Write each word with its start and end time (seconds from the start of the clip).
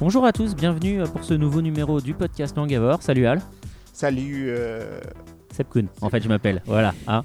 Bonjour 0.00 0.24
à 0.24 0.32
tous, 0.32 0.54
bienvenue 0.54 1.02
pour 1.12 1.24
ce 1.24 1.34
nouveau 1.34 1.60
numéro 1.60 2.00
du 2.00 2.14
podcast 2.14 2.56
Langavor. 2.56 3.02
Salut 3.02 3.26
Al. 3.26 3.40
Salut. 3.92 4.46
Euh... 4.48 5.00
Sepkun, 5.52 5.86
en 6.00 6.08
fait 6.08 6.22
je 6.22 6.28
m'appelle. 6.28 6.62
Voilà. 6.66 6.94
hein. 7.08 7.24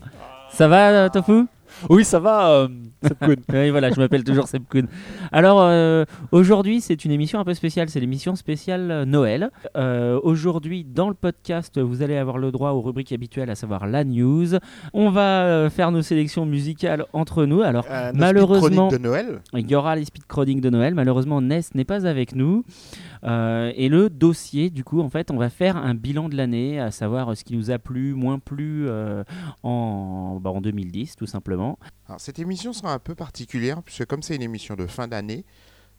Ça 0.52 0.68
va 0.68 0.90
euh, 0.90 1.10
Tofu? 1.10 1.46
Oui, 1.90 2.04
ça 2.04 2.20
va, 2.20 2.50
euh. 2.52 2.68
Oui, 3.54 3.70
voilà, 3.70 3.92
je 3.92 4.00
m'appelle 4.00 4.24
toujours 4.24 4.48
Sepkun. 4.48 4.86
Alors, 5.32 5.60
euh, 5.62 6.06
aujourd'hui, 6.32 6.82
c'est 6.82 7.04
une 7.06 7.12
émission 7.12 7.40
un 7.40 7.44
peu 7.44 7.54
spéciale. 7.54 7.90
C'est 7.90 8.00
l'émission 8.00 8.36
spéciale 8.36 8.92
euh, 8.92 9.06
Noël. 9.06 9.50
Euh, 9.76 10.20
aujourd'hui, 10.24 10.86
dans 10.86 11.10
le 11.10 11.14
podcast, 11.14 11.80
vous 11.80 12.02
allez 12.02 12.16
avoir 12.18 12.38
le 12.38 12.52
droit 12.52 12.72
aux 12.72 12.82
rubriques 12.82 13.12
habituelles, 13.12 13.50
à 13.50 13.56
savoir 13.56 13.88
la 13.88 14.04
news. 14.04 14.48
On 14.94 15.10
va 15.10 15.44
euh, 15.44 15.70
faire 15.70 15.92
nos 15.92 16.02
sélections 16.02 16.46
musicales 16.46 17.06
entre 17.14 17.46
nous. 17.46 17.62
Alors, 17.62 17.86
euh, 17.90 18.12
Malheureusement- 18.16 18.88
de 18.90 18.98
Noël. 18.98 19.40
il 19.54 19.70
y 19.70 19.76
aura 19.76 19.96
les 19.96 20.06
speed 20.06 20.26
chroniques 20.26 20.62
de 20.62 20.70
Noël. 20.70 20.94
Malheureusement, 20.96 21.42
Ness 21.42 21.76
n'est 21.76 21.84
pas 21.86 22.08
avec 22.08 22.36
nous. 22.36 22.64
Euh, 23.24 23.72
et 23.76 23.90
le 23.90 24.10
dossier, 24.10 24.70
du 24.70 24.84
coup, 24.84 25.00
en 25.02 25.10
fait, 25.10 25.32
on 25.32 25.38
va 25.38 25.50
faire 25.50 25.78
un 25.78 25.94
bilan 25.94 26.30
de 26.30 26.36
l'année, 26.36 26.80
à 26.80 26.92
savoir 26.92 27.36
ce 27.38 27.44
qui 27.44 27.56
nous 27.56 27.72
a 27.72 27.80
plu, 27.80 28.14
moins 28.14 28.40
plu 28.40 28.88
euh, 28.88 29.24
en, 29.64 30.40
bah, 30.42 30.50
en 30.50 30.62
2010, 30.62 31.16
tout 31.16 31.26
simplement. 31.26 31.80
Alors, 32.08 32.20
cette 32.20 32.40
émission 32.40 32.74
sera 32.74 32.94
un 32.94 33.00
peu 33.00 33.16
particulière 33.16 33.82
puisque 33.82 34.06
comme 34.06 34.22
c'est 34.22 34.36
une 34.36 34.42
émission 34.42 34.76
de 34.76 34.88
fin 34.88 35.08
d'année, 35.08 35.46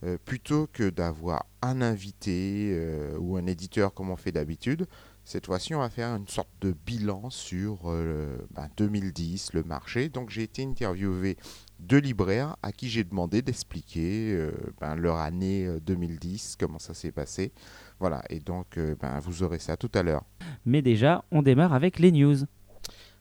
euh, 0.05 0.19
plutôt 0.23 0.67
que 0.71 0.91
d'avoir 0.91 1.47
un 1.63 1.81
invité 1.81 2.73
euh, 2.75 3.17
ou 3.19 3.37
un 3.39 3.47
éditeur 3.47 3.95
comme 3.95 4.11
on 4.11 4.17
fait 4.17 4.33
d'habitude, 4.33 4.87
cette 5.25 5.47
fois-ci 5.47 5.75
on 5.75 5.79
va 5.79 5.89
faire 5.89 6.15
une 6.15 6.29
sorte 6.29 6.51
de 6.61 6.75
bilan 6.85 7.31
sur 7.31 7.79
euh, 7.87 8.37
ben, 8.51 8.69
2010, 8.77 9.55
le 9.55 9.63
marché. 9.63 10.11
Donc 10.11 10.29
j'ai 10.29 10.43
été 10.43 10.63
interviewé 10.63 11.39
deux 11.81 11.99
libraires 11.99 12.57
à 12.63 12.73
qui 12.73 12.89
j'ai 12.89 13.05
demandé 13.05 13.43
d'expliquer 13.43 14.33
euh, 14.33 14.53
ben, 14.81 14.95
leur 14.97 15.17
année 15.17 15.67
euh, 15.67 15.81
2010, 15.81 16.57
comment 16.59 16.79
ça 16.79 16.95
s'est 16.95 17.13
passé. 17.13 17.53
Voilà, 18.01 18.23
et 18.31 18.41
donc 18.41 18.79
euh, 18.79 18.95
ben, 19.01 19.19
vous 19.21 19.43
aurez 19.43 19.59
ça 19.59 19.77
tout 19.77 19.91
à 19.95 20.03
l'heure. 20.03 20.25
Mais 20.65 20.83
déjà, 20.83 21.25
on 21.31 21.43
démarre 21.43 21.73
avec 21.75 21.99
les 21.99 22.13
news. 22.13 22.37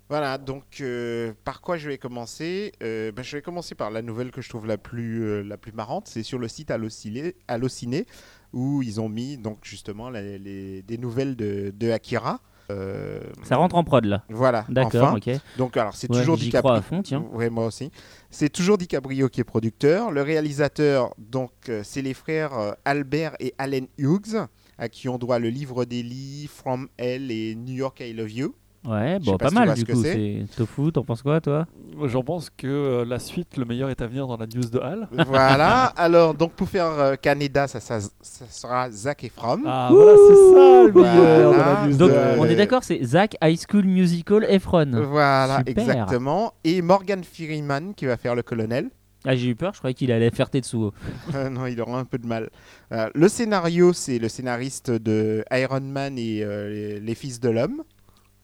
Voilà, 0.10 0.38
donc 0.38 0.82
euh, 0.82 1.34
par 1.44 1.62
quoi 1.62 1.78
je 1.78 1.88
vais 1.90 1.98
commencer? 1.98 2.74
Euh, 2.84 3.12
ben, 3.12 3.24
Je 3.24 3.38
vais 3.38 3.42
commencer 3.42 3.74
par 3.74 3.90
la 3.90 4.02
nouvelle 4.02 4.32
que 4.32 4.42
je 4.42 4.50
trouve 4.50 4.68
la 4.68 4.78
plus, 4.78 5.24
euh, 5.24 5.42
la 5.44 5.58
plus 5.58 5.72
marrante. 5.72 6.08
C'est 6.08 6.24
sur 6.24 6.38
le 6.40 6.48
site 6.48 6.70
Allociné, 6.72 7.36
Allociné, 7.48 8.06
où 8.52 8.84
ils 8.84 9.02
ont 9.02 9.10
mis 9.10 9.38
donc 9.38 9.60
justement 9.64 10.10
les- 10.10 10.84
des 10.84 10.98
nouvelles 10.98 11.36
de, 11.36 11.74
de 11.76 11.90
Akira. 11.90 12.42
Euh, 12.72 13.20
Ça 13.44 13.58
rentre 13.58 13.76
en 13.76 13.84
prod 13.84 14.06
là. 14.06 14.24
voilà, 14.30 14.66
D'accord, 14.70 15.10
enfin. 15.16 15.18
ok. 15.18 15.40
Donc 15.58 15.76
alors 15.78 15.96
c'est 15.96 16.10
Ouais, 16.12 16.20
toujours 16.20 16.38
DiCaprio. 16.38 16.62
crois 16.62 16.78
à 16.78 16.82
fond, 16.82 17.02
tiens. 17.02 17.26
Ouais, 17.34 17.50
moi 17.50 17.66
aussi. 17.66 17.92
C'est 18.30 18.50
toujours 18.50 18.78
DiCaprio 18.78 19.30
qui 19.30 19.42
est 19.42 19.44
producteur. 19.44 20.12
Le 20.12 20.22
réalisateur, 20.22 21.14
donc, 21.18 21.52
euh, 21.70 21.82
c'est 21.84 22.02
les 22.02 22.14
frères 22.14 22.54
euh, 22.58 22.72
Albert 22.86 23.36
et 23.40 23.54
Allen 23.58 23.88
Hughes, 23.98 24.48
à 24.78 24.90
qui 24.90 25.08
on 25.10 25.18
doit 25.18 25.40
le 25.40 25.50
livre 25.50 25.86
d'Eli, 25.86 26.50
From 26.52 26.88
Hell 26.98 27.32
et 27.32 27.54
New 27.56 27.74
York 27.76 28.00
I 28.00 28.14
Love 28.14 28.32
You. 28.32 28.56
Ouais, 28.86 29.18
bon, 29.20 29.38
pas 29.38 29.46
pas 29.46 29.50
si 29.50 29.56
tu 29.56 29.60
mal 29.62 29.74
du 29.76 29.86
coup. 29.86 30.02
c'est. 30.02 30.46
Tofu, 30.58 30.92
t'en 30.92 31.04
penses 31.04 31.22
quoi, 31.22 31.40
toi? 31.40 31.66
J'en 32.06 32.24
pense 32.24 32.50
que 32.50 32.68
euh, 32.68 33.06
la 33.06 33.20
suite, 33.20 33.56
le 33.56 33.66
meilleur 33.66 33.90
est 33.90 34.02
à 34.02 34.08
venir 34.08 34.28
dans 34.28 34.36
la 34.36 34.46
news 34.46 34.70
de 34.70 34.80
Hal. 34.80 35.08
voilà. 35.28 35.86
Alors, 35.96 36.34
donc, 36.34 36.52
pour 36.54 36.68
faire 36.68 36.88
euh, 36.88 37.16
Canada, 37.16 37.68
ça, 37.68 37.80
ça, 37.80 38.00
ça 38.02 38.46
sera 38.50 38.92
Zac 38.92 39.24
Efron. 39.24 39.62
Ah, 39.66 39.90
voilà, 39.92 40.14
c'est 40.18 40.36
ça 40.36 40.84
le 40.84 40.92
meilleur 40.94 41.52
la 41.52 41.88
news 41.88 41.98
Donc, 41.98 42.12
de 42.12 42.40
on 42.40 42.46
est 42.46 42.56
d'accord, 42.56 42.84
c'est 42.84 43.02
Zach 43.04 43.36
High 43.42 43.60
School 43.70 43.86
Musical 43.86 44.46
Efron. 44.50 44.92
Voilà, 45.08 45.60
Super. 45.60 45.72
exactement. 45.84 46.54
Et 46.64 46.82
Morgan 46.82 47.24
Freeman 47.24 47.94
qui 47.94 48.06
va 48.06 48.18
faire 48.18 48.36
le 48.36 48.44
colonel. 48.44 48.90
Ah, 49.26 49.36
j'ai 49.38 49.48
eu 49.48 49.56
peur, 49.56 49.74
je 49.74 49.80
croyais 49.80 49.94
qu'il 49.94 50.12
allait 50.12 50.32
faire 50.32 50.50
Tetsuo. 50.50 50.94
Euh, 51.36 51.50
non, 51.50 51.66
il 51.66 51.80
aura 51.80 52.00
un 52.00 52.04
peu 52.06 52.18
de 52.18 52.28
mal. 52.28 52.50
Euh, 52.92 53.10
le 53.16 53.30
scénario, 53.30 53.94
c'est 53.94 54.20
le 54.20 54.28
scénariste 54.28 54.92
de 54.92 55.46
Iron 55.52 55.80
Man 55.80 56.18
et 56.18 56.44
euh, 56.44 56.70
les, 56.70 57.00
les 57.00 57.16
Fils 57.16 57.40
de 57.40 57.50
l'Homme. 57.50 57.84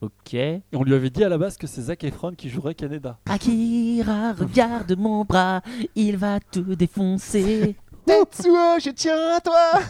Ok. 0.00 0.36
On 0.72 0.82
lui 0.82 0.94
avait 0.94 1.10
dit 1.10 1.22
à 1.22 1.28
la 1.28 1.36
base 1.36 1.58
que 1.58 1.66
c'est 1.66 1.82
Zac 1.82 2.04
Efron 2.04 2.32
qui 2.32 2.48
jouerait 2.48 2.74
Canada. 2.74 3.18
Akira, 3.26 4.32
regarde 4.32 4.96
mon 4.96 5.24
bras, 5.24 5.60
il 5.94 6.16
va 6.16 6.40
te 6.40 6.58
défoncer. 6.58 7.76
Tetsuo, 8.06 8.78
je 8.82 8.90
tiens 8.90 9.36
à 9.36 9.40
toi 9.40 9.80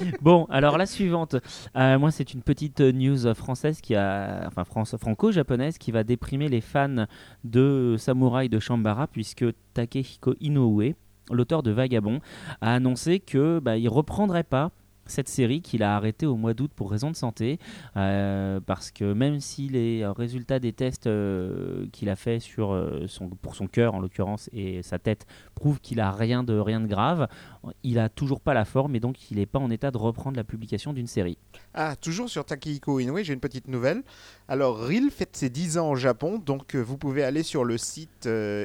Bon, 0.22 0.46
alors 0.48 0.78
la 0.78 0.86
suivante. 0.86 1.36
Euh, 1.76 1.98
moi, 1.98 2.10
c'est 2.10 2.32
une 2.32 2.40
petite 2.40 2.80
news 2.80 3.34
française 3.34 3.82
qui 3.82 3.94
a, 3.94 4.44
enfin 4.46 4.64
France, 4.64 4.96
franco-japonaise, 4.96 5.76
qui 5.76 5.90
va 5.90 6.02
déprimer 6.02 6.48
les 6.48 6.62
fans 6.62 7.06
de 7.44 7.96
Samouraï 7.98 8.48
de 8.48 8.58
Shambara, 8.58 9.06
puisque 9.06 9.44
Takehiko 9.74 10.34
Inoue, 10.40 10.94
l'auteur 11.30 11.62
de 11.62 11.70
Vagabond, 11.70 12.20
a 12.62 12.74
annoncé 12.74 13.20
que 13.20 13.58
bah, 13.58 13.76
il 13.76 13.88
reprendrait 13.88 14.44
pas 14.44 14.70
cette 15.10 15.28
série 15.28 15.60
qu'il 15.60 15.82
a 15.82 15.96
arrêtée 15.96 16.26
au 16.26 16.36
mois 16.36 16.54
d'août 16.54 16.70
pour 16.74 16.90
raison 16.90 17.10
de 17.10 17.16
santé, 17.16 17.58
euh, 17.96 18.60
parce 18.64 18.90
que 18.90 19.12
même 19.12 19.40
si 19.40 19.68
les 19.68 20.06
résultats 20.06 20.58
des 20.58 20.72
tests 20.72 21.06
euh, 21.06 21.86
qu'il 21.92 22.08
a 22.08 22.16
fait 22.16 22.40
sur 22.40 22.72
euh, 22.72 23.06
son, 23.06 23.28
pour 23.28 23.54
son 23.54 23.66
cœur 23.66 23.94
en 23.94 24.00
l'occurrence 24.00 24.48
et 24.52 24.82
sa 24.82 24.98
tête 24.98 25.26
prouvent 25.54 25.80
qu'il 25.80 26.00
a 26.00 26.10
rien 26.10 26.42
de 26.42 26.58
rien 26.58 26.80
de 26.80 26.86
grave, 26.86 27.28
il 27.82 27.98
a 27.98 28.08
toujours 28.08 28.40
pas 28.40 28.54
la 28.54 28.64
forme 28.64 28.96
et 28.96 29.00
donc 29.00 29.30
il 29.30 29.36
n'est 29.36 29.46
pas 29.46 29.58
en 29.58 29.70
état 29.70 29.90
de 29.90 29.98
reprendre 29.98 30.36
la 30.36 30.44
publication 30.44 30.92
d'une 30.92 31.06
série. 31.06 31.36
Ah, 31.74 31.94
toujours 31.96 32.28
sur 32.30 32.44
Takehiko 32.44 33.00
Inoue, 33.00 33.18
j'ai 33.22 33.32
une 33.34 33.40
petite 33.40 33.68
nouvelle. 33.68 34.02
Alors, 34.48 34.78
Reel 34.78 35.10
fête 35.10 35.36
ses 35.36 35.50
10 35.50 35.78
ans 35.78 35.90
au 35.90 35.96
Japon, 35.96 36.38
donc 36.44 36.74
euh, 36.74 36.80
vous 36.80 36.96
pouvez 36.96 37.22
aller 37.22 37.42
sur 37.42 37.64
le 37.64 37.76
site 37.78 38.26
euh, 38.26 38.64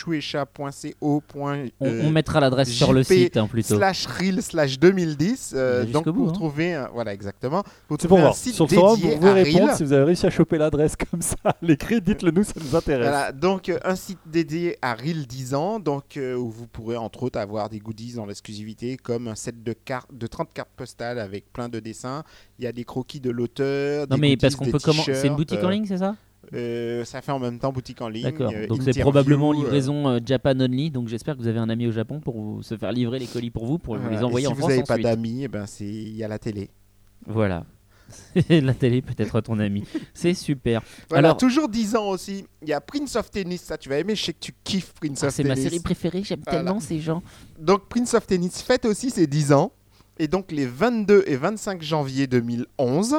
y.j.shueisha.co. 0.00 1.22
On, 1.34 1.68
on 1.80 2.10
mettra 2.10 2.40
l'adresse 2.40 2.70
sur 2.70 2.92
le 2.92 3.02
site 3.02 3.36
hein, 3.36 3.46
plutôt. 3.46 3.76
slash 3.76 4.06
Reel 4.06 4.42
slash 4.42 4.78
2010. 4.78 5.52
euh, 5.56 5.84
donc, 5.86 6.04
bout, 6.08 6.12
pour 6.14 6.28
hein. 6.28 6.32
trouver, 6.32 6.74
un- 6.74 6.88
voilà, 6.92 7.12
exactement. 7.12 7.62
Pour 7.88 7.98
trouver 7.98 8.16
un 8.18 8.20
voir. 8.22 8.34
site 8.34 8.54
Sur 8.54 8.66
le 8.66 8.74
forum, 8.74 8.96
dédié 8.96 9.10
vous 9.10 9.16
pouvez 9.18 9.30
à 9.30 9.34
répondre 9.34 9.66
Reel. 9.66 9.76
si 9.76 9.84
vous 9.84 9.92
avez 9.92 10.04
réussi 10.04 10.26
à 10.26 10.30
choper 10.30 10.58
l'adresse 10.58 10.94
comme 11.10 11.22
ça. 11.22 11.36
L'écrit, 11.62 12.00
dites-le 12.00 12.30
nous, 12.30 12.44
ça 12.44 12.54
nous 12.56 12.74
intéresse. 12.76 13.08
Voilà, 13.08 13.32
donc 13.32 13.68
euh, 13.68 13.78
un 13.84 13.96
site 13.96 14.18
dédié 14.26 14.76
à 14.82 14.94
Reel 14.94 15.26
10 15.26 15.54
ans, 15.54 15.78
donc 15.80 16.16
euh, 16.16 16.34
où 16.36 16.50
vous 16.50 16.66
pourrez 16.66 16.96
entre 16.96 17.22
autres 17.24 17.38
avoir 17.40 17.68
des 17.68 17.78
goodies 17.78 18.18
en 18.18 18.28
exclusivité 18.28 18.96
comme 18.96 19.28
un 19.28 19.34
set 19.34 19.62
de 19.62 19.72
cartes 19.72 20.12
de 20.12 20.26
30 20.26 20.52
cartes 20.52 20.70
postales 20.76 21.18
avec 21.18 21.52
plein 21.52 21.68
de 21.68 21.80
dessins. 21.80 22.22
Il 22.58 22.64
y 22.64 22.68
a 22.68 22.72
des 22.72 22.84
croquis 22.84 23.20
de 23.20 23.30
l'auteur. 23.30 24.06
Non 24.08 24.16
des 24.16 24.20
mais 24.20 24.28
goodies, 24.30 24.36
parce 24.36 24.56
qu'on 24.56 24.66
peut 24.66 24.78
comment 24.82 25.02
C'est 25.02 25.26
une 25.26 25.36
boutique 25.36 25.62
en 25.62 25.68
euh, 25.68 25.72
ligne, 25.72 25.86
c'est 25.86 25.98
ça? 25.98 26.16
euh, 26.54 27.04
ça 27.04 27.20
fait 27.22 27.32
en 27.32 27.38
même 27.38 27.58
temps 27.58 27.72
boutique 27.72 28.00
en 28.00 28.08
ligne. 28.08 28.24
D'accord. 28.24 28.52
euh, 28.54 28.66
Donc 28.66 28.82
c'est 28.82 28.98
probablement 29.00 29.52
livraison 29.52 30.08
euh, 30.08 30.18
Japan 30.24 30.58
only. 30.58 30.90
Donc 30.90 31.08
j'espère 31.08 31.36
que 31.36 31.42
vous 31.42 31.48
avez 31.48 31.58
un 31.58 31.68
ami 31.68 31.86
au 31.86 31.92
Japon 31.92 32.20
pour 32.20 32.40
vous, 32.40 32.62
se 32.62 32.76
faire 32.76 32.92
livrer 32.92 33.18
les 33.18 33.26
colis 33.26 33.50
pour 33.50 33.66
vous, 33.66 33.78
pour 33.78 33.96
vous 33.96 34.10
les 34.10 34.22
envoyer 34.22 34.44
Et 34.44 34.48
en 34.48 34.50
si 34.50 34.54
vous 34.54 34.60
France 34.60 34.70
n'avez 34.70 34.82
pas 34.82 34.98
d'amis, 34.98 35.44
eh 35.44 35.48
ben 35.48 35.64
il 35.80 36.16
y 36.16 36.24
a 36.24 36.28
la 36.28 36.38
télé. 36.38 36.70
Voilà. 37.26 37.64
la 38.48 38.74
télé 38.74 39.02
peut 39.02 39.14
être 39.16 39.40
ton 39.40 39.58
ami. 39.58 39.84
C'est 40.14 40.34
super. 40.34 40.82
Voilà, 41.08 41.28
Alors- 41.28 41.36
toujours 41.38 41.68
10 41.68 41.96
ans 41.96 42.08
aussi. 42.08 42.44
Il 42.62 42.68
y 42.68 42.72
a 42.72 42.80
Prince 42.80 43.16
of 43.16 43.30
Tennis, 43.30 43.62
ça 43.62 43.76
tu 43.78 43.88
vas 43.88 43.98
aimer, 43.98 44.14
je 44.14 44.24
sais 44.24 44.32
que 44.32 44.40
tu 44.40 44.52
kiffes 44.64 44.92
Prince 44.94 45.20
Ah, 45.22 45.26
of 45.28 45.34
c'est 45.34 45.42
Tennis. 45.42 45.58
ma 45.64 45.70
série 45.70 45.80
préférée. 45.80 46.22
J'aime 46.24 46.40
Voilà. 46.46 46.62
tellement 46.64 46.80
ces 46.80 47.00
gens. 47.00 47.22
Donc 47.58 47.88
Prince 47.88 48.14
of 48.14 48.26
Tennis 48.26 48.62
fête 48.62 48.84
aussi 48.86 49.10
ses 49.10 49.26
10 49.26 49.52
ans. 49.52 49.72
Et 50.18 50.28
donc 50.28 50.52
les 50.52 50.66
22 50.66 51.24
et 51.26 51.36
25 51.36 51.82
janvier 51.82 52.26
2011, 52.26 53.16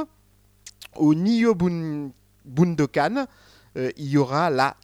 au 0.98 1.16
Nio 1.16 1.56
Bun- 1.56 2.12
Bundokan, 2.46 3.26
euh, 3.78 3.90
il 3.98 4.10
y 4.10 4.18
aura 4.18 4.50
la 4.50 4.76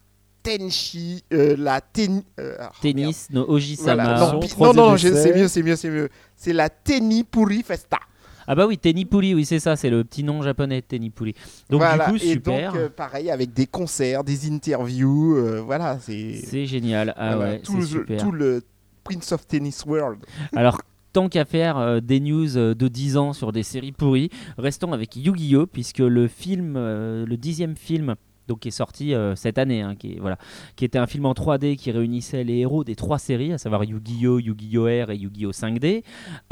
Tenchi, 0.44 1.24
euh, 1.34 1.56
la 1.57 1.81
ten, 1.81 2.24
euh, 2.39 2.56
merde. 2.57 2.72
Tennis, 2.81 3.27
no 3.31 3.45
Oji-sama. 3.50 4.04
Voilà. 4.04 4.19
Non, 4.59 4.74
non, 4.74 4.92
non, 4.92 4.98
c'est 4.98 5.36
mieux, 5.36 5.48
c'est 5.50 5.62
mieux, 5.62 5.75
c'est 5.75 5.89
mieux. 5.89 6.09
C'est 6.38 6.54
la 6.54 6.69
Tenipuri 6.69 7.63
Festa. 7.63 8.00
Ah 8.47 8.55
bah 8.55 8.65
oui, 8.65 8.77
Tenipuri, 8.77 9.35
oui 9.35 9.45
c'est 9.45 9.59
ça, 9.59 9.75
c'est 9.75 9.89
le 9.89 10.03
petit 10.03 10.23
nom 10.23 10.41
japonais 10.41 10.81
Tenipuri. 10.81 11.35
Donc 11.69 11.81
voilà. 11.81 12.05
du 12.05 12.11
coup 12.11 12.15
et 12.17 12.33
super. 12.33 12.71
donc 12.71 12.81
euh, 12.81 12.89
pareil 12.89 13.29
avec 13.29 13.53
des 13.53 13.67
concerts, 13.67 14.23
des 14.23 14.49
interviews, 14.49 15.35
euh, 15.35 15.61
voilà, 15.61 15.99
c'est 15.99 16.35
c'est 16.45 16.65
génial. 16.65 17.13
Ah 17.17 17.35
voilà, 17.35 17.51
ouais, 17.51 17.59
tout, 17.59 17.73
c'est 17.73 17.79
le, 17.79 17.85
super. 17.85 18.21
tout 18.21 18.31
le 18.31 18.63
Prince 19.03 19.31
of 19.31 19.47
Tennis 19.47 19.85
World. 19.85 20.19
Alors, 20.55 20.81
tant 21.13 21.29
qu'à 21.29 21.45
faire 21.45 21.77
euh, 21.77 21.99
des 21.99 22.19
news 22.19 22.57
euh, 22.57 22.75
de 22.75 22.88
10 22.88 23.17
ans 23.17 23.33
sur 23.33 23.51
des 23.51 23.63
séries 23.63 23.91
pourries, 23.91 24.29
restons 24.57 24.94
avec 24.94 25.15
Yu-Gi-Oh! 25.15 25.65
puisque 25.65 25.99
le 25.99 26.27
film, 26.27 26.75
euh, 26.77 27.25
le 27.25 27.38
dixième 27.38 27.75
film, 27.75 28.15
donc 28.47 28.59
qui 28.59 28.69
est 28.69 28.71
sorti 28.71 29.13
euh, 29.13 29.35
cette 29.35 29.57
année, 29.57 29.81
hein, 29.81 29.95
qui, 29.95 30.17
voilà, 30.19 30.38
qui 30.75 30.85
était 30.85 30.97
un 30.97 31.07
film 31.07 31.25
en 31.25 31.33
3D 31.33 31.75
qui 31.75 31.91
réunissait 31.91 32.44
les 32.44 32.57
héros 32.57 32.83
des 32.83 32.95
trois 32.95 33.19
séries, 33.19 33.53
à 33.53 33.57
savoir 33.57 33.83
Yu-Gi-Oh!, 33.83 34.39
Yu-Gi-Oh! 34.39 34.85
R 34.85 35.11
et 35.11 35.17
Yu-Gi-Oh! 35.17 35.51
5D, 35.51 36.03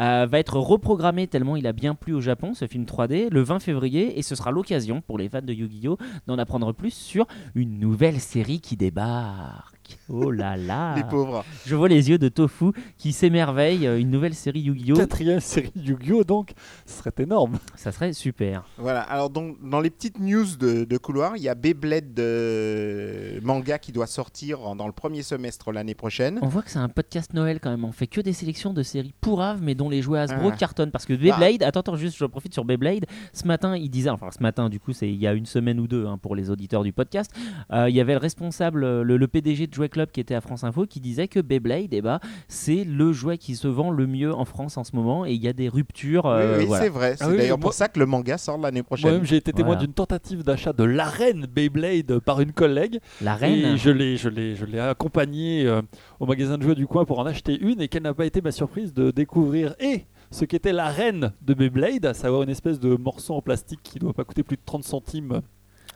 euh, 0.02 0.28
va 0.30 0.40
être 0.40 0.58
reprogrammé 0.58 1.28
tellement 1.28 1.56
il 1.56 1.68
a 1.68 1.74
bien 1.74 1.96
plu 1.96 2.14
au 2.14 2.22
Japon, 2.22 2.54
ce 2.54 2.68
film 2.68 2.86
3D, 2.86 3.30
le 3.32 3.42
20 3.42 3.60
février, 3.60 4.18
et 4.18 4.22
ce 4.22 4.36
sera 4.36 4.52
l'occasion 4.52 5.02
pour 5.02 5.18
les 5.18 5.30
fans 5.30 5.42
de 5.42 5.54
Yu-Gi-Oh! 5.54 5.98
d'en 6.28 6.38
apprendre 6.38 6.74
plus 6.74 6.94
sur 6.94 7.28
une 7.56 7.80
nouvelle 7.80 8.20
série 8.20 8.60
qui 8.60 8.78
débarque. 8.78 9.75
Oh 10.10 10.32
là 10.32 10.58
là 10.58 10.96
Les 10.98 11.04
pauvres. 11.04 11.44
Je 11.66 11.76
vois 11.76 11.88
les 11.90 12.10
yeux 12.10 12.18
de 12.18 12.30
Tofu 12.30 12.66
qui 12.98 13.12
s'émerveille. 13.14 13.88
euh, 13.88 14.00
Une 14.00 14.10
nouvelle 14.12 14.34
série 14.34 14.62
Yu-Gi-Oh! 14.62 14.96
Quatrième 14.98 15.40
série 15.40 15.72
Yu-Gi-Oh! 15.76 16.24
donc, 16.24 16.52
ce 16.86 16.98
serait 17.00 17.12
énorme. 17.20 17.58
Ça 17.76 17.92
serait 17.92 18.14
super. 18.14 18.64
Voilà, 18.78 19.02
alors 19.02 19.30
donc, 19.30 19.58
dans 19.64 19.82
les 19.82 19.90
petites 19.90 20.20
news 20.20 20.46
de, 20.60 20.84
de 20.84 20.98
couloir, 20.98 21.38
il 21.38 21.44
y 21.44 21.50
a 21.50 21.56
Beyblade 21.56 22.20
euh, 22.20 23.40
manga 23.44 23.78
qui 23.80 23.92
doit 23.92 24.08
sortir 24.08 24.62
en- 24.68 24.76
dans 24.76 24.88
le 24.88 24.94
premier 24.94 25.24
semestre 25.24 25.72
l'année 25.72 25.96
prochaine. 25.96 26.40
On 26.42 26.48
voit 26.48 26.62
que 26.62 26.72
c'est 26.72 26.80
un 26.80 26.90
podcast 26.90 27.34
Noël 27.34 27.60
quand 27.60 27.70
même. 27.70 27.86
On 27.86 27.92
fait 27.92 28.08
que 28.08 28.22
des 28.22 28.34
sélections 28.34 28.74
de 28.74 28.84
séries 28.84 29.14
pourraves, 29.22 29.62
mais 29.62 29.76
dont 29.76 29.90
les 29.90 30.02
jouets 30.02 30.20
Hasbro 30.20 30.50
Ah. 30.54 30.56
cartonnent. 30.58 30.92
Parce 30.92 31.06
que 31.06 31.14
Beyblade, 31.14 31.64
attends, 31.64 31.80
attends, 31.82 31.96
juste, 31.96 32.18
je 32.18 32.26
profite 32.26 32.54
sur 32.54 32.66
Beyblade. 32.66 33.06
Ce 33.34 33.46
matin, 33.48 33.76
il 33.76 33.90
disait, 33.90 34.10
enfin 34.10 34.30
ce 34.32 34.42
matin, 34.42 34.70
du 34.70 34.80
coup, 34.80 34.94
c'est 34.94 35.10
il 35.10 35.16
y 35.16 35.28
a 35.28 35.34
une 35.34 35.46
semaine 35.46 35.80
ou 35.80 35.88
deux 35.88 36.06
hein, 36.06 36.18
pour 36.18 36.36
les 36.36 36.50
auditeurs 36.50 36.84
du 36.84 36.94
podcast. 36.94 37.32
euh, 37.72 37.90
il 37.90 37.96
y 37.96 38.02
avait 38.02 38.14
le 38.14 38.20
responsable, 38.20 38.84
euh, 38.84 39.04
le, 39.04 39.18
le 39.18 39.28
PDG 39.28 39.68
de 39.68 39.75
Jouet 39.76 39.90
Club 39.90 40.10
qui 40.12 40.20
était 40.20 40.36
à 40.36 40.42
France 40.42 40.64
Info, 40.64 40.86
qui 40.86 41.00
disait 41.00 41.28
que 41.28 41.40
Beyblade, 41.40 41.94
eh 41.94 42.02
ben, 42.02 42.20
c'est 42.48 42.84
le 42.84 43.12
jouet 43.14 43.38
qui 43.38 43.56
se 43.56 43.68
vend 43.68 43.92
le 43.92 44.08
mieux 44.08 44.34
en 44.34 44.46
France 44.46 44.78
en 44.78 44.84
ce 44.84 44.96
moment. 44.96 45.26
Et 45.26 45.34
il 45.34 45.44
y 45.44 45.48
a 45.48 45.54
des 45.54 45.70
ruptures. 45.70 46.26
euh, 46.26 46.54
oui, 46.54 46.60
oui, 46.62 46.66
voilà. 46.68 46.84
c'est 46.84 46.90
vrai. 46.90 47.16
C'est 47.18 47.24
Ah 47.26 47.30
oui, 47.30 47.38
d'ailleurs 47.38 47.58
moi- 47.58 47.64
pour 47.64 47.74
ça 47.74 47.88
que 47.88 48.00
le 48.00 48.06
manga 48.06 48.38
sort 48.38 48.58
l'année 48.58 48.84
prochaine. 48.84 49.10
Moi-même, 49.10 49.26
j'ai 49.28 49.36
été 49.38 49.52
témoin 49.54 49.74
Voilà. 49.74 49.86
d'une 49.86 49.94
tentative 49.94 50.44
d'achat 50.44 50.74
de 50.74 50.84
l'arène 50.84 51.46
Beyblade 51.46 52.20
par 52.20 52.42
une 52.42 52.52
collègue. 52.54 53.00
La 53.22 53.36
reine. 53.36 53.74
Et 53.76 53.78
je 53.78 53.90
l'ai, 53.90 54.18
je 54.18 54.30
l'ai, 54.30 54.56
je 54.56 54.66
l'ai 54.66 54.80
accompagnée 54.80 55.66
euh, 55.68 55.82
au 56.20 56.26
magasin 56.26 56.58
de 56.58 56.64
jouets 56.64 56.76
du 56.76 56.88
coin 56.88 57.06
pour 57.06 57.20
en 57.20 57.26
acheter 57.26 57.60
une 57.60 57.82
et 57.82 57.88
quelle 57.88 58.04
n'a 58.04 58.14
pas 58.14 58.26
été 58.26 58.42
ma 58.42 58.52
surprise 58.52 58.94
de 58.94 59.12
découvrir 59.12 59.76
et 59.80 60.06
ce 60.32 60.44
qu'était 60.46 60.74
la 60.74 60.90
reine 60.90 61.32
de 61.44 61.54
Beyblade, 61.54 62.06
à 62.06 62.14
savoir 62.14 62.42
une 62.44 62.50
espèce 62.50 62.80
de 62.80 62.96
morceau 62.96 63.36
en 63.36 63.42
plastique 63.42 63.80
qui 63.84 63.96
ne 63.98 64.02
doit 64.02 64.14
pas 64.14 64.24
coûter 64.24 64.42
plus 64.44 64.58
de 64.58 64.62
30 64.66 64.84
centimes 64.84 65.42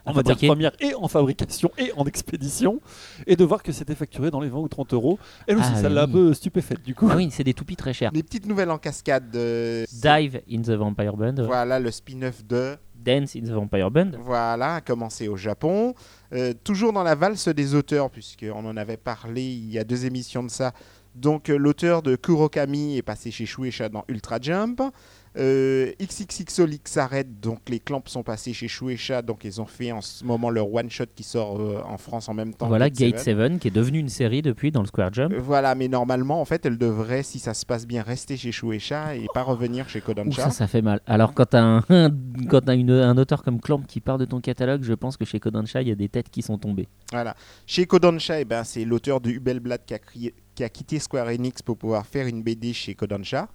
en 0.09 0.13
matière 0.13 0.37
première 0.37 0.71
et 0.79 0.93
en 0.95 1.07
fabrication 1.07 1.71
et 1.77 1.91
en 1.97 2.05
expédition 2.05 2.79
et 3.27 3.35
de 3.35 3.43
voir 3.43 3.63
que 3.63 3.71
c'était 3.71 3.95
facturé 3.95 4.31
dans 4.31 4.39
les 4.39 4.49
20 4.49 4.57
ou 4.59 4.67
30 4.67 4.93
euros. 4.93 5.19
Elle 5.47 5.57
aussi, 5.57 5.71
Ah 5.75 5.81
ça 5.81 5.89
l'a 5.89 6.03
un 6.03 6.07
peu 6.07 6.33
stupéfaite 6.33 6.83
du 6.83 6.95
coup. 6.95 7.07
Ah 7.11 7.15
oui, 7.15 7.29
c'est 7.31 7.43
des 7.43 7.53
toupies 7.53 7.75
très 7.75 7.93
chers. 7.93 8.11
Des 8.11 8.23
petites 8.23 8.45
nouvelles 8.47 8.71
en 8.71 8.77
cascade. 8.77 9.35
euh, 9.35 9.85
Dive 9.91 10.41
in 10.51 10.61
the 10.61 10.71
Vampire 10.71 11.15
Band. 11.15 11.35
Voilà 11.45 11.79
le 11.79 11.91
spin-off 11.91 12.45
de 12.45 12.75
Dance 12.95 13.35
in 13.35 13.41
the 13.41 13.49
Vampire 13.51 13.89
Band. 13.91 14.11
Voilà, 14.19 14.75
a 14.75 14.81
commencé 14.81 15.27
au 15.27 15.37
Japon. 15.37 15.93
Euh, 16.33 16.53
toujours 16.63 16.91
dans 16.93 17.03
la 17.03 17.15
valse 17.15 17.47
des 17.47 17.73
auteurs, 17.75 18.09
puisqu'on 18.09 18.65
en 18.65 18.75
avait 18.77 18.97
parlé 18.97 19.41
il 19.41 19.71
y 19.71 19.79
a 19.79 19.83
deux 19.83 20.05
émissions 20.05 20.43
de 20.43 20.49
ça. 20.49 20.73
Donc, 21.15 21.49
euh, 21.49 21.57
l'auteur 21.57 22.01
de 22.01 22.15
Kurokami 22.15 22.97
est 22.97 23.01
passé 23.01 23.31
chez 23.31 23.45
Shueisha 23.45 23.89
dans 23.89 24.03
Ultra 24.09 24.37
Jump. 24.41 24.81
Euh, 25.37 25.91
XXXO 26.01 26.65
s'arrête, 26.85 27.39
donc 27.39 27.59
les 27.69 27.79
clamps 27.79 28.01
sont 28.07 28.23
passés 28.23 28.53
chez 28.53 28.67
Shueisha. 28.67 29.21
Donc, 29.21 29.43
ils 29.43 29.61
ont 29.61 29.65
fait 29.65 29.91
en 29.91 30.01
ce 30.01 30.23
moment 30.25 30.49
leur 30.49 30.73
one-shot 30.73 31.05
qui 31.15 31.23
sort 31.23 31.59
euh, 31.59 31.81
en 31.85 31.97
France 31.97 32.29
en 32.29 32.33
même 32.33 32.53
temps. 32.53 32.67
Voilà, 32.67 32.89
Gate 32.89 33.11
Gate 33.13 33.19
Seven. 33.19 33.53
7, 33.53 33.61
qui 33.61 33.67
est 33.67 33.71
devenu 33.71 33.99
une 33.99 34.09
série 34.09 34.41
depuis 34.41 34.71
dans 34.71 34.81
le 34.81 34.87
Square 34.87 35.13
Jump. 35.13 35.33
Euh, 35.33 35.39
Voilà, 35.39 35.75
mais 35.75 35.87
normalement, 35.87 36.41
en 36.41 36.45
fait, 36.45 36.65
elle 36.65 36.77
devrait, 36.77 37.23
si 37.23 37.39
ça 37.39 37.53
se 37.53 37.65
passe 37.65 37.85
bien, 37.85 38.01
rester 38.01 38.37
chez 38.37 38.51
Shueisha 38.51 39.15
et 39.15 39.27
pas 39.33 39.43
revenir 39.43 39.87
chez 39.87 39.99
Ouh, 39.99 40.03
Kodansha. 40.03 40.43
ça, 40.45 40.51
ça 40.51 40.67
fait 40.67 40.81
mal. 40.81 40.99
Alors, 41.05 41.33
quand 41.33 41.45
t'as 41.45 41.61
un, 41.63 41.81
quand 42.49 42.67
une- 42.69 42.89
un 42.91 43.17
auteur 43.17 43.43
comme 43.43 43.59
Clamp 43.61 43.81
qui 43.87 43.99
part 44.01 44.17
de 44.17 44.25
ton 44.25 44.41
catalogue, 44.41 44.83
je 44.83 44.93
pense 44.93 45.15
que 45.17 45.25
chez 45.25 45.39
Kodansha, 45.39 45.81
il 45.81 45.87
y 45.87 45.91
a 45.91 45.95
des 45.95 46.09
têtes 46.09 46.29
qui 46.29 46.41
sont 46.41 46.57
tombées. 46.57 46.87
Voilà. 47.11 47.35
Chez 47.67 47.85
Kodansha, 47.85 48.39
eh 48.41 48.45
ben, 48.45 48.63
c'est 48.63 48.83
l'auteur 48.85 49.21
de 49.21 49.29
Hubelblatt 49.29 49.85
qui 49.85 49.93
a, 49.93 49.99
crié- 49.99 50.33
qui 50.55 50.63
a 50.63 50.69
quitté 50.69 50.99
Square 50.99 51.27
Enix 51.27 51.61
pour 51.61 51.77
pouvoir 51.77 52.05
faire 52.05 52.27
une 52.27 52.41
BD 52.43 52.73
chez 52.73 52.95
Kodansha. 52.95 53.47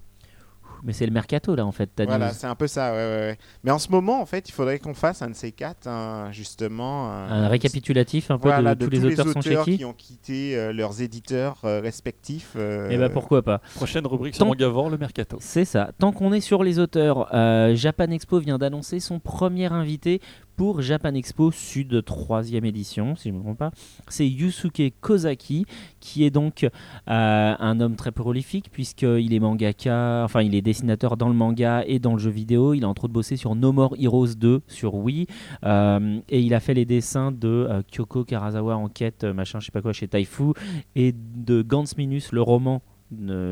Mais 0.85 0.93
c'est 0.93 1.05
le 1.07 1.11
mercato, 1.11 1.55
là, 1.55 1.65
en 1.65 1.71
fait. 1.71 1.89
Voilà, 2.05 2.31
c'est 2.31 2.45
un 2.47 2.53
peu 2.53 2.67
ça. 2.67 2.91
ouais, 2.91 2.97
ouais, 2.97 3.03
ouais. 3.29 3.37
Mais 3.63 3.71
en 3.71 3.79
ce 3.79 3.89
moment, 3.89 4.21
en 4.21 4.25
fait, 4.27 4.47
il 4.47 4.51
faudrait 4.51 4.77
qu'on 4.77 4.93
fasse 4.93 5.23
un 5.23 5.29
de 5.31 5.35
ces 5.35 5.51
quatre, 5.51 5.87
un- 5.87 6.31
justement. 6.31 7.09
Un 7.11 7.47
récapitulatif 7.47 8.29
un 8.29 8.37
peu 8.37 8.49
voilà, 8.49 8.75
de, 8.75 8.85
tous 8.85 8.91
les 8.91 9.03
auteurs 9.03 9.27
sont 9.29 9.41
chez 9.41 9.57
qui. 9.63 9.77
qui 9.79 9.85
ont 9.85 9.93
quitté 9.93 10.55
euh, 10.55 10.71
leurs 10.71 11.01
éditeurs 11.01 11.57
euh, 11.63 11.81
respectifs. 11.81 12.51
euh, 12.55 12.89
Et 12.89 12.97
bah 12.97 13.09
pourquoi 13.09 13.41
pas. 13.41 13.61
Prochaine 13.75 14.05
rubrique 14.05 14.35
sur 14.35 14.43
Tant- 14.45 14.49
Mangavore, 14.49 14.89
le 14.91 14.97
mercato. 14.97 15.37
C'est 15.41 15.65
ça. 15.65 15.89
Tant 15.97 16.11
qu'on 16.11 16.31
est 16.33 16.39
sur 16.41 16.63
les 16.63 16.77
auteurs, 16.77 17.33
euh, 17.33 17.73
Japan 17.75 18.11
Expo 18.11 18.39
vient 18.39 18.57
d'annoncer 18.59 18.99
son 18.99 19.19
premier 19.19 19.71
invité 19.71 20.21
pour 20.55 20.81
Japan 20.81 21.13
Expo 21.13 21.51
Sud 21.51 22.03
3 22.03 22.53
édition, 22.53 23.15
si 23.15 23.29
je 23.29 23.33
ne 23.33 23.39
me 23.39 23.43
trompe 23.43 23.57
pas. 23.57 23.71
C'est 24.07 24.27
Yusuke 24.27 24.93
Kozaki, 25.01 25.65
qui 25.99 26.23
est 26.23 26.29
donc 26.29 26.63
euh, 26.63 26.69
un 27.05 27.79
homme 27.79 27.95
très 27.95 28.11
prolifique, 28.11 28.69
puisqu'il 28.71 29.33
est 29.33 29.39
mangaka, 29.39 30.23
enfin 30.23 30.41
il 30.41 30.55
est 30.55 30.61
dessinateur 30.61 31.17
dans 31.17 31.27
le 31.27 31.35
manga 31.35 31.83
et 31.85 31.99
dans 31.99 32.13
le 32.13 32.19
jeu 32.19 32.31
vidéo. 32.31 32.73
Il 32.73 32.83
a 32.83 32.87
entre 32.87 33.05
autres 33.05 33.13
bossé 33.13 33.35
sur 33.35 33.55
No 33.55 33.71
More 33.71 33.95
Heroes 33.99 34.35
2 34.37 34.61
sur 34.67 34.95
Wii, 34.95 35.27
euh, 35.63 36.19
et 36.29 36.41
il 36.41 36.53
a 36.53 36.59
fait 36.59 36.73
les 36.73 36.85
dessins 36.85 37.31
de 37.31 37.47
euh, 37.47 37.81
Kyoko 37.89 38.23
Karazawa 38.23 38.75
en 38.75 38.87
quête, 38.87 39.23
euh, 39.23 39.33
machin, 39.33 39.59
je 39.59 39.65
sais 39.65 39.71
pas 39.71 39.81
quoi, 39.81 39.93
chez 39.93 40.07
Taifu, 40.07 40.53
et 40.95 41.13
de 41.13 41.61
Gantz 41.61 41.97
Minus, 41.97 42.31
le 42.31 42.41
roman 42.41 42.81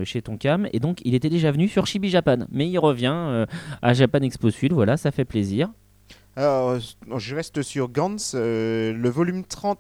chez 0.04 0.22
Tonkam. 0.24 0.68
Et 0.74 0.80
donc 0.80 1.00
il 1.06 1.14
était 1.14 1.30
déjà 1.30 1.52
venu 1.52 1.68
sur 1.68 1.86
Chibi 1.86 2.10
Japan. 2.10 2.40
Mais 2.52 2.68
il 2.68 2.80
revient 2.80 3.46
à 3.84 3.94
Japan 3.94 4.20
Expo 4.20 4.50
Sud. 4.50 4.74
Voilà 4.74 4.98
ça 4.98 5.12
fait 5.12 5.26
plaisir 5.26 5.70
Alors, 6.36 6.70
euh, 6.72 6.80
je 7.18 7.36
reste 7.36 7.62
sur 7.62 7.90
Gantz. 7.90 8.34
euh, 8.36 8.94
le 8.94 9.10
volume 9.10 9.44
30 9.44 9.80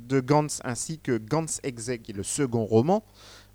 de 0.00 0.20
Gantz 0.20 0.60
ainsi 0.64 0.98
que 0.98 1.16
Gantz 1.18 1.60
Exe, 1.62 1.90
qui 2.02 2.12
est 2.12 2.16
le 2.16 2.22
second 2.22 2.64
roman, 2.64 3.02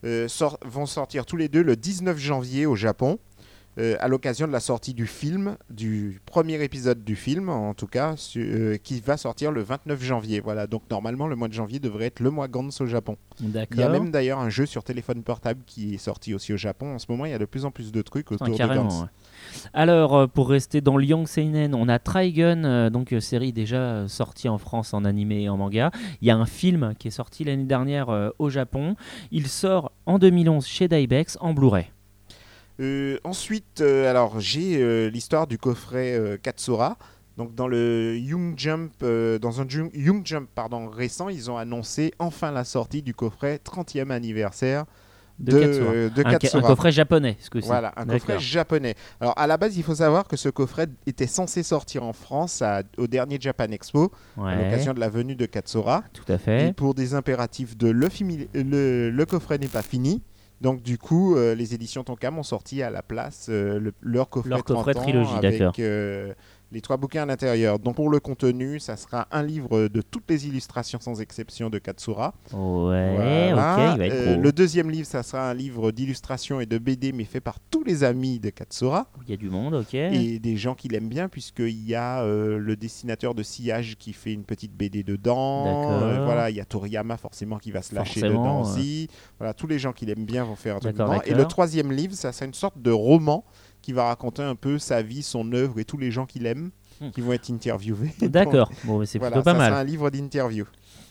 euh, 0.06 0.27
sort- 0.27 0.60
vont 0.66 0.86
sortir 0.86 1.25
tous 1.25 1.38
les 1.38 1.48
deux 1.50 1.63
le 1.63 1.75
19 1.75 2.18
janvier 2.18 2.66
au 2.66 2.75
Japon. 2.75 3.19
euh, 3.77 3.98
à 4.00 4.07
l'occasion 4.07 4.48
de 4.48 4.54
la 4.54 4.62
sortie 4.62 4.94
du 4.94 5.06
film, 5.06 5.57
du 5.69 6.22
premier 6.25 6.63
épisode 6.63 7.04
du 7.04 7.18
film 7.18 7.50
en 7.50 7.74
tout 7.74 7.88
cas, 7.88 8.16
su- 8.16 8.80
qui 8.81 9.01
va 9.01 9.18
sortir 9.18 9.51
le 9.51 9.63
29 9.63 10.01
janvier. 10.01 10.39
Voilà, 10.39 10.66
donc 10.66 10.83
normalement 10.89 11.28
le 11.28 11.36
mois 11.36 11.50
de 11.50 11.54
janvier 11.54 11.80
devrait 11.80 12.06
être 12.06 12.21
le 12.21 12.30
mois 12.31 12.48
Gantz 12.48 12.80
au 12.80 12.86
Japon. 12.86 13.18
Il 13.71 13.80
y 13.81 13.83
a 13.83 13.89
même 13.89 14.12
d'ailleurs 14.12 14.39
un 14.39 14.48
jeu 14.50 14.66
sur 14.66 14.86
téléphone 14.86 15.24
portable 15.24 15.60
qui 15.66 15.95
est 15.95 15.98
sorti 15.98 16.33
aussi 16.33 16.54
au 16.54 16.57
Japon. 16.57 16.95
En 16.95 17.00
ce 17.00 17.07
moment, 17.10 17.25
il 17.25 17.31
y 17.31 17.33
a 17.33 17.38
de 17.38 17.44
plus 17.44 17.66
en 17.66 17.71
plus 17.71 17.92
de 17.92 18.01
trucs 18.01 18.28
Ah, 18.31 18.36
autour 18.36 18.48
de 18.48 18.57
carrément, 18.57 18.83
Gantz. 18.83 19.01
ouais. 19.01 19.07
Alors 19.74 20.16
euh, 20.16 20.28
pour 20.28 20.50
rester 20.50 20.81
dans 20.81 20.98
le 20.98 21.06
Young 21.06 21.28
Seinen 21.28 21.75
on 21.75 21.88
a 21.90 22.00
Trigun 22.00 22.63
euh, 22.63 22.90
donc 22.90 23.13
euh, 23.13 23.19
série 23.19 23.54
déjà 23.54 24.07
sortie 24.07 24.50
en 24.50 24.57
France 24.57 24.94
en 24.94 25.06
animé 25.06 25.44
et 25.44 25.50
en 25.50 25.57
manga. 25.57 25.92
Il 26.22 26.28
y 26.28 26.31
a 26.31 26.36
un 26.36 26.46
film 26.46 26.94
qui 26.98 27.07
est 27.07 27.12
sorti 27.12 27.44
l'année 27.44 27.66
dernière 27.66 28.31
au 28.40 28.50
Japon. 28.50 28.96
Il 29.31 29.48
sort 29.48 29.92
en 30.06 30.19
2011 30.19 30.66
chez 30.66 30.88
Daibex 30.88 31.38
en 31.42 31.54
Blu-ray. 31.54 31.92
Ensuite, 33.24 33.81
alors 33.81 34.40
j'ai 34.40 35.10
l'histoire 35.10 35.48
du 35.48 35.57
coffret 35.57 36.40
Katsura. 36.42 36.98
Donc 37.38 37.54
dans 37.56 37.68
le 37.68 38.18
Young 38.18 38.54
Jump, 38.57 39.04
dans 39.04 39.62
un 39.62 39.68
Young 39.68 40.25
Jump 40.25 40.50
pardon 40.54 40.88
récent, 40.90 41.30
ils 41.30 41.52
ont 41.52 41.57
annoncé 41.57 42.13
enfin 42.19 42.52
la 42.52 42.63
sortie 42.63 43.02
du 43.02 43.13
coffret 43.13 43.60
30e 43.63 44.10
anniversaire 44.12 44.86
de, 45.39 46.09
de, 46.15 46.23
Katsura. 46.23 46.63
un, 46.63 46.68
coffret 46.68 46.92
japonais 46.92 47.35
ce 47.39 47.49
que 47.49 47.59
Voilà, 47.59 47.94
un 47.97 48.06
coffret 48.06 48.39
japonais. 48.39 48.95
Alors 49.19 49.33
à 49.37 49.47
la 49.47 49.57
base, 49.57 49.75
il 49.77 49.83
faut 49.83 49.95
savoir 49.95 50.27
que 50.27 50.37
ce 50.37 50.47
coffret 50.49 50.87
était 51.06 51.27
censé 51.27 51.61
sortir 51.63 52.04
en 52.04 52.13
France 52.13 52.61
à- 52.61 52.83
au 52.97 53.07
dernier 53.07 53.37
Japan 53.39 53.65
Expo 53.71 54.11
à 54.42 54.56
l'occasion 54.56 54.94
de 54.94 54.99
la 54.99 55.09
venue 55.09 55.35
de 55.35 55.45
Katsura. 55.45 56.04
tout 56.13 56.23
à 56.31 56.35
Et 56.35 56.37
fait 56.37 56.73
pour 56.75 56.94
des 56.94 57.13
impératifs 57.15 57.75
de 57.77 57.89
le, 57.89 58.07
fini- 58.09 58.47
le, 58.54 59.09
le 59.09 59.25
coffret 59.25 59.57
n'est 59.57 59.68
pas 59.68 59.81
fini. 59.81 60.21
Donc 60.61 60.81
du 60.81 60.97
coup, 60.97 61.35
euh, 61.35 61.54
les 61.54 61.73
éditions 61.73 62.06
Tonkam 62.06 62.39
ont 62.39 62.44
sorti 62.44 62.81
à 62.81 62.89
la 62.89 63.04
place 63.04 63.47
euh, 63.49 63.77
le- 63.77 63.94
leur 64.01 64.30
coffret, 64.30 64.49
Leur 64.49 64.63
coffret 64.63 64.94
30 64.94 65.04
ans 65.04 65.06
trilogie, 65.07 65.33
avec 65.35 65.59
d'accord. 65.59 65.73
euh, 65.80 66.33
les 66.72 66.81
trois 66.81 66.98
bouquins 66.98 67.24
à 67.24 67.26
l'intérieur. 67.26 67.80
Donc 67.80 67.95
pour 67.95 68.10
le 68.10 68.19
contenu, 68.19 68.80
ça 68.80 68.98
sera 68.98 69.28
un 69.31 69.44
livre 69.44 69.88
de 69.88 70.02
toutes 70.02 70.30
les 70.30 70.48
illustrations 70.48 71.00
sans 71.00 71.22
exception 71.22 71.69
de 71.69 71.78
Katsura. 71.78 72.34
ouais 72.52 73.16
Voilà. 73.54 73.74
ok 73.76 73.94
il 73.95 73.98
va 74.00 74.06
être 74.07 74.14
Euh, 74.16 74.38
le 74.38 74.52
deuxième 74.52 74.90
livre, 74.90 75.07
ça 75.07 75.24
sera 75.24 75.50
un 75.50 75.54
livre 75.54 75.92
d'illustrations 75.92 76.60
et 76.60 76.66
de 76.66 76.78
BD, 76.78 77.12
mais 77.12 77.24
fait 77.24 77.40
par 77.42 77.60
tous 77.72 77.84
les 77.84 78.04
amis 78.04 78.40
de 78.40 78.50
Katsura 78.50 79.07
il 79.28 79.31
y 79.31 79.34
a 79.34 79.38
du 79.38 79.50
monde 79.50 79.74
ok 79.76 79.94
et 79.94 80.40
des 80.40 80.57
gens 80.57 80.76
qui 80.76 80.88
l'aiment 80.88 81.10
bien, 81.10 81.30
puisqu'il 81.30 81.86
y 81.86 81.95
a 81.95 82.22
euh, 82.24 82.57
le 82.57 82.76
dessinateur 82.76 83.36
de 83.36 83.44
sillage 83.44 83.95
qui 83.98 84.14
fait 84.14 84.34
une 84.34 84.44
petite 84.44 84.74
BD 84.76 85.04
dedans. 85.04 85.66
D'accord. 85.66 86.04
Euh, 86.04 86.26
voilà, 86.26 86.50
il 86.50 86.56
y 86.56 86.60
a 86.62 86.66
Toriyama 86.66 87.18
forcément 87.18 87.57
qui 87.57 87.72
va 87.72 87.81
se 87.81 87.94
lâcher 87.95 88.19
Forcément, 88.22 88.42
dedans 88.42 88.62
aussi. 88.62 89.07
Voilà, 89.40 89.54
tous 89.54 89.68
les 89.68 89.80
gens 89.80 89.94
qui 89.94 90.06
l'aiment 90.06 90.26
bien 90.26 90.44
vont 90.44 90.56
faire 90.56 90.78
un 90.78 90.80
truc 90.80 90.94
dedans. 90.94 91.22
Et 91.26 91.34
le 91.34 91.45
troisième 91.45 91.92
livre, 91.92 92.14
ça 92.14 92.31
sera 92.31 92.45
une 92.45 92.54
sorte 92.54 92.81
de 92.81 92.92
roman 92.92 93.44
qui 93.85 93.94
va 93.94 94.06
raconter 94.06 94.42
un 94.42 94.56
peu 94.56 94.80
sa 94.80 95.04
vie, 95.04 95.21
son 95.21 95.51
œuvre 95.54 95.77
et 95.80 95.85
tous 95.85 95.97
les 95.99 96.09
gens 96.09 96.25
qui 96.25 96.39
l'aiment, 96.39 96.71
Hmm. 97.01 97.09
qui 97.11 97.19
vont 97.19 97.33
être 97.33 97.51
interviewés. 97.51 98.13
d'accord 98.21 98.71
bon 98.85 99.06
c'est 99.06 99.19
Voilà, 99.19 99.33
plutôt 99.35 99.44
pas 99.44 99.51
ça 99.51 99.57
mal 99.57 99.69
sera 99.71 99.80
un 99.81 99.83
livre 99.83 100.09
d'interview. 100.09 100.63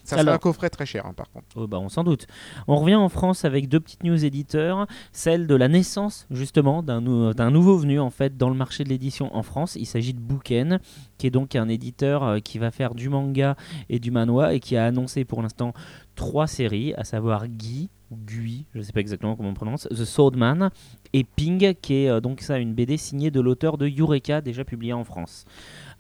Ça 0.03 0.17
Alors- 0.17 0.25
sera 0.25 0.35
un 0.37 0.39
coffret 0.39 0.71
très 0.71 0.87
cher, 0.87 1.05
hein, 1.05 1.13
par 1.15 1.31
contre. 1.31 1.45
Oh 1.57 1.67
bah 1.67 1.79
on 1.79 1.91
s'en 1.91 2.05
doute. 2.05 2.27
On 2.69 2.77
revient 2.77 2.95
en 2.95 3.11
France 3.11 3.45
avec 3.45 3.69
deux 3.69 3.81
petites 3.81 4.03
news 4.03 4.25
éditeurs, 4.25 4.87
celle 5.13 5.47
de 5.47 5.55
la 5.55 5.69
naissance 5.69 6.27
justement 6.31 6.83
d'un 6.83 7.03
nou- 7.03 7.35
d'un 7.35 7.51
nouveau 7.51 7.77
venu 7.77 8.01
en 8.01 8.09
fait 8.09 8.37
dans 8.39 8.49
le 8.49 8.57
marché 8.57 8.83
de 8.83 8.89
l'édition 8.89 9.35
en 9.37 9.43
France. 9.43 9.77
Il 9.77 9.85
s'agit 9.85 10.15
de 10.15 10.21
Bouken, 10.21 10.81
qui 11.19 11.27
est 11.27 11.31
donc 11.31 11.55
un 11.55 11.69
éditeur 11.69 12.23
euh, 12.23 12.39
qui 12.41 12.59
va 12.59 12.71
faire 12.71 12.95
du 12.95 13.11
manga 13.11 13.55
et 13.91 13.99
du 13.99 14.11
manhwa 14.11 14.55
et 14.55 14.61
qui 14.61 14.79
a 14.79 14.87
annoncé 14.87 15.27
pour 15.27 15.43
l'instant 15.43 15.75
trois 16.15 16.47
séries, 16.47 16.95
à 16.95 17.05
savoir 17.05 17.47
Guy, 17.47 17.91
ou 18.15 18.19
Gui, 18.25 18.67
je 18.75 18.81
sais 18.81 18.93
pas 18.93 19.01
exactement 19.01 19.37
comment 19.37 19.51
on 19.51 19.55
prononce, 19.55 19.89
The 19.91 20.05
Swordman, 20.05 20.71
et 21.13 21.25
Ping, 21.25 21.75
qui 21.81 22.05
est 22.05 22.09
euh, 22.09 22.21
donc 22.21 22.41
ça 22.41 22.59
une 22.59 22.75
BD 22.75 22.97
signée 22.97 23.31
de 23.31 23.41
l'auteur 23.41 23.79
de 23.79 23.89
Eureka, 23.89 24.41
déjà 24.41 24.65
publiée 24.65 24.93
en 24.93 25.05
France. 25.05 25.45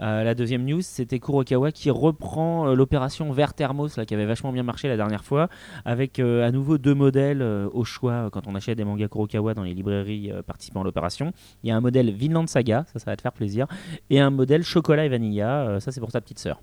Euh, 0.00 0.24
la 0.24 0.34
deuxième 0.34 0.64
news, 0.64 0.80
c'était 0.82 1.18
Kurokawa 1.18 1.72
qui 1.72 1.90
reprend 1.90 2.68
euh, 2.68 2.74
l'opération 2.74 3.30
Vert 3.32 3.54
Thermos, 3.54 3.96
là, 3.96 4.04
qui 4.04 4.14
avait 4.14 4.26
vachement 4.26 4.52
bien 4.52 4.62
marché 4.62 4.88
la 4.88 4.96
dernière 4.96 5.24
fois, 5.24 5.48
avec 5.84 6.18
à 6.18 6.50
nouveau 6.50 6.78
deux 6.78 6.94
modèles 6.94 7.42
au 7.42 7.84
choix 7.84 8.28
quand 8.30 8.46
on 8.46 8.54
achète 8.54 8.76
des 8.76 8.84
mangas 8.84 9.08
Kurokawa 9.08 9.54
dans 9.54 9.62
les 9.62 9.74
librairies 9.74 10.30
participant 10.46 10.82
à 10.82 10.84
l'opération. 10.84 11.32
Il 11.62 11.68
y 11.68 11.72
a 11.72 11.76
un 11.76 11.80
modèle 11.80 12.10
Vinland 12.12 12.46
Saga, 12.46 12.84
ça, 12.92 12.98
ça 12.98 13.10
va 13.10 13.16
te 13.16 13.22
faire 13.22 13.32
plaisir, 13.32 13.66
et 14.10 14.20
un 14.20 14.30
modèle 14.30 14.62
Chocolat 14.62 15.04
et 15.04 15.08
Vanilla, 15.08 15.78
ça 15.80 15.92
c'est 15.92 16.00
pour 16.00 16.12
ta 16.12 16.20
petite 16.20 16.38
sœur. 16.38 16.60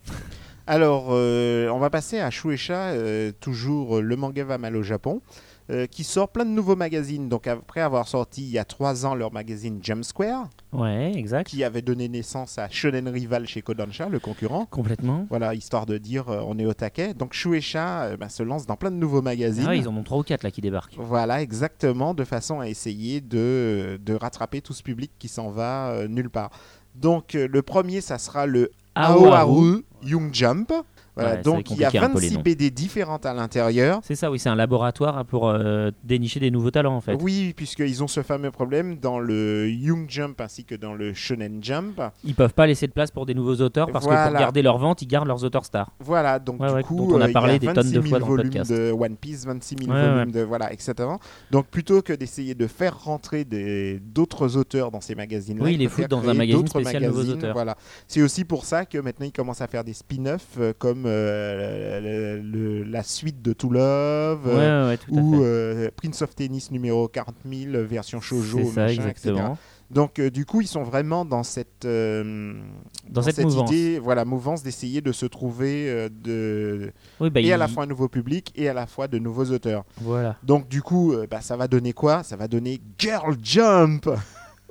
Alors, 0.67 1.07
euh, 1.09 1.69
on 1.69 1.79
va 1.79 1.89
passer 1.89 2.19
à 2.19 2.29
Shueisha, 2.29 2.89
euh, 2.91 3.31
toujours 3.39 3.97
euh, 3.97 4.01
le 4.01 4.15
manga 4.15 4.43
va 4.43 4.57
mal 4.57 4.75
au 4.75 4.83
Japon, 4.83 5.21
qui 5.89 6.03
sort 6.03 6.27
plein 6.27 6.43
de 6.43 6.49
nouveaux 6.49 6.75
magazines. 6.75 7.29
Donc, 7.29 7.47
après 7.47 7.79
avoir 7.79 8.05
sorti 8.05 8.41
il 8.41 8.49
y 8.49 8.57
a 8.59 8.65
trois 8.65 9.05
ans 9.05 9.15
leur 9.15 9.31
magazine 9.31 9.79
Jump 9.81 10.03
Square, 10.03 10.49
Ouais, 10.73 11.13
exact. 11.15 11.47
qui 11.47 11.63
avait 11.63 11.81
donné 11.81 12.09
naissance 12.09 12.57
à 12.57 12.67
Shonen 12.67 13.07
Rival 13.07 13.47
chez 13.47 13.61
Kodansha, 13.61 14.09
le 14.09 14.19
concurrent. 14.19 14.65
Complètement. 14.65 15.27
Voilà, 15.29 15.53
histoire 15.55 15.85
de 15.85 15.97
dire 15.97 16.25
on 16.27 16.59
est 16.59 16.65
au 16.65 16.73
taquet. 16.73 17.13
Donc, 17.13 17.31
Shueisha 17.31 18.17
bah, 18.17 18.27
se 18.27 18.43
lance 18.43 18.65
dans 18.65 18.75
plein 18.75 18.91
de 18.91 18.97
nouveaux 18.97 19.21
magazines. 19.21 19.63
Ah 19.65 19.69
ouais, 19.69 19.77
ils 19.77 19.87
en 19.87 19.95
ont 19.95 20.03
trois 20.03 20.17
ou 20.17 20.23
quatre 20.23 20.43
là 20.43 20.51
qui 20.51 20.59
débarquent. 20.59 20.95
Voilà, 20.97 21.41
exactement, 21.41 22.13
de 22.13 22.25
façon 22.25 22.59
à 22.59 22.67
essayer 22.67 23.21
de, 23.21 23.97
de 24.03 24.13
rattraper 24.13 24.59
tout 24.59 24.73
ce 24.73 24.83
public 24.83 25.11
qui 25.19 25.29
s'en 25.29 25.51
va 25.51 26.05
nulle 26.09 26.29
part. 26.29 26.49
Donc, 26.95 27.35
euh, 27.35 27.47
le 27.49 27.61
premier, 27.61 28.01
ça 28.01 28.17
sera 28.17 28.45
le 28.45 28.71
Aoharu 28.95 29.83
Young 30.01 30.31
Jump. 30.33 30.71
Voilà, 31.15 31.31
Ouais, 31.35 31.41
donc 31.41 31.69
il 31.71 31.77
y 31.77 31.83
a 31.83 31.87
compliqué 31.87 32.05
un 32.05 32.09
peu, 32.09 32.19
les 32.19 32.27
26 32.29 32.35
noms. 32.37 32.41
BD 32.41 32.71
différentes 32.71 33.25
à 33.25 33.33
l'intérieur. 33.33 33.99
C'est 34.03 34.15
ça, 34.15 34.31
oui, 34.31 34.39
c'est 34.39 34.49
un 34.49 34.55
laboratoire 34.55 35.25
pour 35.25 35.49
euh, 35.49 35.91
dénicher 36.03 36.39
des 36.39 36.51
nouveaux 36.51 36.71
talents 36.71 36.95
en 36.95 37.01
fait. 37.01 37.17
Oui, 37.21 37.53
puisqu'ils 37.55 38.01
ont 38.03 38.07
ce 38.07 38.21
fameux 38.23 38.51
problème 38.51 38.97
dans 38.97 39.19
le 39.19 39.69
Young 39.69 40.05
Jump 40.09 40.39
ainsi 40.39 40.63
que 40.63 40.75
dans 40.75 40.93
le 40.93 41.13
Shonen 41.13 41.61
Jump. 41.61 42.01
Ils 42.23 42.33
peuvent 42.35 42.53
pas 42.53 42.65
laisser 42.67 42.87
de 42.87 42.93
place 42.93 43.11
pour 43.11 43.25
des 43.25 43.33
nouveaux 43.33 43.55
auteurs 43.55 43.91
parce 43.91 44.05
que 44.05 44.11
Voilà. 44.11 44.29
pour 44.29 44.39
garder 44.39 44.61
leur 44.61 44.77
vente, 44.77 45.01
ils 45.01 45.07
gardent 45.07 45.27
leurs 45.27 45.43
auteurs 45.43 45.65
stars. 45.65 45.91
Voilà, 45.99 46.39
donc 46.39 46.61
Ouais, 46.61 46.67
du 46.69 46.73
ouais, 46.75 46.83
coup, 46.83 47.09
on 47.13 47.19
a 47.19 47.25
euh, 47.25 47.27
il 47.27 47.33
parlé 47.33 47.59
des 47.59 47.67
a 47.67 47.73
tonnes 47.73 47.83
26 47.87 47.97
de 47.97 48.01
000 48.01 48.09
fois 48.09 48.19
dans 48.19 48.25
le 48.27 48.31
volumes 48.31 48.51
podcast. 48.51 48.71
de 48.71 48.91
One 48.91 49.15
Piece, 49.17 49.45
26 49.45 49.75
000 49.85 49.91
Ouais, 49.91 50.09
volumes 50.13 50.31
de 50.31 50.41
voilà, 50.41 50.71
etc. 50.71 50.93
Donc 51.51 51.67
plutôt 51.67 52.01
que 52.01 52.13
d'essayer 52.13 52.55
de 52.55 52.67
faire 52.67 53.03
rentrer 53.03 53.45
d'autres 54.01 54.57
auteurs 54.57 54.91
dans 54.91 55.01
ces 55.01 55.15
magazines-là, 55.15 55.63
Oui, 55.65 55.73
ils 55.73 55.79
les 55.79 55.87
foutent 55.89 56.07
dans 56.09 56.27
un 56.27 56.33
magazine 56.33 56.67
spécial 56.67 57.03
nouveaux 57.03 57.17
magazines, 57.17 57.37
auteurs. 57.37 57.53
Voilà, 57.53 57.75
c'est 58.07 58.21
aussi 58.21 58.45
pour 58.45 58.65
ça 58.65 58.85
que 58.85 58.97
maintenant 58.97 59.25
ils 59.25 59.31
commencent 59.31 59.61
à 59.61 59.67
faire 59.67 59.83
des 59.83 59.93
spin-offs 59.93 60.57
euh, 60.59 60.73
comme 60.77 61.00
euh, 61.05 62.39
le- 62.39 62.41
le- 62.41 62.83
la 62.83 63.03
suite 63.03 63.41
de 63.41 63.53
To 63.53 63.69
Love. 63.69 64.45
Ouais, 64.45 64.51
euh, 64.53 64.83
ouais, 64.85 64.89
ouais, 64.91 64.97
tout 64.97 65.17
à 65.17 65.21
ou 65.21 65.43
euh, 65.43 65.89
Prince 65.95 66.21
of 66.21 66.35
Tennis 66.35 66.71
numéro 66.71 67.07
40 67.07 67.35
000 67.49 67.73
euh, 67.75 67.83
version 67.85 68.19
shoujo 68.21 68.59
C'est 68.59 68.65
ça, 68.65 68.81
machin, 68.85 69.07
etc. 69.09 69.33
Donc 69.89 70.19
euh, 70.19 70.29
du 70.29 70.45
coup 70.45 70.61
ils 70.61 70.67
sont 70.67 70.83
vraiment 70.83 71.25
dans 71.25 71.43
cette 71.43 71.85
Dans 73.09 73.21
cette 73.21 73.35
idée 73.69 73.99
voilà 73.99 74.23
mouvance 74.23 74.63
d'essayer 74.63 75.01
de 75.01 75.11
se 75.11 75.25
trouver 75.25 76.07
de 76.09 76.91
Oui, 77.19 77.29
bah, 77.29 77.41
et 77.41 77.51
à 77.51 77.57
la 77.57 77.67
fois 77.67 77.83
un 77.83 77.87
nouveau 77.87 78.07
public 78.07 78.53
et 78.55 78.69
à 78.69 78.73
la 78.73 78.87
fois 78.87 79.07
de 79.09 79.19
nouveaux 79.19 79.45
auteurs. 79.51 79.83
Voilà. 79.99 80.37
Donc 80.43 80.69
du 80.69 80.81
coup 80.81 81.13
bah, 81.29 81.41
ça 81.41 81.57
va 81.57 81.67
donner 81.67 81.91
quoi? 81.93 82.23
Ça 82.23 82.37
va 82.37 82.47
donner 82.47 82.79
Girl 82.97 83.35
Jump. 83.43 84.09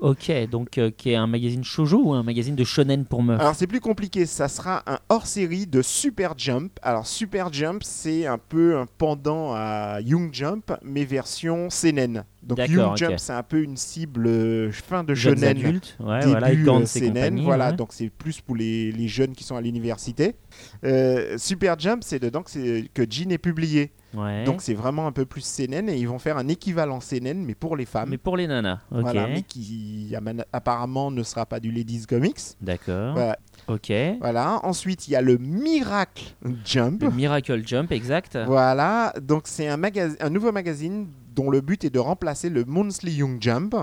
Ok, 0.01 0.33
donc 0.51 0.79
euh, 0.79 0.91
qui 0.91 1.11
est 1.11 1.15
un 1.15 1.27
magazine 1.27 1.63
shoujo 1.63 2.01
ou 2.03 2.15
un 2.15 2.23
magazine 2.23 2.57
de 2.57 2.65
shonen 2.65 3.05
pour 3.05 3.23
meufs 3.23 3.39
Alors 3.39 3.55
c'est 3.55 3.67
plus 3.67 3.81
compliqué, 3.81 4.25
ça 4.25 4.49
sera 4.49 4.83
un 4.87 4.99
hors-série 5.11 5.67
de 5.67 5.83
Super 5.83 6.33
Jump. 6.39 6.79
Alors 6.83 7.07
Super 7.07 7.53
Jump 7.53 7.83
c'est 7.85 8.27
un 8.27 8.39
peu 8.39 8.79
un 8.79 8.87
pendant 8.97 9.53
à 9.53 10.01
Young 10.01 10.31
Jump 10.33 10.73
mais 10.83 11.05
version 11.05 11.69
seinen. 11.69 12.25
Donc 12.43 12.59
Young. 12.69 12.97
Jump 12.97 13.19
c'est 13.19 13.33
un 13.33 13.43
peu 13.43 13.63
une 13.63 13.77
cible 13.77 14.27
euh, 14.27 14.73
fin 14.73 15.05
de 15.05 15.15
Jeunes 15.15 15.39
shonen. 15.39 15.51
adultes, 15.51 15.97
ouais, 16.01 16.21
début 16.21 16.31
voilà, 16.31 16.49
euh, 16.49 16.65
compagnie, 16.65 17.45
voilà, 17.45 17.71
ouais. 17.71 17.77
donc 17.77 17.93
c'est 17.93 18.09
plus 18.09 18.41
pour 18.41 18.57
les, 18.57 18.93
les 18.93 19.09
jeunes 19.09 19.33
qui 19.33 19.45
sont 19.45 19.57
à 19.57 19.61
l'université. 19.61 20.37
Euh, 20.85 21.37
Super 21.37 21.79
Jump, 21.79 22.03
c'est 22.03 22.19
dedans 22.19 22.43
que, 22.43 23.07
Jean 23.11 23.31
est 23.31 23.39
publié. 23.39 23.93
Ouais. 24.15 24.43
Donc 24.45 24.61
c'est 24.63 24.75
vraiment 24.75 25.07
un 25.07 25.13
peu 25.13 25.25
plus 25.25 25.43
seinen 25.43 25.89
et 25.89 25.97
ils 25.97 26.09
vont 26.09 26.19
faire 26.19 26.37
un 26.37 26.49
équivalent 26.49 27.01
seinen 27.01 27.45
mais 27.45 27.55
pour 27.55 27.77
les 27.77 27.85
femmes. 27.85 28.09
Mais 28.11 28.19
pour 28.19 28.37
les 28.37 28.49
nanas, 28.49 28.81
ok. 28.91 29.01
Voilà, 29.03 29.29
mais 29.29 29.43
qui 29.43 30.13
apparemment 30.53 31.11
ne 31.13 31.23
sera 31.23 31.47
pas 31.47 31.61
du 31.61 31.71
Ladies 31.71 32.07
Comics. 32.09 32.41
D'accord. 32.61 33.13
Voilà. 33.13 33.39
Ok. 33.69 33.93
Voilà. 34.21 34.59
Ensuite, 34.65 35.07
il 35.07 35.13
y 35.13 35.17
a 35.17 35.23
le 35.23 35.39
Miracle 35.39 36.25
Jump. 36.65 37.03
Le 37.03 37.11
Miracle 37.11 37.63
Jump, 37.65 37.93
exact. 37.93 38.37
Voilà. 38.47 39.13
Donc 39.23 39.43
c'est 39.45 39.69
un, 39.69 39.81
un 40.21 40.31
nouveau 40.31 40.51
magazine 40.51 41.07
dont 41.41 41.49
le 41.49 41.63
but 41.63 41.85
est 41.85 41.91
de 41.91 41.99
remplacer 41.99 42.51
le 42.51 42.67
Monthly 42.67 43.13
Young 43.13 43.41
Jump 43.41 43.75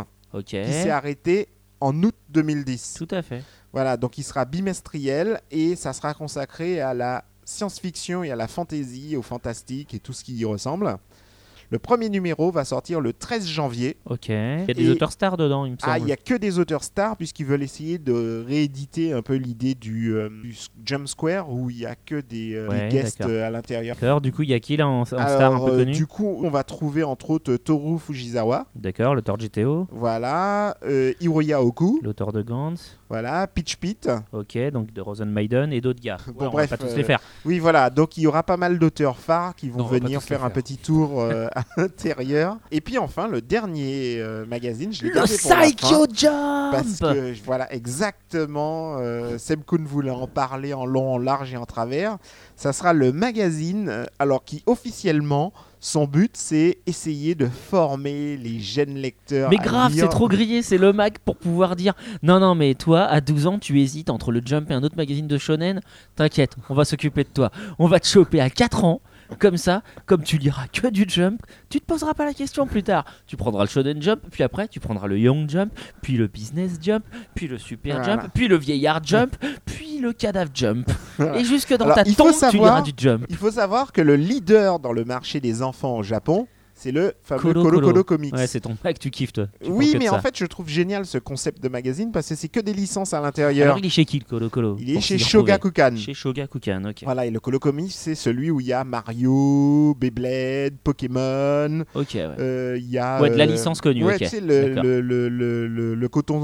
qui 0.45 0.55
s'est 0.55 0.91
arrêté 0.91 1.47
en 1.79 2.03
août 2.03 2.13
2010. 2.29 2.93
Tout 2.99 3.07
à 3.09 3.23
fait. 3.23 3.43
Voilà, 3.73 3.97
donc 3.97 4.19
il 4.19 4.23
sera 4.23 4.45
bimestriel 4.45 5.41
et 5.49 5.75
ça 5.75 5.93
sera 5.93 6.13
consacré 6.13 6.81
à 6.81 6.93
la 6.93 7.25
science-fiction 7.45 8.23
et 8.23 8.29
à 8.29 8.35
la 8.35 8.47
fantasy, 8.47 9.15
au 9.15 9.23
fantastique 9.23 9.95
et 9.95 9.99
tout 9.99 10.13
ce 10.13 10.23
qui 10.23 10.35
y 10.35 10.45
ressemble. 10.45 10.97
Le 11.69 11.79
premier 11.79 12.07
numéro 12.09 12.49
va 12.49 12.63
sortir 12.63 13.01
le 13.01 13.11
13 13.11 13.45
janvier. 13.45 13.97
Ok. 14.05 14.29
Il 14.29 14.33
y 14.67 14.71
a 14.71 14.73
des 14.73 14.85
Et- 14.85 14.89
auteurs 14.89 15.11
stars 15.11 15.35
dedans, 15.35 15.65
il 15.65 15.73
me 15.73 15.77
semble. 15.77 15.91
Ah, 15.93 15.99
il 15.99 16.05
n'y 16.05 16.13
a 16.13 16.15
que 16.15 16.33
des 16.35 16.59
auteurs 16.59 16.83
stars 16.83 17.17
puisqu'ils 17.17 17.45
veulent 17.45 17.61
essayer 17.63 17.97
de 17.97 18.45
rééditer 18.47 19.11
un 19.11 19.21
peu 19.21 19.35
l'idée 19.35 19.75
du, 19.75 20.13
euh, 20.15 20.29
du 20.29 20.55
Jump 20.85 21.07
Square 21.09 21.51
où 21.51 21.69
il 21.69 21.77
n'y 21.77 21.85
a 21.85 21.95
que 21.95 22.21
des, 22.21 22.55
euh, 22.55 22.69
Ouais, 22.69 22.87
des 22.87 22.95
guests 22.95 23.19
d'accord. 23.19 23.33
euh, 23.35 23.45
à 23.47 23.49
l'intérieur. 23.49 23.97
D'accord. 23.99 24.21
Du 24.21 24.31
coup, 24.31 24.43
il 24.43 24.49
y 24.49 24.53
a 24.53 24.61
qui 24.61 24.77
là 24.77 24.87
en, 24.87 25.01
en 25.01 25.05
star 25.05 25.53
un 25.55 25.59
peu 25.65 25.71
euh, 25.73 25.77
connu? 25.79 25.91
du 25.91 26.07
coup, 26.07 26.39
on 26.41 26.49
va 26.49 26.63
trouver 26.63 27.03
entre 27.03 27.31
autres 27.31 27.57
Toru 27.57 27.99
Fujisawa, 27.99 28.67
D'accord, 28.75 29.13
l'auteur 29.13 29.37
de 29.37 29.43
GTO, 29.43 29.87
voilà, 29.91 30.77
euh, 30.85 31.11
Hiroya 31.19 31.61
Oku, 31.61 31.99
l'auteur 32.01 32.31
de 32.31 32.41
Gantz. 32.43 32.97
voilà, 33.09 33.45
Pitch 33.45 33.75
Pit. 33.75 34.09
Ok, 34.31 34.57
donc 34.71 34.93
de 34.93 35.01
Rosen 35.01 35.29
Maiden 35.29 35.73
et 35.73 35.81
d'autres 35.81 36.01
gars. 36.01 36.17
Bon, 36.27 36.41
Ouais, 36.43 36.47
on 36.47 36.51
bref, 36.51 36.69
va 36.69 36.77
pas 36.77 36.87
tous 36.87 36.95
les 36.95 37.03
faire. 37.03 37.19
Oui, 37.43 37.59
voilà, 37.59 37.89
donc 37.89 38.15
il 38.15 38.21
y 38.23 38.27
aura 38.27 38.43
pas 38.43 38.55
mal 38.57 38.79
d'auteurs 38.79 39.17
phares 39.17 39.53
qui 39.55 39.69
vont 39.69 39.79
Non, 39.79 39.85
venir 39.85 40.21
faire 40.23 40.43
un 40.45 40.49
faire. 40.49 40.53
petit 40.63 40.77
tour 40.77 41.19
euh, 41.21 41.47
à 41.57 41.63
l'intérieur. 41.77 42.57
Et 42.71 42.81
puis 42.81 42.97
enfin, 42.97 43.27
le 43.27 43.41
dernier 43.41 44.17
euh, 44.19 44.45
magazine, 44.45 44.93
je 44.93 45.03
l'ai 45.03 45.09
Le. 45.09 45.23
Psycho 45.23 46.05
Jump 46.13 46.71
Parce 46.71 46.99
que 46.99 47.33
voilà 47.43 47.71
exactement, 47.73 48.97
euh, 48.99 49.37
Seb 49.37 49.63
Kuhn 49.65 49.83
voulait 49.85 50.11
en 50.11 50.27
parler 50.27 50.73
en 50.73 50.85
long, 50.85 51.15
en 51.15 51.17
large 51.17 51.53
et 51.53 51.57
en 51.57 51.65
travers. 51.65 52.17
Ça 52.55 52.73
sera 52.73 52.93
le 52.93 53.11
magazine, 53.11 53.89
euh, 53.89 54.05
alors 54.19 54.43
qui 54.43 54.63
officiellement, 54.67 55.51
son 55.79 56.05
but 56.05 56.31
c'est 56.35 56.77
essayer 56.85 57.35
de 57.35 57.47
former 57.47 58.37
les 58.37 58.59
jeunes 58.59 58.95
lecteurs. 58.95 59.49
Mais 59.49 59.57
grave, 59.57 59.93
c'est 59.95 60.09
trop 60.09 60.27
grillé, 60.27 60.61
c'est 60.61 60.77
le 60.77 60.93
Mac 60.93 61.19
pour 61.19 61.37
pouvoir 61.37 61.75
dire 61.75 61.93
non, 62.21 62.39
non, 62.39 62.55
mais 62.55 62.75
toi, 62.75 63.03
à 63.03 63.21
12 63.21 63.47
ans, 63.47 63.59
tu 63.59 63.79
hésites 63.81 64.09
entre 64.09 64.31
le 64.31 64.41
Jump 64.45 64.69
et 64.69 64.73
un 64.73 64.83
autre 64.83 64.97
magazine 64.97 65.27
de 65.27 65.37
shonen. 65.37 65.81
T'inquiète, 66.15 66.55
on 66.69 66.75
va 66.75 66.85
s'occuper 66.85 67.23
de 67.23 67.29
toi. 67.29 67.51
On 67.79 67.87
va 67.87 67.99
te 67.99 68.07
choper 68.07 68.41
à 68.41 68.49
4 68.49 68.83
ans. 68.85 69.01
Comme 69.39 69.57
ça, 69.57 69.81
comme 70.05 70.23
tu 70.23 70.37
liras 70.37 70.67
que 70.71 70.87
du 70.87 71.05
jump, 71.07 71.41
tu 71.69 71.79
te 71.79 71.85
poseras 71.85 72.13
pas 72.13 72.25
la 72.25 72.33
question 72.33 72.65
plus 72.65 72.83
tard. 72.83 73.05
Tu 73.25 73.35
prendras 73.37 73.63
le 73.63 73.69
shonen 73.69 74.01
jump, 74.01 74.21
puis 74.31 74.43
après 74.43 74.67
tu 74.67 74.79
prendras 74.79 75.07
le 75.07 75.19
young 75.19 75.49
jump, 75.49 75.71
puis 76.01 76.13
le 76.17 76.27
business 76.27 76.77
jump, 76.81 77.03
puis 77.35 77.47
le 77.47 77.57
super 77.57 77.97
Voilà. 77.97 78.21
jump, 78.21 78.31
puis 78.33 78.47
le 78.47 78.57
vieillard 78.57 79.03
jump, 79.03 79.35
puis 79.65 79.99
le 79.99 80.13
cadavre 80.13 80.51
jump. 80.53 80.89
Et 81.35 81.43
jusque 81.43 81.75
dans 81.75 81.85
Alors, 81.85 81.95
ta 81.95 82.03
tombe, 82.05 82.31
tu 82.49 82.57
liras 82.57 82.81
du 82.81 82.91
jump. 82.95 83.25
Il 83.29 83.35
faut 83.35 83.51
savoir 83.51 83.91
que 83.91 84.01
le 84.01 84.15
leader 84.15 84.79
dans 84.79 84.93
le 84.93 85.03
marché 85.03 85.39
des 85.39 85.61
enfants 85.61 85.97
au 85.97 86.03
Japon, 86.03 86.47
c'est 86.77 86.91
le 86.91 87.13
fameux 87.23 87.41
Colo 87.41 87.63
Colo 87.63 87.79
Colo, 87.79 87.87
Colo. 87.87 88.03
Comics. 88.03 88.33
Ouais, 88.35 88.47
c'est 88.47 88.59
ton 88.61 88.77
Mac, 88.83 88.99
tu 88.99 89.09
kiffes 89.09 89.33
toi. 89.33 89.47
Tu 89.63 89.69
oui, 89.71 89.95
mais 89.99 90.09
en 90.09 90.13
ça. 90.13 90.21
fait, 90.21 90.37
je 90.37 90.45
trouve 90.45 90.69
génial 90.69 91.05
ce 91.05 91.17
concept 91.17 91.61
de 91.61 91.69
magazine 91.69 92.11
parce 92.11 92.29
que 92.29 92.35
c'est 92.35 92.47
que 92.49 92.59
des 92.59 92.73
licences 92.73 93.13
à 93.13 93.19
l'intérieur. 93.21 93.65
Alors 93.65 93.79
il 93.79 93.85
est 93.85 93.89
chez 93.89 94.05
qui 94.05 94.19
le 94.19 94.25
Colo 94.25 94.49
Colo 94.49 94.77
Il 94.79 94.95
est 94.95 95.01
chez. 95.01 95.17
Shogakukan. 95.17 95.95
Chez 95.97 96.13
Shogakukan, 96.13 96.83
ok. 96.89 97.01
Voilà, 97.03 97.25
et 97.25 97.31
le 97.31 97.39
Colo 97.39 97.59
Comics, 97.59 97.91
c'est 97.91 98.15
celui 98.15 98.51
où 98.51 98.59
il 98.61 98.67
y 98.67 98.73
a 98.73 98.83
Mario, 98.83 99.95
Beyblade, 99.99 100.75
Pokémon. 100.83 101.83
Ok, 101.95 102.09
ouais. 102.13 102.25
euh, 102.39 102.75
Il 102.79 102.89
y 102.89 102.97
a. 102.97 103.19
Ouais, 103.21 103.29
de 103.29 103.35
la 103.35 103.45
euh, 103.45 103.47
licence 103.47 103.81
connue, 103.81 104.03
ouais, 104.05 104.13
ok. 104.15 104.19
tu 104.19 104.27
sais, 104.27 104.41
le, 104.41 104.69
le, 105.01 105.29
le, 105.29 105.95
le, 105.95 106.09
coton 106.09 106.37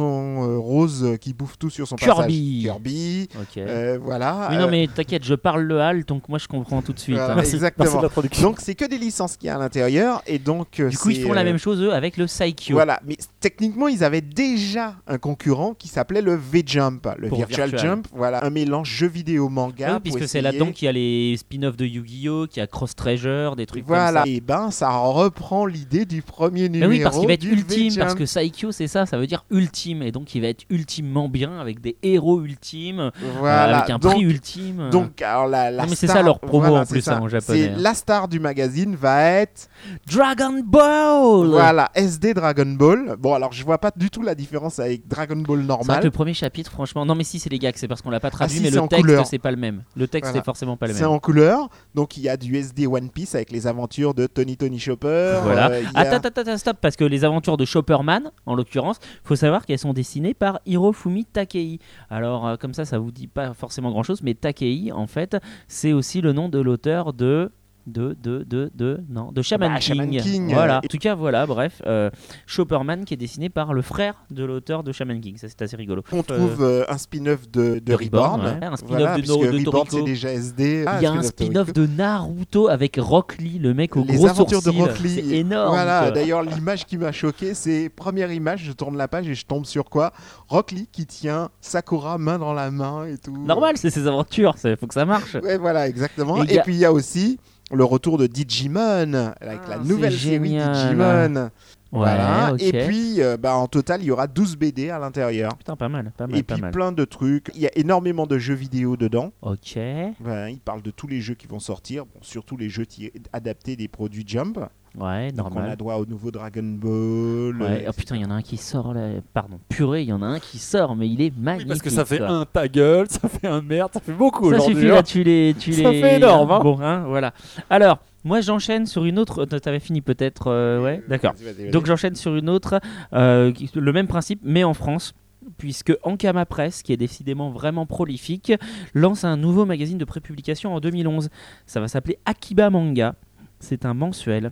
euh, 0.44 0.58
rose 0.58 1.18
qui 1.22 1.34
bouffe 1.34 1.58
tout 1.58 1.70
sur 1.70 1.88
son 1.88 1.96
Kirby. 1.96 2.64
passage. 2.66 2.82
Kirby. 2.82 3.30
Ok. 3.40 3.58
euh, 3.58 4.00
voilà. 4.02 4.48
oui, 4.52 4.58
non, 4.58 4.68
mais 4.70 4.88
t'inquiète, 4.94 5.24
je 5.24 5.36
parle 5.36 5.64
le 5.64 5.80
HAL, 5.80 6.04
donc 6.06 6.28
moi 6.30 6.40
je 6.40 6.48
comprends 6.48 6.82
tout 6.82 6.94
de 6.94 7.00
suite. 7.00 7.16
voilà, 7.18 7.36
hein. 7.36 7.44
Exactement. 7.44 7.98
de 7.98 8.04
la 8.04 8.10
production. 8.10 8.50
Donc, 8.50 8.60
c'est 8.62 8.76
que 8.76 8.86
des 8.86 8.98
licences 8.98 9.38
qu'il 9.38 9.48
y 9.48 9.50
a 9.50 9.56
à 9.56 9.60
l'intérieur. 9.60 10.22
Et 10.28 10.40
donc. 10.40 10.80
euh, 10.80 10.90
Du 10.90 10.98
coup, 10.98 11.10
ils 11.10 11.22
font 11.24 11.34
la 11.34 11.44
même 11.44 11.58
chose 11.58 11.82
eux 11.82 11.94
avec 11.94 12.18
le 12.18 12.28
Saikyo. 12.28 12.76
Voilà, 12.76 13.00
mais 13.06 13.18
techniquement, 13.44 13.90
ils 13.90 14.06
avaient 14.06 14.22
déjà 14.22 14.96
un 15.06 15.18
concurrent 15.18 15.74
qui 15.74 15.90
s'appelait 15.90 16.22
le 16.22 16.34
V-Jump, 16.34 17.06
le 17.18 17.28
Virtual, 17.28 17.70
Virtual. 17.70 17.92
Jump. 17.92 18.08
Voilà, 18.14 18.42
un 18.46 18.50
mélange 18.50 18.90
jeu 18.90 19.08
vidéo 19.08 19.50
manga. 19.50 19.96
Oui, 19.96 20.00
puisque 20.12 20.30
c'est 20.30 20.40
là-dedans 20.42 20.72
qu'il 20.72 20.86
y 20.86 20.88
a 20.88 20.94
les 20.94 21.36
spin-offs 21.38 21.76
de 21.76 21.86
Yu-Gi-Oh, 21.86 22.48
qu'il 22.48 22.62
y 22.62 22.64
a 22.64 22.68
Cross 22.68 22.96
Treasure, 22.96 23.58
des 23.58 23.66
trucs 23.66 23.86
Voilà, 23.86 24.22
comme 24.22 24.32
ça. 24.32 24.38
et 24.38 24.40
ben 24.40 24.72
ça 24.72 24.90
reprend 24.92 25.66
l'idée 25.66 26.06
du 26.06 26.22
premier 26.22 26.70
Mais 26.70 26.80
numéro. 26.80 26.90
oui, 26.92 27.02
parce 27.04 27.18
qu'il 27.20 27.28
va 27.28 27.34
être 27.34 27.44
ultime, 27.44 27.94
parce 27.98 28.16
que 28.16 28.26
Saikyo 28.26 28.72
c'est 28.72 28.88
ça, 28.88 29.06
ça 29.06 29.18
veut 29.18 29.28
dire 29.28 29.44
ultime, 29.52 30.04
et 30.04 30.14
donc 30.14 30.34
il 30.36 30.42
va 30.42 30.48
être 30.48 30.64
ultimement 30.70 31.28
bien 31.28 31.60
avec 31.60 31.82
des 31.82 31.98
héros 32.02 32.42
ultimes, 32.44 33.00
euh, 33.02 33.12
voilà, 33.40 33.80
avec 33.80 33.90
un 33.90 34.00
donc, 34.00 34.14
prix 34.14 34.24
ultime. 34.24 34.90
Donc, 34.90 35.22
alors 35.22 35.48
la, 35.48 35.70
la 35.70 35.84
Non, 35.84 35.90
mais 35.90 35.96
c'est 35.98 36.08
ça 36.08 36.22
leur 36.22 36.40
promo 36.40 36.68
voilà, 36.70 36.84
en 36.84 36.86
plus, 36.86 37.02
ça. 37.02 37.18
hein, 37.18 37.22
en 37.22 37.28
japonais, 37.28 37.72
hein. 37.72 37.76
la 37.78 37.94
star 37.94 38.30
du 38.30 38.40
magazine 38.40 38.96
va 38.96 39.22
être 39.22 39.68
Dragon 40.10 40.62
Ball 40.64 41.48
Voilà, 41.50 41.92
SD 41.94 42.34
Dragon 42.34 42.66
Ball. 42.78 43.16
Bon, 43.20 43.33
alors 43.36 43.52
je 43.54 43.64
vois 43.64 43.78
pas 43.78 43.92
du 43.96 44.10
tout 44.10 44.22
la 44.22 44.36
différence 44.36 44.80
avec 44.80 45.08
Dragon 45.08 45.36
Ball 45.38 45.60
C'est 45.62 45.66
normal. 45.68 46.04
le 46.04 46.12
premier 46.12 46.34
chapitre, 46.34 46.72
franchement. 46.72 47.06
Non, 47.06 47.16
mais 47.16 47.24
si, 47.24 47.40
c'est 47.40 47.50
les 47.50 47.60
gags, 47.60 47.76
c'est 47.78 47.88
parce 47.88 48.02
qu'on 48.02 48.10
l'a 48.10 48.20
pas 48.20 48.30
traduit, 48.32 48.56
Ah, 48.56 48.58
si, 48.58 48.64
mais 48.64 48.72
c'est 48.72 48.82
le 48.82 48.88
texte, 48.88 49.30
c'est 49.32 49.40
pas 49.40 49.52
le 49.52 49.58
même. 49.58 49.84
Le 49.96 50.08
texte 50.08 50.30
Voilà. 50.32 50.42
est 50.42 50.46
forcément 50.46 50.78
pas 50.78 50.88
le 50.88 50.94
C'est 50.94 51.02
même. 51.02 51.12
en 51.12 51.20
couleur, 51.20 51.70
donc 51.96 52.18
il 52.18 52.24
y 52.24 52.30
a 52.30 52.38
du 52.38 52.56
SD 52.56 52.88
One 52.88 53.10
Piece 53.10 53.36
avec 53.36 53.52
les 53.52 53.68
aventures 53.68 54.14
de 54.14 54.28
Tony 54.28 54.58
Tony 54.58 54.80
Chopper. 54.80 55.40
Voilà. 55.44 55.70
euh, 55.72 55.82
y 55.82 55.86
a- 55.86 56.00
Attends, 56.00 56.28
attends, 56.28 56.42
attends, 56.42 56.58
stop, 56.58 56.78
parce 56.82 56.96
que 56.96 57.04
les 57.06 57.24
aventures 57.26 57.58
de 57.58 57.66
Chopperman, 57.66 58.32
en 58.46 58.56
l'occurrence, 58.56 59.00
faut 59.24 59.36
savoir 59.36 59.66
qu'elles 59.66 59.80
sont 59.80 59.94
dessinées 59.94 60.34
par 60.34 60.60
Hirofumi 60.66 61.26
Takei. 61.26 61.80
Alors, 62.10 62.48
euh, 62.48 62.56
comme 62.58 62.74
ça, 62.74 62.86
ça 62.86 63.00
vous 63.00 63.12
dit 63.12 63.28
pas 63.28 63.54
forcément 63.54 63.92
grand 63.92 64.04
chose, 64.04 64.22
mais 64.24 64.34
Takei, 64.34 64.92
en 64.94 65.08
fait, 65.08 65.38
c'est 65.68 65.94
aussi 65.94 66.22
le 66.22 66.34
nom 66.34 66.50
de 66.50 66.60
l'auteur 66.60 67.14
de. 67.14 67.52
De, 67.86 68.16
de, 68.24 68.44
de, 68.44 68.72
de, 68.74 69.02
non, 69.10 69.34
de 69.34 69.42
Shaman, 69.42 69.74
Bah, 69.74 69.80
King. 69.80 69.96
Shaman 69.98 70.10
King, 70.22 70.54
Voilà. 70.54 70.76
euh, 70.78 70.86
En 70.86 70.88
tout 70.88 70.98
cas, 70.98 71.16
voilà, 71.16 71.46
bref, 71.46 71.82
euh, 71.86 72.10
Chopperman 72.48 73.04
qui 73.06 73.14
est 73.14 73.18
dessiné 73.18 73.50
par 73.50 73.74
le 73.74 73.82
frère 73.82 74.16
de 74.32 74.46
l'auteur 74.46 74.84
de 74.84 74.92
Shaman 74.92 75.20
King. 75.20 75.38
Ça, 75.38 75.48
c'est 75.50 75.62
assez 75.62 75.76
rigolo. 75.76 76.02
On 76.12 76.24
trouve 76.24 76.64
euh, 76.64 76.86
un 76.88 76.98
spin-off 76.98 77.50
de, 77.52 77.76
de 77.76 77.80
de 77.80 77.94
Reborn, 77.94 78.40
Reborn. 78.42 78.60
ouais. 78.62 78.66
Un 78.66 78.76
spin-off 78.78 78.90
Voilà, 78.90 79.16
de 79.18 79.22
puisque 79.22 79.36
No- 79.36 79.52
de 79.52 79.58
Reborn 79.66 79.88
c'est 79.90 80.04
déjà 80.04 80.32
SD. 80.32 80.86
Ah, 80.88 80.98
Il 81.00 81.04
y 81.04 81.06
a 81.06 81.12
un 81.12 81.22
spin-off 81.24 81.74
de 81.74 81.86
Naruto 81.86 82.68
avec 82.70 82.96
Rock 82.98 83.36
Lee, 83.40 83.60
le 83.60 83.74
mec 83.74 83.98
au 83.98 84.06
les 84.06 84.16
gros 84.16 84.28
aventures 84.28 84.62
sourcils. 84.62 84.78
de 84.80 84.84
Rock 84.84 85.00
Lee. 85.00 85.10
C'est 85.16 85.36
énorme. 85.38 85.74
Voilà, 85.74 86.12
d'ailleurs 86.12 86.42
l'image 86.44 86.86
qui 86.86 86.98
m'a 86.98 87.12
choqué, 87.12 87.54
c'est 87.54 87.90
première 87.90 88.32
image, 88.32 88.64
je 88.64 88.72
tourne 88.72 88.96
la 88.98 89.08
page 89.10 89.28
et 89.28 89.36
je 89.36 89.46
tombe 89.46 89.66
sur 89.66 89.86
quoi? 89.90 90.14
Rock 90.48 90.72
Lee 90.72 90.88
qui 90.92 91.06
tient 91.06 91.50
Sakura 91.60 92.18
main 92.18 92.40
dans 92.40 92.54
la 92.54 92.72
main 92.72 93.06
et 93.06 93.18
tout. 93.18 93.36
Normal, 93.38 93.76
c'est 93.78 93.90
ses 93.90 94.08
aventures, 94.08 94.56
il 94.64 94.78
faut 94.78 94.88
que 94.88 94.94
ça 94.94 95.06
marche. 95.06 95.36
Ouais, 95.36 95.58
voilà, 95.58 95.88
exactement. 95.90 96.44
Et 96.46 96.60
a- 96.60 96.64
puis 96.64 96.74
il 96.76 96.80
y 96.80 96.86
a 96.86 96.94
aussi 96.94 97.40
le 97.72 97.84
retour 97.84 98.18
de 98.18 98.28
Digimon 98.28 99.14
avec 99.14 99.60
Ah, 99.66 99.70
la 99.70 99.76
c'est 99.78 99.90
nouvelle 99.90 100.14
série 100.18 100.50
génial. 100.50 100.74
Digimon. 100.74 101.50
Voilà. 101.92 102.54
Et 102.58 102.72
puis 102.88 103.22
euh, 103.22 103.38
bah, 103.38 103.56
en 103.56 103.68
total, 103.68 104.02
il 104.02 104.06
y 104.06 104.12
aura 104.12 104.26
12 104.26 104.58
BD 104.58 104.90
à 104.90 104.98
l'intérieur. 104.98 105.56
Putain, 105.58 105.76
pas 105.76 105.90
mal, 105.90 106.12
pas 106.18 106.26
mal, 106.26 106.40
Et 106.40 106.42
pas 106.44 106.56
puis 106.56 106.62
mal. 106.62 106.72
plein 106.72 106.92
de 106.92 107.06
trucs. 107.06 107.52
Il 107.54 107.62
y 107.62 107.68
a 107.68 107.72
énormément 107.78 108.26
de 108.26 108.38
jeux 108.40 108.56
vidéo 108.56 108.98
dedans. 108.98 109.32
Ok. 109.44 109.76
Ben, 110.20 110.50
il 110.50 110.60
parle 110.60 110.82
de 110.82 110.90
tous 110.90 111.06
les 111.08 111.22
jeux 111.22 111.36
qui 111.36 111.46
vont 111.46 111.60
sortir, 111.60 112.06
bon, 112.06 112.20
surtout 112.22 112.58
les 112.58 112.70
jeux 112.70 112.86
qui 112.86 113.12
adaptés 113.32 113.76
des 113.76 113.88
produits 113.88 114.24
Jump. 114.26 114.60
Ouais, 114.96 115.32
Donc 115.32 115.48
on 115.48 115.50
a 115.52 115.54
normal. 115.56 115.78
droit 115.78 115.96
au 115.96 116.06
nouveau 116.06 116.30
Dragon 116.30 116.62
Ball. 116.64 117.62
Ouais. 117.62 117.84
euh, 117.86 117.90
Oh 117.90 117.94
putain, 117.94 118.16
il 118.16 118.22
y 118.22 118.26
en 118.26 118.30
a 118.30 118.36
un 118.36 118.42
qui 118.44 118.58
sort 118.58 118.94
là. 118.94 119.10
Pardon, 119.34 119.60
purée, 119.68 120.04
il 120.04 120.10
y 120.10 120.14
en 120.14 120.22
a 120.22 120.26
un 120.28 120.40
qui 120.40 120.60
sort, 120.60 120.96
mais 120.96 121.10
il 121.10 121.20
est 121.22 121.36
magnifique. 121.36 121.68
Parce 121.68 121.82
que 121.82 121.90
ça 121.90 122.06
fait 122.06 122.20
quoi. 122.20 122.28
un 122.30 122.46
ta 122.46 122.68
gueule, 122.68 123.08
ça 123.10 123.28
fait 123.28 123.48
un 123.48 123.62
merde, 123.62 123.90
ça 123.94 124.00
fait 124.00 124.14
beaucoup 124.14 124.50
Ça 124.52 124.58
aujourd'hui. 124.58 124.76
suffit 124.76 124.92
hein. 124.92 124.96
là, 124.96 125.04
tu 125.04 125.24
les. 125.24 125.56
Tu 125.58 125.74
Ça 125.74 125.90
les... 125.92 126.00
fait 126.02 126.16
énorme, 126.18 126.52
hein. 126.52 126.60
Bon, 126.62 126.80
hein, 126.80 127.06
voilà. 127.08 127.34
Alors, 127.72 128.00
moi 128.24 128.42
j'enchaîne 128.42 128.86
sur 128.86 129.04
une 129.06 129.18
autre. 129.18 129.42
euh, 129.52 129.60
T'avais 129.60 129.80
fini 129.80 130.02
peut-être, 130.02 130.48
euh, 130.52 130.80
ouais, 130.84 131.04
d'accord. 131.08 131.34
vas-y, 131.34 131.46
vas-y, 131.46 131.64
vas-y. 131.64 131.72
Donc 131.72 131.86
j'enchaîne 131.88 132.14
sur 132.16 132.36
une 132.36 132.50
autre, 132.50 132.80
euh, 133.14 133.52
le 133.74 133.94
même 133.94 134.08
principe, 134.08 134.42
mais 134.44 134.64
en 134.64 134.74
France. 134.76 135.14
Puisque 135.58 135.92
Ankama 136.04 136.46
Press, 136.46 136.84
qui 136.84 136.94
est 136.94 136.98
décidément 136.98 137.50
vraiment 137.52 137.86
prolifique, 137.86 138.54
lance 138.94 139.26
un 139.26 139.36
nouveau 139.36 139.66
magazine 139.66 139.98
de 139.98 140.06
prépublication 140.06 140.74
en 140.74 140.80
2011. 140.80 141.30
Ça 141.66 141.82
va 141.82 141.90
s'appeler 141.90 142.18
Akiba 142.26 142.70
Manga. 142.70 143.16
C'est 143.60 143.86
un 143.86 143.94
mensuel 143.94 144.52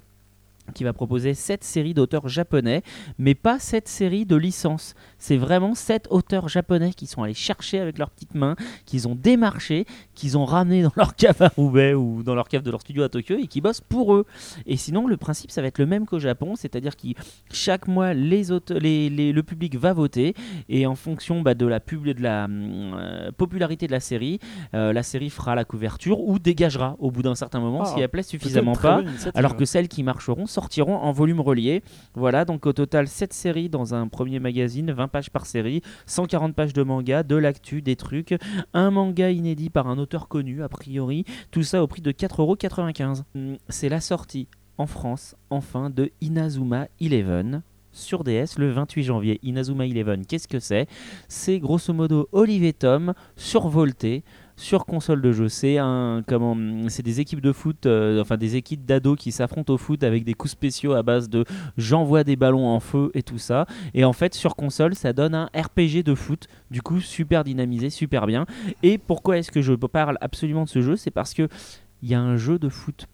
qui 0.72 0.84
va 0.84 0.94
proposer 0.94 1.34
7 1.34 1.64
séries 1.64 1.94
d'auteurs 1.94 2.28
japonais, 2.28 2.82
mais 3.18 3.36
pas 3.36 3.60
7 3.60 3.88
séries 3.88 4.26
de 4.26 4.36
licence. 4.36 4.96
C'est 5.18 5.38
vraiment 5.38 5.76
7 5.76 6.08
auteurs 6.10 6.48
japonais 6.48 6.94
qui 6.94 7.08
sont 7.08 7.24
allés 7.24 7.34
chercher 7.34 7.80
avec 7.80 7.98
leurs 7.98 8.10
petites 8.10 8.36
mains, 8.36 8.56
qu'ils 8.86 9.08
ont 9.08 9.16
démarché, 9.16 9.86
qu'ils 10.16 10.38
ont 10.38 10.46
ramené 10.46 10.82
dans 10.84 10.92
leur 10.96 11.16
cave 11.16 11.42
à 11.42 11.50
Roubaix 11.50 11.94
ou 11.94 12.24
dans 12.24 12.36
leur 12.36 12.48
cave 12.48 12.64
de 12.64 12.72
leur 12.72 12.82
studio 12.82 13.04
à 13.04 13.10
Tokyo 13.10 13.36
et 13.38 13.48
qui 13.48 13.62
bossent 13.62 13.82
pour 13.82 14.14
eux. 14.16 14.26
Et 14.66 14.78
sinon, 14.78 15.08
le 15.08 15.18
principe, 15.18 15.52
ça 15.52 15.62
va 15.62 15.68
être 15.68 15.78
le 15.80 15.86
même 15.86 16.06
qu'au 16.06 16.20
Japon, 16.20 16.56
c'est-à-dire 16.56 16.96
que 16.96 17.08
chaque 17.52 17.88
mois, 17.88 18.14
les 18.14 18.52
aute- 18.52 18.72
les- 18.72 19.10
les- 19.10 19.32
le 19.32 19.44
public 19.44 19.76
va 19.76 19.94
voter 19.94 20.34
et 20.70 20.86
en 20.86 20.96
fonction 20.96 21.42
bah, 21.42 21.54
de 21.54 21.66
la, 21.66 21.80
pub- 21.80 22.08
de 22.08 22.22
la 22.22 22.46
hum, 22.46 22.94
euh, 22.96 23.32
popularité 23.32 23.88
de 23.88 23.92
la 23.92 24.00
série, 24.00 24.40
euh, 24.74 24.94
la 24.94 25.04
série 25.04 25.30
fera 25.30 25.56
la 25.56 25.66
couverture 25.66 26.20
ou 26.22 26.40
dégagera 26.40 26.96
au 27.00 27.12
bout 27.12 27.22
d'un 27.22 27.36
certain 27.36 27.60
moment 27.60 27.82
Ah, 27.84 27.92
si 27.94 28.00
elle 28.00 28.10
plaît 28.10 28.24
suffisamment 28.24 28.74
pas. 28.74 29.02
Alors 29.36 29.56
que 29.58 29.66
celles 29.66 29.88
qui 29.88 30.04
marcheront 30.04 30.46
sortiront 30.46 30.61
en 30.88 31.12
volume 31.12 31.40
relié. 31.40 31.84
Voilà, 32.16 32.46
donc 32.46 32.66
au 32.66 32.74
total 32.74 33.08
7 33.08 33.34
séries 33.34 33.70
dans 33.70 33.94
un 33.94 34.08
premier 34.08 34.40
magazine, 34.40 34.92
20 34.92 35.08
pages 35.08 35.30
par 35.30 35.46
série, 35.46 35.82
140 36.06 36.56
pages 36.56 36.74
de 36.74 36.84
manga, 36.84 37.24
de 37.24 37.36
l'actu, 37.36 37.82
des 37.82 37.96
trucs, 37.96 38.36
un 38.74 38.92
manga 38.92 39.30
inédit 39.30 39.70
par 39.70 39.88
un 39.88 39.98
auteur 39.98 40.28
connu 40.28 40.64
a 40.64 40.70
priori, 40.70 41.26
tout 41.52 41.64
ça 41.64 41.84
au 41.84 41.88
prix 41.88 42.02
de 42.02 42.12
4,95€. 42.12 43.24
Hum, 43.36 43.58
C'est 43.70 43.90
la 43.90 44.02
sortie 44.02 44.48
en 44.78 44.88
France, 44.88 45.36
enfin, 45.50 45.90
de 45.90 46.12
Inazuma 46.22 46.88
Eleven 47.00 47.62
sur 47.92 48.24
DS 48.24 48.58
le 48.58 48.72
28 48.72 49.04
janvier. 49.04 49.40
Inazuma 49.44 49.86
Eleven, 49.86 50.26
qu'est-ce 50.26 50.48
que 50.48 50.60
c'est? 50.60 50.88
C'est 51.28 51.60
grosso 51.60 51.94
modo 51.94 52.30
Olivier 52.32 52.74
Tom 52.74 53.14
survolté 53.36 54.24
sur 54.62 54.86
console 54.86 55.22
de 55.22 55.32
jeu. 55.32 55.50
C'est 55.50 55.78
des 57.04 57.20
équipes 57.20 57.42
de 57.42 57.52
foot, 57.52 57.86
euh, 57.86 58.22
enfin 58.22 58.38
des 58.38 58.56
équipes 58.56 58.86
d'ados 58.86 59.18
qui 59.18 59.32
s'affrontent 59.32 59.74
au 59.74 59.78
foot 59.78 60.04
avec 60.04 60.24
des 60.24 60.34
coups 60.34 60.52
spéciaux 60.52 60.94
à 60.94 61.04
base 61.04 61.30
de 61.30 61.46
j'envoie 61.78 62.24
des 62.24 62.36
ballons 62.36 62.68
en 62.68 62.80
feu 62.80 63.12
et 63.14 63.24
tout 63.24 63.40
ça. 63.40 63.66
Et 63.94 64.06
en 64.06 64.14
fait 64.14 64.34
sur 64.34 64.56
console 64.56 64.96
ça 64.96 65.14
donne 65.14 65.36
un 65.36 65.50
RPG 65.56 66.04
de 66.04 66.16
foot. 66.16 66.48
Du 66.70 66.82
coup 66.82 67.02
super 67.02 67.44
dynamisé, 67.44 67.90
super 67.90 68.28
bien. 68.28 68.46
Et 68.84 68.98
pourquoi 68.98 69.38
est-ce 69.38 69.52
que 69.52 69.62
je 69.62 69.74
parle 69.74 70.18
absolument 70.22 70.64
de 70.64 70.70
ce 70.70 70.82
jeu? 70.82 70.96
C'est 70.96 71.12
parce 71.12 71.34
que 71.34 71.48
il 72.04 72.10
y 72.10 72.14
a 72.14 72.22
un 72.22 72.38
jeu 72.38 72.60
de 72.60 72.70
foot 72.70 73.08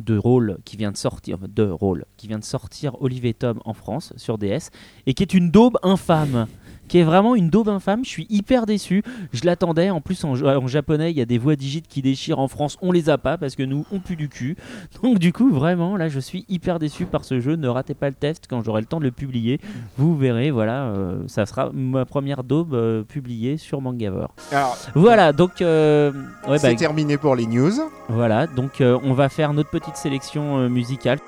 de 0.00 0.16
rôle 0.16 0.58
qui 0.66 0.76
vient 0.76 0.92
de 0.92 0.96
sortir 0.96 1.38
de 1.48 1.62
rôle 1.62 2.04
qui 2.18 2.28
vient 2.28 2.38
de 2.38 2.44
sortir 2.44 3.00
Olivier 3.00 3.32
Tom 3.32 3.60
en 3.64 3.72
France 3.72 4.12
sur 4.16 4.36
DS 4.36 4.70
et 5.06 5.14
qui 5.14 5.22
est 5.22 5.32
une 5.32 5.50
daube 5.50 5.78
infâme 5.82 6.46
qui 6.88 6.98
est 6.98 7.04
vraiment 7.04 7.34
une 7.34 7.50
daube 7.50 7.68
infâme. 7.68 8.04
Je 8.04 8.10
suis 8.10 8.26
hyper 8.28 8.66
déçu. 8.66 9.02
Je 9.32 9.44
l'attendais. 9.44 9.90
En 9.90 10.00
plus 10.00 10.24
en, 10.24 10.32
en 10.32 10.66
japonais 10.66 11.10
il 11.10 11.16
y 11.16 11.20
a 11.20 11.26
des 11.26 11.38
voix 11.38 11.56
digites 11.56 11.88
qui 11.88 12.02
déchirent. 12.02 12.38
En 12.38 12.48
France 12.48 12.78
on 12.82 12.92
les 12.92 13.10
a 13.10 13.18
pas 13.18 13.38
parce 13.38 13.56
que 13.56 13.62
nous 13.62 13.84
on 13.92 14.00
pue 14.00 14.16
du 14.16 14.28
cul. 14.28 14.56
Donc 15.02 15.18
du 15.18 15.32
coup 15.32 15.52
vraiment 15.52 15.96
là 15.96 16.08
je 16.08 16.20
suis 16.20 16.44
hyper 16.48 16.78
déçu 16.78 17.06
par 17.06 17.24
ce 17.24 17.40
jeu. 17.40 17.56
Ne 17.56 17.68
ratez 17.68 17.94
pas 17.94 18.08
le 18.08 18.14
test. 18.14 18.44
Quand 18.48 18.62
j'aurai 18.62 18.80
le 18.80 18.86
temps 18.86 18.98
de 18.98 19.04
le 19.04 19.10
publier 19.10 19.60
vous 19.96 20.16
verrez. 20.16 20.50
Voilà 20.50 20.86
euh, 20.86 21.22
ça 21.26 21.46
sera 21.46 21.70
ma 21.72 22.04
première 22.04 22.44
daube 22.44 22.74
euh, 22.74 23.02
publiée 23.02 23.56
sur 23.56 23.80
Mangavor 23.80 24.34
Alors, 24.52 24.76
voilà 24.94 25.32
donc 25.32 25.60
euh, 25.60 26.12
ouais, 26.48 26.58
c'est 26.58 26.72
bah, 26.72 26.78
terminé 26.78 27.16
pour 27.16 27.34
les 27.34 27.46
news. 27.46 27.72
voilà, 28.08 28.46
donc 28.46 28.80
on 28.80 29.12
va 29.12 29.28
faire 29.28 29.52
notre 29.52 29.70
petite 29.70 29.96
sélection 29.96 30.68
musicale. 30.68 31.18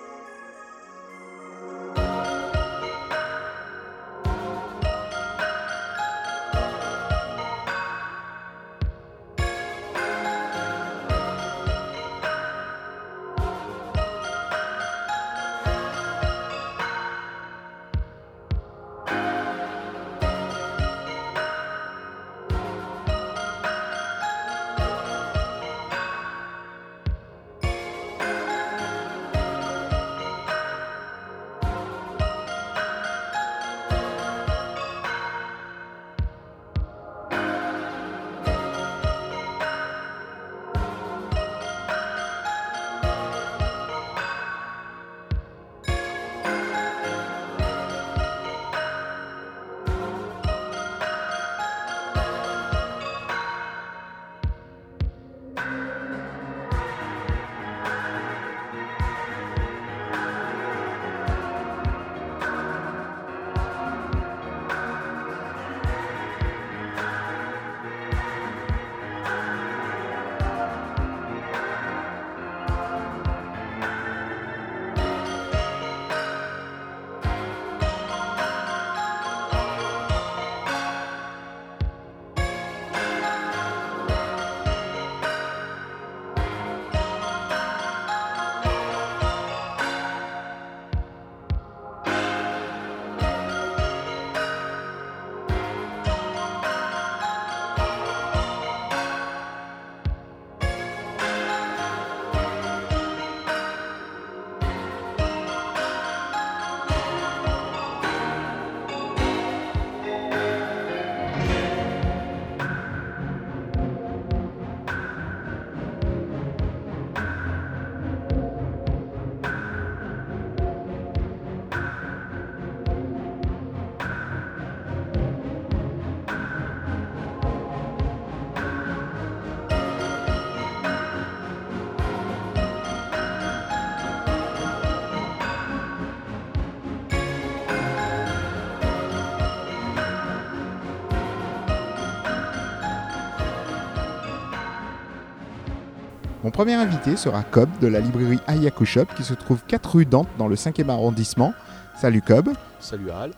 Mon 146.44 146.52
premier 146.52 146.74
invité 146.74 147.16
sera 147.16 147.42
Cobb 147.42 147.68
de 147.80 147.88
la 147.88 147.98
librairie 147.98 148.38
Ayaku 148.46 148.84
Shop 148.84 149.06
qui 149.16 149.24
se 149.24 149.34
trouve 149.34 149.60
4 149.66 149.96
rue 149.96 150.06
Dante 150.06 150.28
dans 150.38 150.46
le 150.46 150.54
5e 150.54 150.88
arrondissement. 150.88 151.52
Salut 151.96 152.22
Cobb. 152.22 152.50
Salut 152.78 153.10
Al. 153.10 153.32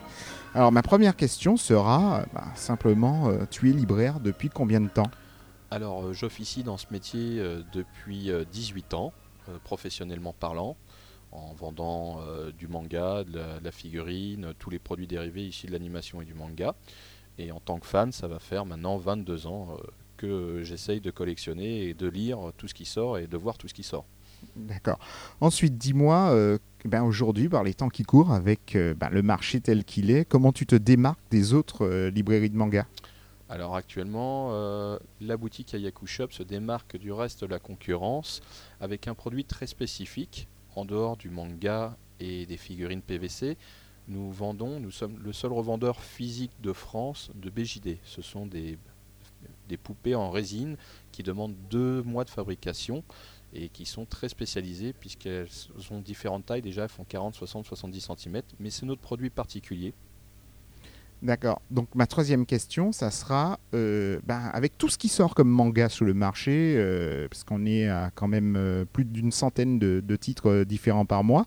Alors 0.54 0.70
ma 0.70 0.82
première 0.82 1.16
question 1.16 1.56
sera 1.56 2.26
bah, 2.34 2.44
simplement, 2.56 3.30
euh, 3.30 3.46
tu 3.50 3.70
es 3.70 3.72
libraire 3.72 4.20
depuis 4.20 4.50
combien 4.50 4.82
de 4.82 4.88
temps? 4.88 5.10
Alors 5.70 6.04
euh, 6.04 6.12
j'officie 6.12 6.62
dans 6.62 6.76
ce 6.76 6.88
métier 6.90 7.38
euh, 7.38 7.62
depuis 7.72 8.30
18 8.52 8.92
ans, 8.92 9.14
professionnellement 9.64 10.34
parlant, 10.34 10.76
en 11.32 11.54
vendant 11.54 12.20
du 12.58 12.68
manga, 12.68 13.24
de 13.24 13.38
la, 13.38 13.60
de 13.60 13.64
la, 13.64 13.72
figurine, 13.72 14.52
tous 14.58 14.68
les 14.68 14.78
produits 14.78 15.06
dérivés 15.06 15.46
ici 15.46 15.66
de 15.66 15.72
l'animation 15.72 16.20
et 16.20 16.26
du 16.26 16.34
manga. 16.34 16.74
Et 17.38 17.50
en 17.50 17.60
tant 17.60 17.78
que 17.78 17.86
fan, 17.86 18.12
ça 18.12 18.28
va 18.28 18.38
faire 18.38 18.66
maintenant 18.66 18.98
22 18.98 19.46
ans 19.46 19.78
que 20.20 20.62
j'essaye 20.62 21.00
de 21.00 21.10
collectionner 21.10 21.88
et 21.88 21.94
de 21.94 22.06
lire 22.06 22.38
tout 22.58 22.68
ce 22.68 22.74
qui 22.74 22.84
sort 22.84 23.16
et 23.16 23.26
de 23.26 23.36
voir 23.38 23.56
tout 23.56 23.68
ce 23.68 23.72
qui 23.74 23.82
sort. 23.82 24.04
D'accord. 24.54 24.98
Ensuite, 25.40 25.78
dis-moi, 25.78 26.30
euh, 26.30 26.58
ben 26.84 27.02
aujourd'hui, 27.02 27.48
par 27.48 27.64
les 27.64 27.72
temps 27.72 27.88
qui 27.88 28.02
courent, 28.02 28.32
avec 28.32 28.76
euh, 28.76 28.94
ben, 28.94 29.08
le 29.08 29.22
marché 29.22 29.60
tel 29.60 29.84
qu'il 29.84 30.10
est, 30.10 30.26
comment 30.26 30.52
tu 30.52 30.66
te 30.66 30.76
démarques 30.76 31.20
des 31.30 31.54
autres 31.54 31.86
euh, 31.86 32.10
librairies 32.10 32.50
de 32.50 32.56
manga? 32.56 32.86
Alors 33.48 33.74
actuellement, 33.74 34.52
la 35.20 35.36
boutique 35.36 35.74
Ayaku 35.74 36.06
Shop 36.06 36.28
se 36.30 36.44
démarque 36.44 36.96
du 36.96 37.10
reste 37.10 37.42
de 37.42 37.50
la 37.50 37.58
concurrence 37.58 38.42
avec 38.80 39.08
un 39.08 39.14
produit 39.14 39.44
très 39.44 39.66
spécifique. 39.66 40.46
En 40.76 40.84
dehors 40.84 41.16
du 41.16 41.30
manga 41.30 41.96
et 42.20 42.46
des 42.46 42.56
figurines 42.56 43.02
PVC, 43.02 43.56
nous 44.06 44.30
vendons, 44.30 44.78
nous 44.78 44.92
sommes 44.92 45.18
le 45.18 45.32
seul 45.32 45.52
revendeur 45.52 46.00
physique 46.00 46.52
de 46.62 46.72
France 46.72 47.32
de 47.34 47.50
BJD. 47.50 47.96
Ce 48.04 48.22
sont 48.22 48.46
des 48.46 48.78
des 49.70 49.76
poupées 49.76 50.14
en 50.14 50.30
résine 50.30 50.76
qui 51.12 51.22
demandent 51.22 51.56
deux 51.70 52.02
mois 52.02 52.24
de 52.24 52.30
fabrication 52.30 53.02
et 53.52 53.68
qui 53.68 53.86
sont 53.86 54.04
très 54.04 54.28
spécialisées 54.28 54.92
puisqu'elles 54.92 55.48
ont 55.90 56.00
différentes 56.00 56.46
tailles. 56.46 56.62
Déjà, 56.62 56.82
elles 56.82 56.88
font 56.88 57.04
40, 57.04 57.34
60, 57.34 57.66
70 57.66 58.08
cm, 58.16 58.42
mais 58.58 58.70
c'est 58.70 58.86
notre 58.86 59.00
produit 59.00 59.30
particulier 59.30 59.94
D'accord. 61.22 61.60
Donc 61.70 61.94
ma 61.94 62.06
troisième 62.06 62.46
question, 62.46 62.92
ça 62.92 63.10
sera, 63.10 63.60
euh, 63.74 64.20
ben, 64.24 64.50
avec 64.54 64.78
tout 64.78 64.88
ce 64.88 64.96
qui 64.96 65.08
sort 65.08 65.34
comme 65.34 65.50
manga 65.50 65.90
sur 65.90 66.06
le 66.06 66.14
marché, 66.14 66.74
euh, 66.78 67.28
parce 67.28 67.44
qu'on 67.44 67.66
est 67.66 67.88
à 67.88 68.10
quand 68.14 68.28
même 68.28 68.56
euh, 68.56 68.86
plus 68.90 69.04
d'une 69.04 69.30
centaine 69.30 69.78
de, 69.78 70.16
titres 70.16 70.64
différents 70.64 71.06
par 71.06 71.24
mois, 71.24 71.46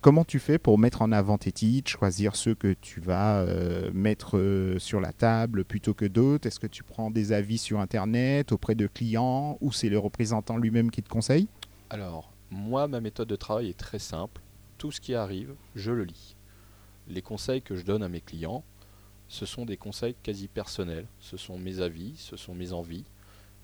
comment 0.00 0.24
tu 0.24 0.38
fais 0.38 0.58
pour 0.58 0.78
mettre 0.78 1.02
en 1.02 1.10
avant 1.10 1.38
tes 1.38 1.50
titres, 1.50 1.90
choisir 1.90 2.36
ceux 2.36 2.54
que 2.54 2.74
tu 2.80 3.00
vas 3.00 3.44
mettre 3.92 4.76
sur 4.78 5.00
la 5.00 5.12
table 5.12 5.64
plutôt 5.64 5.92
que 5.92 6.04
d'autres? 6.04 6.46
Est-ce 6.46 6.60
que 6.60 6.68
tu 6.68 6.84
prends 6.84 7.10
des 7.10 7.32
avis 7.32 7.58
sur 7.58 7.80
Internet 7.80 8.52
auprès 8.52 8.76
de 8.76 8.86
clients 8.86 9.58
ou 9.60 9.72
c'est 9.72 9.88
le 9.88 9.98
représentant 9.98 10.56
lui-même 10.56 10.92
qui 10.92 11.02
te 11.02 11.08
conseille? 11.08 11.48
Alors, 11.90 12.32
moi, 12.50 12.86
ma 12.86 13.00
méthode 13.00 13.28
de 13.28 13.36
travail 13.36 13.70
est 13.70 13.78
très 13.78 13.98
simple. 13.98 14.40
Tout 14.78 14.92
ce 14.92 15.00
qui 15.00 15.14
arrive, 15.14 15.54
je 15.74 15.90
le 15.90 16.04
lis. 16.04 16.36
Les 17.08 17.22
conseils 17.22 17.62
que 17.62 17.74
je 17.74 17.84
donne 17.84 18.04
à 18.04 18.08
mes 18.08 18.20
clients, 18.20 18.62
ce 19.28 19.46
sont 19.46 19.64
des 19.64 19.76
conseils 19.76 20.14
quasi 20.22 20.48
personnels, 20.48 21.06
ce 21.18 21.36
sont 21.36 21.58
mes 21.58 21.80
avis, 21.80 22.14
ce 22.16 22.36
sont 22.36 22.54
mes 22.54 22.72
envies. 22.72 23.04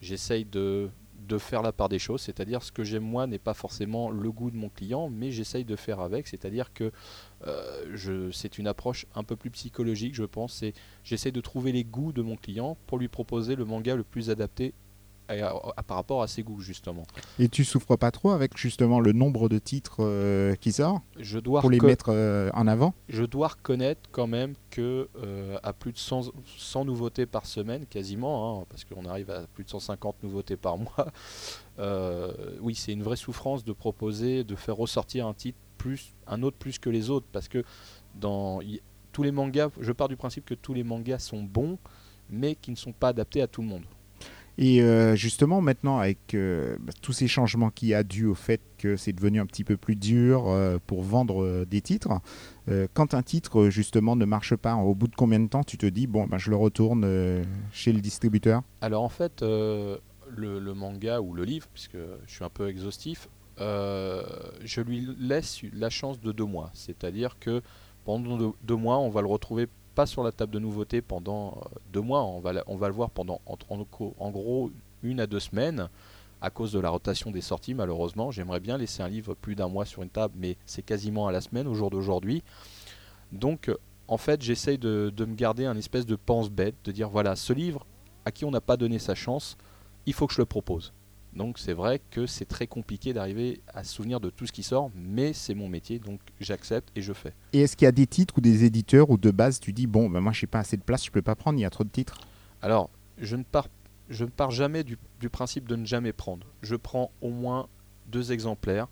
J'essaye 0.01 0.45
de, 0.45 0.91
faire 1.39 1.63
la 1.63 1.73
part 1.73 1.89
des 1.89 1.99
choses, 1.99 2.21
c'est-à-dire 2.21 2.63
ce 2.63 2.73
que 2.73 2.85
j'aime 2.85 3.05
moi 3.05 3.27
n'est 3.27 3.39
pas 3.39 3.55
forcément 3.55 4.11
le 4.11 4.31
goût 4.31 4.51
de 4.51 4.57
mon 4.57 4.69
client, 4.69 5.09
mais 5.09 5.31
j'essaye 5.31 5.65
de 5.65 5.77
faire 5.77 6.01
avec, 6.01 6.27
c'est-à-dire 6.29 6.75
que 6.75 6.93
euh, 7.47 8.31
c'est 8.33 8.59
une 8.59 8.67
approche 8.67 9.07
un 9.15 9.25
peu 9.25 9.37
plus 9.37 9.51
psychologique, 9.51 10.15
je 10.15 10.25
pense, 10.25 10.55
c'est 10.55 10.75
j'essaye 11.05 11.33
de 11.33 11.41
trouver 11.41 11.73
les 11.73 11.85
goûts 11.85 12.13
de 12.13 12.21
mon 12.21 12.37
client 12.37 12.77
pour 12.87 12.99
lui 12.99 13.09
proposer 13.09 13.57
le 13.57 13.65
manga 13.65 13.97
le 13.97 14.05
plus 14.05 14.29
adapté 14.29 14.75
par 15.87 15.97
rapport 15.97 16.23
à 16.23 16.27
ses 16.27 16.43
goûts 16.43 16.61
justement. 16.61 17.05
Et 17.39 17.49
tu 17.49 17.65
souffres 17.65 17.97
pas 17.97 18.11
trop 18.11 18.31
avec 18.31 18.57
justement 18.57 19.01
le 19.01 19.13
nombre 19.13 19.49
de 19.49 19.59
titres 19.59 19.97
euh, 20.01 20.55
qui 20.57 20.73
sort 20.73 21.01
je 21.19 21.39
dois 21.39 21.61
pour 21.61 21.71
les 21.71 21.81
mettre 21.81 22.07
euh, 22.09 22.51
en 22.55 22.67
avant 22.67 22.95
Je 23.09 23.25
dois 23.25 23.49
reconnaître 23.49 24.01
quand 24.11 24.27
même 24.27 24.55
que 24.71 25.09
euh, 25.23 25.59
à 25.63 25.73
plus 25.73 25.93
de 25.93 25.99
100, 25.99 26.33
100, 26.57 26.85
nouveautés 26.85 27.27
par 27.27 27.47
semaine 27.47 27.87
quasiment, 27.87 28.61
hein, 28.61 28.65
parce 28.69 28.85
qu'on 28.85 29.05
arrive 29.07 29.31
à 29.31 29.47
plus 29.55 29.65
de 29.65 29.71
150 29.71 30.23
nouveautés 30.23 30.57
par 30.57 30.79
mois, 30.79 31.09
oui 32.61 32.75
c'est 32.75 32.93
une 32.93 33.03
vraie 33.03 33.17
souffrance 33.17 33.65
de 33.65 33.73
proposer, 33.73 34.45
de 34.45 34.57
faire 34.57 34.77
ressortir 34.77 35.27
un 35.27 35.35
titre 35.35 35.59
plus, 35.79 36.13
un 36.27 36.43
autre 36.43 36.57
plus 36.57 36.79
que 36.79 36.91
les 36.91 37.11
autres, 37.11 37.27
parce 37.33 37.49
que 37.49 37.65
dans 38.15 38.61
tous 39.13 39.23
les 39.23 39.33
mangas, 39.33 39.71
je 39.81 39.93
pars 39.93 40.09
du 40.09 40.17
principe 40.17 40.45
que 40.45 40.55
tous 40.55 40.75
les 40.75 40.85
mangas 40.85 41.19
sont 41.19 41.43
bons, 41.43 41.79
mais 42.31 42.55
qui 42.55 42.71
ne 42.71 42.77
sont 42.77 42.93
pas 42.93 43.09
adaptés 43.09 43.43
à 43.43 43.47
tout 43.47 43.63
le 43.63 43.69
monde. 43.69 43.85
Et 44.59 44.83
euh, 44.83 45.17
justement, 45.17 45.61
maintenant, 45.61 45.99
avec 45.99 46.35
euh, 46.35 46.77
bah, 46.81 46.93
tous 47.01 47.13
ces 47.13 47.27
changements 47.27 47.71
qu'il 47.71 47.89
y 47.89 47.95
a 47.95 48.03
dû 48.03 48.27
au 48.27 48.35
fait 48.35 48.61
que 48.77 48.97
c'est 48.97 49.13
devenu 49.13 49.41
un 49.41 49.47
petit 49.47 49.65
peu 49.65 49.77
plus 49.77 49.97
dur 49.97 50.49
euh, 50.49 50.79
pour 50.87 51.03
vendre 51.03 51.65
des 51.65 51.81
titres, 51.81 52.21
quand 52.95 53.15
un 53.15 53.23
titre, 53.23 53.71
justement, 53.71 54.15
ne 54.15 54.25
marche 54.25 54.55
pas, 54.55 54.77
au 54.77 54.95
bout 54.95 55.09
de 55.09 55.17
combien 55.17 55.41
de 55.41 55.49
temps 55.49 55.65
tu 55.65 55.77
te 55.79 55.87
dis, 55.87 56.07
bon, 56.07 56.27
ben, 56.27 56.39
je 56.39 56.49
le 56.49 56.57
retourne 56.57 57.05
chez 57.73 57.93
le 57.93 58.01
distributeur? 58.01 58.63
Alors, 58.81 59.03
en 59.03 59.09
fait, 59.09 59.43
le, 59.43 59.99
le, 60.37 60.75
manga 60.75 61.21
ou 61.21 61.35
le 61.35 61.43
livre, 61.43 61.67
puisque 61.73 61.97
je 62.27 62.33
suis 62.33 62.45
un 62.45 62.51
peu 62.51 62.69
exhaustif, 62.69 63.29
je 63.59 64.81
lui 64.81 65.09
laisse 65.19 65.63
la 65.73 65.91
chance 65.91 66.21
de 66.21 66.31
deux 66.31 66.45
mois. 66.45 66.71
C'est-à-dire 66.73 67.37
que 67.41 67.63
pendant 68.05 68.55
deux 68.63 68.77
mois, 68.77 68.99
on 68.99 69.11
va 69.11 69.23
le 69.23 69.29
retrouver 69.29 69.67
pas 69.95 70.07
sur 70.07 70.23
la 70.23 70.33
table 70.33 70.53
de 70.53 70.59
nouveautés 70.59 71.03
pendant 71.03 71.59
euh, 71.59 71.79
deux 71.93 72.01
mois, 72.01 72.25
on 72.25 72.41
va, 72.41 72.53
le 72.53 72.95
voir 72.95 73.11
pendant 73.11 73.41
en, 73.47 73.57
en, 73.69 74.31
gros 74.31 74.71
une 75.03 75.21
à 75.21 75.27
deux 75.27 75.41
semaines 75.41 75.89
à 76.41 76.51
cause 76.51 76.73
de 76.73 76.81
la 76.81 76.91
rotation 76.91 77.31
des 77.31 77.41
sorties 77.41 77.75
malheureusement. 77.75 78.31
J'aimerais 78.31 78.61
bien 78.61 78.79
laisser 78.79 79.03
un 79.03 79.09
livre 79.09 79.35
plus 79.35 79.55
d'un 79.55 79.69
mois 79.69 79.85
sur 79.85 80.03
une 80.03 80.11
table, 80.11 80.35
mais 80.37 80.57
c'est 80.67 80.83
quasiment 80.83 81.29
à 81.29 81.33
la 81.33 81.41
semaine 81.41 81.67
au 81.67 81.75
jour 81.75 81.91
d'aujourd'hui. 81.91 82.43
Donc 83.31 83.71
en 84.09 84.17
fait 84.17 84.43
j'essaye 84.43 84.79
de, 84.79 85.13
de, 85.15 85.25
me 85.25 85.35
garder 85.35 85.67
un 85.67 85.77
espèce 85.77 86.07
de 86.07 86.17
pense-bête, 86.17 86.75
de 86.85 86.93
dire 86.93 87.09
voilà, 87.09 87.37
ce 87.37 87.53
livre 87.53 87.87
à 88.25 88.31
qui 88.31 88.45
on 88.45 88.51
n'a 88.51 88.61
pas 88.61 88.77
donné 88.77 88.99
sa 88.99 89.15
chance, 89.15 89.57
il 90.07 90.13
faut 90.13 90.27
que 90.27 90.35
je 90.35 90.41
le 90.41 90.47
propose. 90.47 90.93
Donc 91.35 91.59
c'est 91.59 91.73
vrai 91.73 92.01
que 92.11 92.27
c'est 92.27 92.45
très 92.45 92.67
compliqué 92.67 93.13
d'arriver 93.13 93.61
à 93.73 93.85
se 93.85 93.95
souvenir 93.95 94.21
de 94.21 94.29
tout 94.29 94.47
ce 94.47 94.53
qui 94.53 94.63
sort, 94.63 94.91
mais 94.95 95.33
c'est 95.33 95.55
mon 95.55 95.69
métier, 95.69 95.99
donc 95.99 96.21
j'accepte 96.41 96.91
et 96.95 97.01
je 97.01 97.13
fais. 97.13 97.33
Et 97.53 97.61
est-ce 97.61 97.77
qu'il 97.77 97.87
y 97.87 97.89
a 97.89 97.93
des 97.93 98.07
titres 98.07 98.35
ou 98.37 98.41
des 98.41 98.65
éditeurs 98.65 99.09
où 99.11 99.17
de 99.17 99.31
base 99.31 99.59
tu 99.59 99.73
dis 99.73 99.87
bon, 99.87 100.11
ben 100.11 100.21
moi 100.21 100.33
je 100.33 100.45
n'ai 100.45 100.49
pas 100.49 100.59
assez 100.59 100.77
de 100.77 100.83
place, 100.83 101.05
je 101.05 101.11
peux 101.11 101.23
pas 101.23 101.35
prendre, 101.35 101.59
il 101.59 101.63
y 101.63 101.65
a 101.65 101.71
trop 101.71 101.85
de 101.85 101.89
titres? 101.89 102.19
Alors 102.61 102.91
je 103.19 103.37
ne 103.37 103.45
pars, 103.45 103.69
je 104.11 104.25
ne 104.25 104.31
pars 104.31 104.51
jamais 104.51 104.85
du, 104.85 104.99
principe 105.31 105.67
de 105.67 105.77
ne 105.77 105.87
jamais 105.87 106.13
prendre. 106.13 106.47
Je 106.63 106.77
prends 106.77 107.11
au 107.23 107.31
moins 107.31 107.69
deux 108.09 108.33
exemplaires 108.33 108.89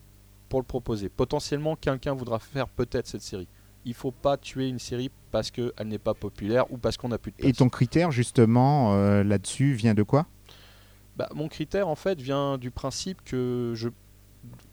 pour 0.48 0.60
le 0.60 0.66
proposer. 0.66 1.08
Potentiellement 1.08 1.76
quelqu'un 1.76 2.14
voudra 2.14 2.38
faire 2.38 2.68
peut-être 2.68 3.06
cette 3.06 3.22
série. 3.22 3.48
Il 3.84 3.94
faut 3.94 4.12
pas 4.12 4.36
tuer 4.36 4.68
une 4.68 4.78
série 4.78 5.10
parce 5.30 5.50
qu'elle 5.50 5.72
n'est 5.86 5.98
pas 5.98 6.14
populaire 6.14 6.70
ou 6.70 6.76
parce 6.76 6.96
qu'on 6.96 7.08
n'a 7.08 7.18
plus 7.18 7.32
de 7.32 7.36
place. 7.36 7.50
Et 7.50 7.52
ton 7.52 7.68
critère 7.68 8.10
justement 8.10 8.94
euh, 8.94 9.22
là-dessus 9.22 9.72
vient 9.72 9.94
de 9.94 10.02
quoi? 10.02 10.26
Bah, 11.20 11.28
mon 11.34 11.48
critère, 11.48 11.86
en 11.86 11.96
fait, 11.96 12.18
vient 12.18 12.56
du 12.56 12.70
principe 12.70 13.22
que 13.22 13.74
je 13.76 13.90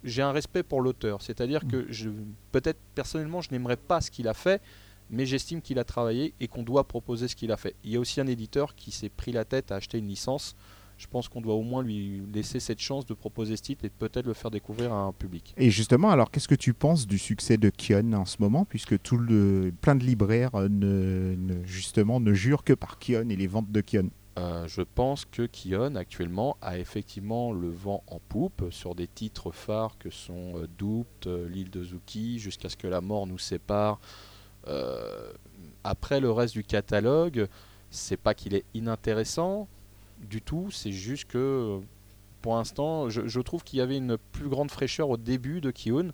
j'ai 0.06 0.22
un 0.22 0.32
respect 0.32 0.64
pour 0.64 0.80
l'auteur. 0.80 1.22
C'est-à-dire 1.22 1.66
mm. 1.66 1.68
que 1.68 1.86
je, 1.90 2.10
peut-être 2.54 2.80
personnellement, 2.96 3.42
je 3.42 3.50
n'aimerais 3.52 3.76
pas 3.76 4.00
ce 4.00 4.10
qu'il 4.10 4.30
a 4.30 4.34
fait, 4.34 4.62
mais 5.10 5.26
j'estime 5.26 5.62
qu'il 5.62 5.78
a 5.78 5.84
travaillé 5.84 6.34
et 6.40 6.48
qu'on 6.48 6.64
doit 6.64 6.86
proposer 6.86 7.28
ce 7.28 7.36
qu'il 7.36 7.52
a 7.52 7.58
fait. 7.58 7.76
Il 7.84 7.92
y 7.92 7.98
a 7.98 8.00
aussi 8.00 8.22
un 8.22 8.28
éditeur 8.28 8.76
qui 8.76 8.92
s'est 8.92 9.10
pris 9.10 9.34
la 9.34 9.44
tête 9.44 9.74
à 9.74 9.76
acheter 9.76 9.98
une 9.98 10.08
licence. 10.08 10.56
Je 10.98 11.08
pense 11.08 11.28
qu'on 11.28 11.42
doit 11.42 11.56
au 11.56 11.64
moins 11.64 11.84
lui 11.84 12.22
laisser 12.34 12.62
cette 12.62 12.80
chance 12.80 13.06
de 13.06 13.14
proposer 13.14 13.58
ce 13.58 13.64
titre 13.64 13.84
et 13.84 13.90
peut-être 13.90 14.26
le 14.26 14.34
faire 14.34 14.50
découvrir 14.50 14.94
à 14.94 15.02
un 15.02 15.12
public. 15.12 15.54
Et 15.58 15.70
justement, 15.70 16.12
alors 16.12 16.32
qu'est-ce 16.32 16.48
que 16.48 16.56
tu 16.56 16.74
penses 16.74 17.08
du 17.08 17.18
succès 17.18 17.58
de 17.58 17.70
Kion 17.70 18.14
en 18.14 18.26
ce 18.26 18.38
moment, 18.40 18.64
puisque 18.64 18.98
tout 19.02 19.18
le, 19.18 19.74
plein 19.82 19.96
de 19.96 20.06
libraires 20.06 20.52
ne, 20.70 21.36
justement 21.66 22.22
ne 22.22 22.32
jurent 22.32 22.64
que 22.64 22.72
par 22.72 23.00
Kion 23.00 23.28
et 23.30 23.36
les 23.36 23.48
ventes 23.48 23.70
de 23.70 23.82
Kion? 23.82 24.10
Euh, 24.38 24.67
je 24.67 24.84
pense 24.84 25.26
que 25.26 25.47
Kion 25.47 25.95
actuellement 25.95 26.58
a 26.62 26.78
effectivement 26.78 27.52
le 27.52 27.69
vent 27.69 28.04
en 28.06 28.19
poupe 28.19 28.65
sur 28.69 28.93
des 28.93 29.08
titres 29.08 29.52
phares 29.52 29.97
que 29.97 30.12
sont 30.12 30.58
euh, 30.58 30.67
Doubt, 30.78 31.26
euh, 31.26 31.50
l'île 31.50 31.71
de 31.71 31.84
Zuki, 31.84 32.38
jusqu'à 32.38 32.69
ce 32.69 32.78
que 32.78 32.88
la 32.88 33.02
mort 33.02 33.26
nous 33.26 33.39
sépare. 33.39 34.00
après 35.84 36.19
le 36.19 36.30
reste 36.30 36.54
du 36.54 36.63
catalogue, 36.63 37.47
c'est 37.89 38.17
pas 38.17 38.34
qu'il 38.34 38.54
est 38.54 38.65
inintéressant 38.73 39.67
du 40.19 40.41
tout, 40.41 40.69
c'est 40.71 40.91
juste 40.91 41.26
que 41.26 41.80
pour 42.41 42.56
l'instant, 42.56 43.10
je, 43.10 43.39
trouve 43.39 43.63
qu'il 43.63 43.80
y 43.80 43.82
avait 43.82 43.97
une 43.97 44.17
plus 44.17 44.50
grande 44.50 44.69
fraîcheur 44.69 45.10
au 45.10 45.17
début 45.17 45.62
de 45.62 45.71
Kion. 45.71 46.12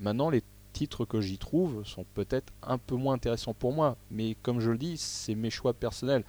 Maintenant, 0.00 0.30
les 0.30 0.42
titres 0.72 1.04
que 1.04 1.20
j'y 1.20 1.38
trouve 1.38 1.84
sont 1.84 2.04
peut-être 2.14 2.52
un 2.62 2.78
peu 2.78 2.94
moins 2.94 3.14
intéressants 3.14 3.54
pour 3.54 3.72
moi, 3.72 3.96
mais 4.10 4.36
comme 4.42 4.60
je 4.60 4.70
le 4.70 4.78
dis, 4.78 4.96
c'est 4.96 5.34
mes 5.34 5.50
choix 5.50 5.74
personnels 5.74 6.24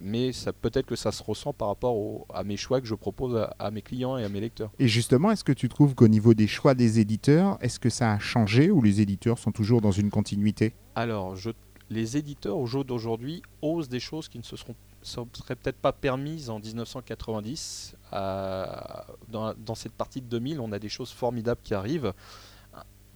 mais 0.00 0.32
ça 0.32 0.52
peut-être 0.52 0.86
que 0.86 0.96
ça 0.96 1.12
se 1.12 1.22
ressent 1.22 1.52
par 1.52 1.68
rapport 1.68 2.26
à 2.32 2.44
mes 2.44 2.56
choix 2.56 2.80
que 2.80 2.86
je 2.86 2.94
propose 2.94 3.48
à, 3.58 3.70
mes 3.70 3.82
clients 3.82 4.16
et 4.16 4.24
à 4.24 4.28
mes 4.28 4.40
lecteurs. 4.40 4.70
Et 4.78 4.88
justement, 4.88 5.30
est-ce 5.30 5.44
que 5.44 5.52
tu 5.52 5.68
trouves 5.68 5.94
qu'au 5.94 6.08
niveau 6.08 6.34
des 6.34 6.46
choix 6.46 6.74
des 6.74 6.98
éditeurs, 6.98 7.58
est-ce 7.60 7.78
que 7.78 7.90
ça 7.90 8.12
a 8.12 8.18
changé 8.18 8.70
ou 8.70 8.82
les 8.82 9.00
éditeurs 9.00 9.38
sont 9.38 9.52
toujours 9.52 9.80
dans 9.80 9.90
une 9.90 10.10
continuité? 10.10 10.74
Alors, 10.94 11.36
je, 11.36 11.50
les 11.90 12.16
éditeurs 12.16 12.58
au 12.58 12.66
jour 12.66 12.84
d'aujourd'hui 12.84 13.42
osent 13.60 13.88
des 13.88 14.00
choses 14.00 14.28
qui 14.28 14.38
ne 14.38 14.44
se 14.44 14.56
seront 14.56 14.74
serait 15.04 15.56
peut-être 15.56 15.78
pas 15.78 15.92
permise 15.92 16.48
en 16.48 16.60
1990. 16.60 17.96
dans, 18.12 19.04
dans, 19.28 19.74
cette 19.74 19.94
partie 19.94 20.20
de 20.20 20.26
2000, 20.26 20.60
on 20.60 20.70
a 20.70 20.78
des 20.78 20.88
choses 20.88 21.10
formidables 21.10 21.60
qui 21.62 21.74
arrivent. 21.74 22.12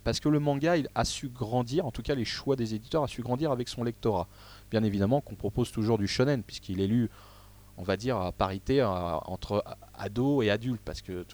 Parce 0.06 0.20
que 0.20 0.28
le 0.28 0.38
manga 0.38 0.76
il 0.76 0.88
a 0.94 1.04
su 1.04 1.28
grandir, 1.28 1.84
en 1.84 1.90
tout 1.90 2.02
cas 2.02 2.14
les 2.14 2.24
choix 2.24 2.54
des 2.54 2.76
éditeurs 2.76 3.02
a 3.02 3.08
su 3.08 3.22
grandir 3.22 3.50
avec 3.50 3.68
son 3.68 3.82
lectorat. 3.82 4.28
Bien 4.70 4.82
évidemment 4.82 5.20
qu'on 5.20 5.34
propose 5.34 5.70
toujours 5.70 5.98
du 5.98 6.08
shonen, 6.08 6.42
puisqu'il 6.42 6.80
est 6.80 6.86
lu, 6.86 7.08
on 7.76 7.82
va 7.82 7.96
dire, 7.96 8.16
à 8.16 8.32
parité 8.32 8.82
entre 8.82 9.64
ados 9.94 10.44
et 10.44 10.50
adultes. 10.50 10.82
Parce 10.84 11.02
que 11.02 11.24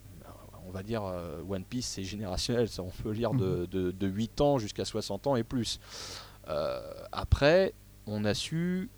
on 0.67 0.71
va 0.71 0.83
dire 0.83 1.03
euh, 1.05 1.43
One 1.49 1.65
Piece 1.65 1.87
c'est 1.87 2.05
générationnel, 2.05 2.69
ça, 2.69 2.83
on 2.83 2.91
peut 3.03 3.11
lire 3.11 3.33
de, 3.33 3.69
mhm. 3.73 3.93
de, 3.93 4.07
8 4.07 4.41
ans 4.41 4.59
jusqu'à 4.59 4.85
60 4.85 5.27
ans 5.27 5.37
et 5.37 5.43
plus. 5.43 5.81
Euh, 6.49 6.81
après, 7.13 7.75
on 8.07 8.25
a 8.25 8.35
su 8.35 8.91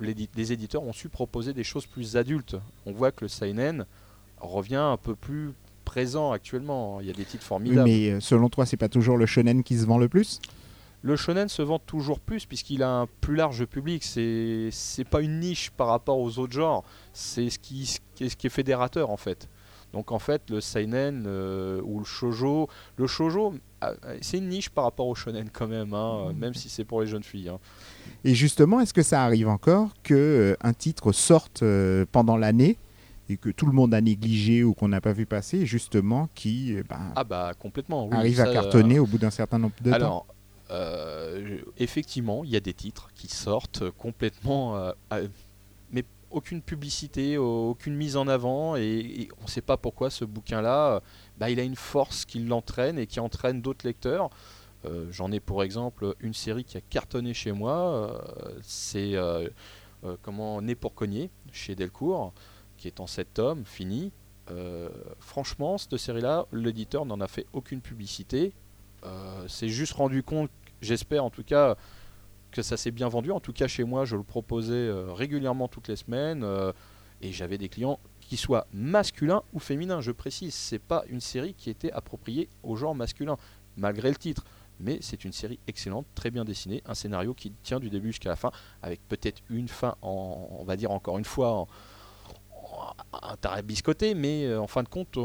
les, 0.00 0.52
éditeurs 0.52 0.82
ont 0.82 0.92
su 0.92 1.08
proposer 1.08 1.52
des 1.52 1.64
choses 1.64 1.86
plus 1.86 2.16
adultes. 2.16 2.56
On 2.86 2.92
voit 2.92 3.12
que 3.12 3.24
le 3.24 3.28
seinen 3.28 3.86
revient 4.38 4.74
un 4.76 4.96
peu 4.96 5.14
plus 5.14 5.52
présent 5.84 6.32
actuellement. 6.32 7.00
Il 7.00 7.06
y 7.06 7.10
a 7.10 7.12
des 7.12 7.24
titres 7.24 7.44
formidables. 7.44 7.88
mais 7.88 8.10
euh, 8.10 8.20
selon 8.20 8.48
toi, 8.48 8.66
c'est 8.66 8.76
pas 8.76 8.88
toujours 8.88 9.16
le 9.16 9.26
shonen 9.26 9.62
qui 9.62 9.78
se 9.78 9.86
vend 9.86 9.98
le 9.98 10.08
plus? 10.08 10.40
Le 11.02 11.16
shonen 11.16 11.48
se 11.48 11.62
vend 11.62 11.78
toujours 11.78 12.20
plus 12.20 12.46
puisqu'il 12.46 12.82
a 12.82 12.90
un 12.90 13.06
plus 13.20 13.34
large 13.34 13.64
public. 13.66 14.04
C'est 14.04 14.68
c'est 14.70 15.04
pas 15.04 15.20
une 15.20 15.40
niche 15.40 15.70
par 15.70 15.88
rapport 15.88 16.18
aux 16.18 16.38
autres 16.38 16.52
genres. 16.52 16.84
C'est 17.12 17.50
ce 17.50 17.58
qui, 17.58 17.86
ce 17.86 18.36
qui 18.36 18.46
est 18.46 18.50
fédérateur 18.50 19.10
en 19.10 19.16
fait. 19.16 19.48
Donc 19.92 20.10
en 20.10 20.18
fait, 20.18 20.48
le 20.48 20.60
seinen 20.60 21.24
euh, 21.26 21.80
ou 21.84 21.98
le 21.98 22.04
shojo, 22.04 22.68
le 22.96 23.06
shojo, 23.06 23.54
ah, 23.82 23.92
c'est 24.22 24.38
une 24.38 24.48
niche 24.48 24.70
par 24.70 24.84
rapport 24.84 25.06
au 25.06 25.14
shonen 25.14 25.50
quand 25.52 25.68
même, 25.68 25.92
hein, 25.92 26.32
mm. 26.32 26.38
même 26.38 26.54
si 26.54 26.70
c'est 26.70 26.84
pour 26.84 27.02
les 27.02 27.06
jeunes 27.06 27.22
filles. 27.22 27.50
Hein. 27.50 27.58
Et 28.24 28.34
justement, 28.34 28.80
est-ce 28.80 28.94
que 28.94 29.02
ça 29.02 29.22
arrive 29.22 29.48
encore 29.48 29.90
que 30.02 30.14
euh, 30.14 30.56
un 30.62 30.72
titre 30.72 31.12
sorte 31.12 31.62
euh, 31.62 32.06
pendant 32.10 32.38
l'année 32.38 32.78
et 33.28 33.36
que 33.36 33.50
tout 33.50 33.66
le 33.66 33.72
monde 33.72 33.92
a 33.92 34.00
négligé 34.00 34.64
ou 34.64 34.72
qu'on 34.72 34.88
n'a 34.88 35.02
pas 35.02 35.12
vu 35.12 35.26
passer, 35.26 35.66
justement, 35.66 36.28
qui 36.34 36.74
ben, 36.88 37.12
ah 37.14 37.24
bah 37.24 37.52
complètement, 37.58 38.10
arrive 38.10 38.40
à 38.40 38.52
cartonner 38.52 38.98
au 38.98 39.06
bout 39.06 39.18
d'un 39.18 39.30
certain 39.30 39.58
nombre 39.58 39.74
de 39.82 39.92
alors, 39.92 40.26
temps 40.26 40.34
effectivement, 41.78 42.44
il 42.44 42.50
y 42.50 42.56
a 42.56 42.60
des 42.60 42.74
titres 42.74 43.10
qui 43.14 43.28
sortent 43.28 43.90
complètement 43.90 44.92
aucune 46.32 46.62
publicité, 46.62 47.36
aucune 47.38 47.94
mise 47.94 48.16
en 48.16 48.26
avant, 48.26 48.76
et, 48.76 49.28
on 49.40 49.44
ne 49.44 49.48
sait 49.48 49.60
pas 49.60 49.76
pourquoi 49.76 50.10
ce 50.10 50.24
bouquin-là, 50.24 51.02
bah, 51.38 51.50
il 51.50 51.60
a 51.60 51.62
une 51.62 51.76
force 51.76 52.24
qui 52.24 52.40
l'entraîne 52.40 52.98
et 52.98 53.06
qui 53.06 53.20
entraîne 53.20 53.60
d'autres 53.60 53.86
lecteurs. 53.86 54.30
Euh, 54.84 55.06
j'en 55.12 55.30
ai 55.30 55.38
pour 55.38 55.62
exemple 55.62 56.14
une 56.20 56.34
série 56.34 56.64
qui 56.64 56.76
a 56.76 56.80
cartonné 56.80 57.34
chez 57.34 57.52
moi, 57.52 57.76
euh, 57.76 58.58
c'est 58.62 59.14
euh, 59.14 59.48
comment 60.22 60.60
Né 60.60 60.74
pour 60.74 60.94
cogner 60.94 61.30
chez 61.52 61.76
Delcourt, 61.76 62.32
qui 62.76 62.88
est 62.88 62.98
en 62.98 63.06
7 63.06 63.34
tomes, 63.34 63.64
fini. 63.64 64.12
franchement, 65.20 65.78
cette 65.78 65.96
série-là, 65.96 66.46
l'éditeur 66.52 67.06
n'en 67.06 67.20
a 67.20 67.28
fait 67.28 67.46
aucune 67.52 67.80
publicité. 67.80 68.52
c'est 69.46 69.68
juste 69.68 69.92
rendu 69.92 70.22
compte, 70.22 70.50
j'espère 70.82 71.24
en 71.24 71.30
tout 71.30 71.44
cas, 71.44 71.76
que 72.52 72.62
ça 72.62 72.76
s'est 72.76 72.92
bien 72.92 73.08
vendu. 73.08 73.32
En 73.32 73.40
tout 73.40 73.52
cas, 73.52 73.66
chez 73.66 73.82
moi, 73.82 74.04
je 74.04 74.14
le 74.14 74.22
proposais 74.22 74.74
euh, 74.74 75.12
régulièrement 75.12 75.66
toutes 75.66 75.88
les 75.88 75.96
semaines 75.96 76.44
euh, 76.44 76.72
et 77.20 77.32
j'avais 77.32 77.58
des 77.58 77.68
clients 77.68 77.98
qui 78.20 78.36
soient 78.36 78.66
masculins 78.72 79.42
ou 79.52 79.58
féminins. 79.58 80.00
Je 80.00 80.12
précise, 80.12 80.54
c'est 80.54 80.78
pas 80.78 81.02
une 81.08 81.20
série 81.20 81.54
qui 81.54 81.70
était 81.70 81.90
appropriée 81.90 82.48
au 82.62 82.76
genre 82.76 82.94
masculin, 82.94 83.36
malgré 83.76 84.10
le 84.10 84.16
titre. 84.16 84.44
Mais 84.78 84.98
c'est 85.00 85.24
une 85.24 85.32
série 85.32 85.58
excellente, 85.66 86.06
très 86.14 86.30
bien 86.30 86.44
dessinée, 86.44 86.82
un 86.86 86.94
scénario 86.94 87.34
qui 87.34 87.52
tient 87.62 87.78
du 87.78 87.88
début 87.88 88.08
jusqu'à 88.08 88.30
la 88.30 88.36
fin, 88.36 88.50
avec 88.82 89.00
peut-être 89.08 89.42
une 89.48 89.68
fin, 89.68 89.96
en, 90.02 90.48
on 90.50 90.64
va 90.64 90.76
dire 90.76 90.90
encore 90.90 91.18
une 91.18 91.24
fois, 91.24 91.52
en, 91.52 91.68
un 93.22 93.36
taré 93.36 93.62
biscoté, 93.62 94.14
mais 94.14 94.46
euh, 94.46 94.60
en 94.60 94.66
fin 94.66 94.82
de 94.82 94.88
compte, 94.88 95.18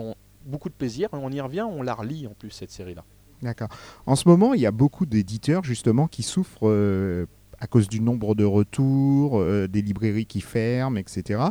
beaucoup 0.45 0.69
de 0.69 0.73
plaisir. 0.73 1.09
On 1.11 1.31
y 1.31 1.41
revient, 1.41 1.61
on 1.61 1.81
la 1.81 1.93
relit 1.93 2.27
en 2.27 2.33
plus 2.33 2.51
cette 2.51 2.71
série-là. 2.71 3.03
D'accord. 3.41 3.69
En 4.05 4.15
ce 4.15 4.27
moment, 4.27 4.53
il 4.53 4.61
y 4.61 4.65
a 4.65 4.71
beaucoup 4.71 5.05
d'éditeurs 5.05 5.63
justement 5.63 6.07
qui 6.07 6.23
souffrent 6.23 6.67
euh, 6.67 7.25
à 7.59 7.67
cause 7.67 7.87
du 7.87 8.01
nombre 8.01 8.35
de 8.35 8.43
retours, 8.43 9.39
euh, 9.39 9.67
des 9.67 9.81
librairies 9.81 10.25
qui 10.25 10.41
ferment, 10.41 10.97
etc. 10.97 11.41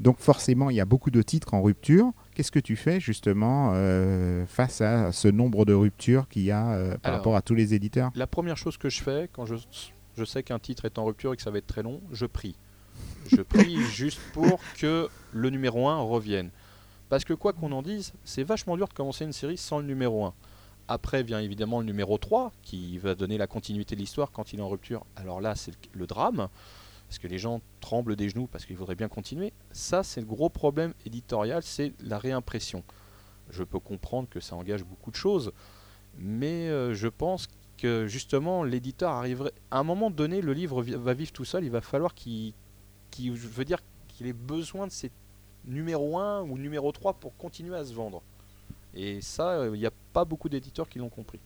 Donc 0.00 0.18
forcément, 0.18 0.70
il 0.70 0.76
y 0.76 0.80
a 0.80 0.84
beaucoup 0.84 1.10
de 1.10 1.22
titres 1.22 1.54
en 1.54 1.62
rupture. 1.62 2.12
Qu'est-ce 2.34 2.50
que 2.50 2.58
tu 2.58 2.76
fais 2.76 3.00
justement 3.00 3.72
euh, 3.74 4.46
face 4.46 4.80
à 4.80 5.12
ce 5.12 5.28
nombre 5.28 5.64
de 5.64 5.74
ruptures 5.74 6.28
qu'il 6.28 6.42
y 6.42 6.50
a 6.50 6.96
par 7.02 7.12
rapport 7.12 7.36
à 7.36 7.42
tous 7.42 7.54
les 7.54 7.74
éditeurs? 7.74 8.10
La 8.14 8.26
première 8.26 8.56
chose 8.56 8.76
que 8.76 8.88
je 8.88 9.02
fais 9.02 9.28
quand 9.32 9.46
je, 9.46 9.56
je 10.16 10.24
sais 10.24 10.42
qu'un 10.42 10.58
titre 10.58 10.84
est 10.84 10.98
en 10.98 11.04
rupture 11.04 11.32
et 11.32 11.36
que 11.36 11.42
ça 11.42 11.50
va 11.50 11.58
être 11.58 11.66
très 11.66 11.82
long, 11.82 12.00
je 12.12 12.26
prie. 12.26 12.56
Je 13.30 13.42
prie 13.42 13.76
juste 13.92 14.20
pour 14.32 14.60
que 14.78 15.08
le 15.32 15.50
numéro 15.50 15.88
1 15.88 16.00
revienne. 16.00 16.50
Parce 17.08 17.24
que 17.24 17.34
quoi 17.34 17.52
qu'on 17.52 17.72
en 17.72 17.82
dise, 17.82 18.12
c'est 18.24 18.42
vachement 18.42 18.76
dur 18.76 18.88
de 18.88 18.94
commencer 18.94 19.24
une 19.24 19.32
série 19.32 19.58
sans 19.58 19.78
le 19.78 19.84
numéro 19.84 20.24
1. 20.24 20.34
Après 20.88 21.22
vient 21.22 21.40
évidemment 21.40 21.80
le 21.80 21.86
numéro 21.86 22.18
3 22.18 22.52
qui 22.62 22.98
va 22.98 23.14
donner 23.14 23.38
la 23.38 23.46
continuité 23.46 23.94
de 23.94 24.00
l'histoire 24.00 24.30
quand 24.32 24.52
il 24.52 24.58
est 24.58 24.62
en 24.62 24.68
rupture. 24.68 25.04
Alors 25.16 25.40
là, 25.40 25.54
c'est 25.54 25.72
le 25.92 26.06
drame, 26.06 26.48
parce 27.08 27.18
que 27.18 27.28
les 27.28 27.38
gens 27.38 27.60
tremblent 27.80 28.16
des 28.16 28.28
genoux 28.28 28.46
parce 28.46 28.64
qu'ils 28.64 28.76
voudraient 28.76 28.94
bien 28.94 29.08
continuer. 29.08 29.52
Ça, 29.72 30.02
c'est 30.02 30.20
le 30.20 30.26
gros 30.26 30.48
problème 30.48 30.94
éditorial, 31.06 31.62
c'est 31.62 31.92
la 32.00 32.18
réimpression. 32.18 32.82
Je 33.50 33.64
peux 33.64 33.78
comprendre 33.78 34.28
que 34.28 34.40
ça 34.40 34.56
engage 34.56 34.84
beaucoup 34.84 35.10
de 35.10 35.16
choses, 35.16 35.52
mais 36.16 36.68
euh, 36.68 36.94
je 36.94 37.08
pense 37.08 37.48
que 37.76 38.06
justement 38.06 38.64
l'éditeur 38.64 39.10
arriverait 39.10 39.52
à 39.70 39.78
un 39.78 39.82
moment 39.82 40.10
donné, 40.10 40.40
le 40.40 40.52
livre 40.52 40.82
va 40.82 41.14
vivre 41.14 41.32
tout 41.32 41.44
seul. 41.44 41.64
Il 41.64 41.70
va 41.70 41.80
falloir 41.80 42.14
qu'il, 42.14 42.54
dire, 43.10 43.80
qu'il 44.08 44.26
ait 44.26 44.32
besoin 44.32 44.86
de 44.86 44.92
ces 44.92 45.10
numéro 45.64 46.18
1 46.18 46.42
ou 46.42 46.58
numéro 46.58 46.92
3 46.92 47.14
pour 47.14 47.36
continuer 47.36 47.76
à 47.76 47.84
se 47.84 47.92
vendre. 47.92 48.22
Et 48.94 49.20
ça, 49.20 49.64
il 49.64 49.68
euh, 49.68 49.76
n'y 49.76 49.86
a 49.86 49.92
pas 50.12 50.24
beaucoup 50.24 50.48
d'éditeurs 50.48 50.88
qui 50.88 50.98
l'ont 50.98 51.08
compris. 51.08 51.40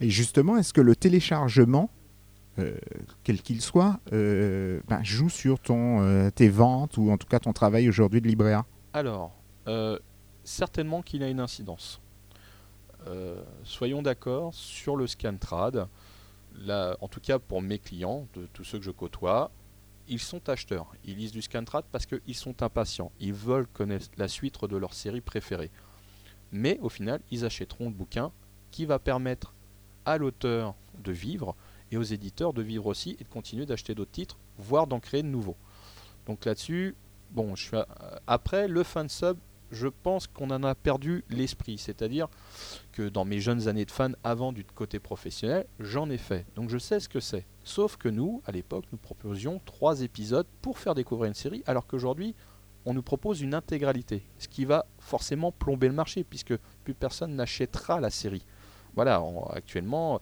Et 0.00 0.10
justement, 0.10 0.56
est-ce 0.56 0.72
que 0.72 0.80
le 0.80 0.94
téléchargement, 0.94 1.90
euh, 2.58 2.76
quel 3.24 3.40
qu'il 3.40 3.60
soit, 3.60 4.00
euh, 4.12 4.80
ben, 4.88 5.02
joue 5.02 5.30
sur 5.30 5.58
ton, 5.58 6.30
tes 6.30 6.48
ventes 6.48 6.96
ou 6.96 7.10
en 7.10 7.16
tout 7.16 7.26
cas 7.26 7.38
ton 7.38 7.52
travail 7.52 7.88
aujourd'hui 7.88 8.20
de 8.20 8.28
libraire? 8.28 8.64
Alors, 8.92 9.32
certainement 10.44 11.02
qu'il 11.02 11.22
a 11.22 11.28
une 11.28 11.40
incidence. 11.40 12.00
soyons 13.62 14.02
d'accord 14.02 14.52
sur 14.52 14.96
le 14.96 15.06
Scantrad. 15.06 15.86
Là, 16.62 16.96
en 17.00 17.06
tout 17.06 17.20
cas 17.20 17.38
pour 17.38 17.62
mes 17.62 17.78
clients, 17.78 18.26
de 18.34 18.46
tous 18.52 18.64
ceux 18.64 18.78
que 18.78 18.84
je 18.84 18.90
côtoie, 18.90 19.52
ils 20.08 20.18
sont 20.18 20.48
acheteurs. 20.48 20.92
Ils 21.04 21.16
lisent 21.16 21.30
du 21.30 21.40
Scantrad 21.40 21.84
parce 21.92 22.04
qu'ils 22.04 22.34
sont 22.34 22.62
impatients. 22.62 23.12
Ils 23.20 23.32
veulent 23.32 23.68
connaître 23.68 24.08
la 24.16 24.26
suite 24.26 24.62
de 24.64 24.76
leur 24.76 24.92
série 24.92 25.20
préférée 25.20 25.70
mais 26.52 26.78
au 26.80 26.88
final, 26.88 27.20
ils 27.30 27.44
achèteront 27.44 27.86
le 27.86 27.94
bouquin 27.94 28.32
qui 28.70 28.86
va 28.86 28.98
permettre 28.98 29.54
à 30.04 30.18
l'auteur 30.18 30.74
de 30.98 31.12
vivre 31.12 31.54
et 31.90 31.96
aux 31.96 32.02
éditeurs 32.02 32.52
de 32.52 32.62
vivre 32.62 32.86
aussi 32.86 33.16
et 33.18 33.24
de 33.24 33.28
continuer 33.28 33.66
d'acheter 33.66 33.94
d'autres 33.94 34.10
titres, 34.10 34.38
voire 34.58 34.86
d'en 34.86 35.00
créer 35.00 35.22
de 35.22 35.28
nouveaux. 35.28 35.56
Donc 36.26 36.44
là-dessus, 36.44 36.94
bon, 37.32 37.54
après 38.26 38.68
le 38.68 38.82
fan 38.82 39.08
sub, 39.08 39.36
je 39.70 39.88
pense 39.88 40.26
qu'on 40.26 40.50
en 40.50 40.64
a 40.64 40.74
perdu 40.74 41.24
l'esprit, 41.30 41.78
c'est-à-dire 41.78 42.28
que 42.92 43.08
dans 43.08 43.24
mes 43.24 43.40
jeunes 43.40 43.68
années 43.68 43.84
de 43.84 43.90
fan 43.90 44.16
avant 44.24 44.52
du 44.52 44.64
côté 44.64 44.98
professionnel, 44.98 45.66
j'en 45.78 46.10
ai 46.10 46.18
fait. 46.18 46.44
Donc 46.56 46.70
je 46.70 46.78
sais 46.78 46.98
ce 46.98 47.08
que 47.08 47.20
c'est. 47.20 47.46
Sauf 47.62 47.96
que 47.96 48.08
nous, 48.08 48.42
à 48.46 48.52
l'époque, 48.52 48.86
nous 48.90 48.98
proposions 48.98 49.60
trois 49.64 50.02
épisodes 50.02 50.46
pour 50.60 50.78
faire 50.78 50.94
découvrir 50.94 51.28
une 51.28 51.34
série, 51.34 51.62
alors 51.66 51.86
qu'aujourd'hui, 51.86 52.34
on 52.86 52.94
nous 52.94 53.02
propose 53.02 53.40
une 53.40 53.54
intégralité, 53.54 54.22
ce 54.38 54.48
qui 54.48 54.64
va 54.64 54.86
forcément 54.98 55.52
plomber 55.52 55.88
le 55.88 55.94
marché, 55.94 56.24
puisque 56.24 56.56
plus 56.84 56.94
personne 56.94 57.34
n'achètera 57.34 58.00
la 58.00 58.10
série. 58.10 58.44
Voilà, 58.94 59.22
actuellement, 59.50 60.20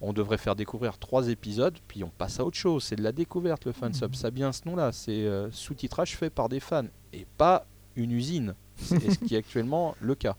on 0.00 0.12
devrait 0.12 0.38
faire 0.38 0.56
découvrir 0.56 0.98
trois 0.98 1.28
épisodes, 1.28 1.76
puis 1.86 2.02
on 2.04 2.10
passe 2.10 2.40
à 2.40 2.44
autre 2.44 2.56
chose. 2.56 2.84
C'est 2.84 2.96
de 2.96 3.02
la 3.02 3.12
découverte, 3.12 3.66
le 3.66 3.72
fansub. 3.72 4.14
Ça 4.14 4.28
a 4.28 4.30
bien 4.30 4.52
ce 4.52 4.62
nom-là. 4.66 4.92
C'est 4.92 5.26
euh, 5.26 5.50
sous-titrage 5.50 6.16
fait 6.16 6.30
par 6.30 6.48
des 6.48 6.60
fans, 6.60 6.86
et 7.12 7.26
pas 7.36 7.66
une 7.96 8.12
usine. 8.12 8.54
C'est 8.76 9.10
ce 9.10 9.18
qui 9.18 9.34
est 9.34 9.38
actuellement 9.38 9.94
le 10.00 10.14
cas. 10.14 10.36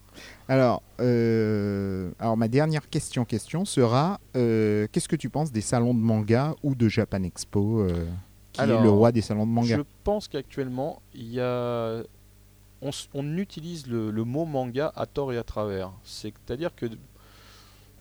Alors, 0.47 0.81
euh, 0.99 2.11
alors 2.17 2.37
ma 2.37 2.47
dernière 2.47 2.89
question, 2.89 3.23
question 3.23 3.65
sera 3.65 4.19
euh, 4.35 4.87
qu'est-ce 4.91 5.07
que 5.07 5.15
tu 5.15 5.29
penses 5.29 5.51
des 5.51 5.61
salons 5.61 5.93
de 5.93 5.99
manga 5.99 6.55
ou 6.63 6.73
de 6.73 6.87
Japan 6.87 7.21
Expo 7.23 7.87
qui 8.51 8.61
est 8.61 8.65
le 8.65 8.89
roi 8.89 9.11
des 9.11 9.21
salons 9.21 9.45
de 9.45 9.51
manga 9.51 9.77
Je 9.77 9.81
pense 10.03 10.27
qu'actuellement, 10.27 11.01
il 11.13 11.31
y 11.31 11.39
a... 11.39 12.03
on, 12.81 13.37
utilise 13.37 13.87
le, 13.87 14.11
mot 14.23 14.45
manga 14.45 14.91
à 14.95 15.05
tort 15.05 15.33
et 15.33 15.37
à 15.37 15.43
travers. 15.43 15.91
C'est-à-dire 16.03 16.75
que 16.75 16.87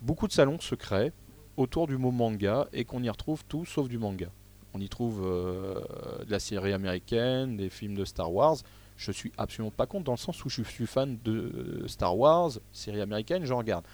beaucoup 0.03 0.27
de 0.27 0.33
salons 0.33 0.61
se 0.61 0.75
créent 0.75 1.13
autour 1.57 1.87
du 1.87 1.97
mot 1.97 2.11
manga 2.11 2.69
et 2.73 2.85
qu'on 2.85 3.03
y 3.03 3.11
retrouve 3.11 3.45
tout 3.45 3.65
sauf 3.65 3.89
du 3.89 3.99
manga. 3.99 4.29
On 4.73 4.81
y 4.81 4.89
trouve 4.89 5.23
euh, 5.25 5.81
de 6.25 6.31
la 6.31 6.39
série 6.39 6.73
américaine, 6.73 7.57
des 7.57 7.71
films 7.71 7.97
de 7.97 8.05
Star 8.05 8.33
Wars. 8.33 8.57
Je 8.97 9.13
suis 9.13 9.33
absolument 9.39 9.73
pas 9.73 9.87
contre 9.87 10.05
dans 10.05 10.13
le 10.13 10.19
sens 10.19 10.45
où 10.45 10.49
je 10.49 10.63
suis 10.63 10.87
fan 10.87 11.19
de 11.25 11.85
Star 11.87 12.17
Wars, 12.17 12.53
série 12.73 13.01
américaine, 13.01 13.45
j'en 13.45 13.59
regarde. 13.59 13.85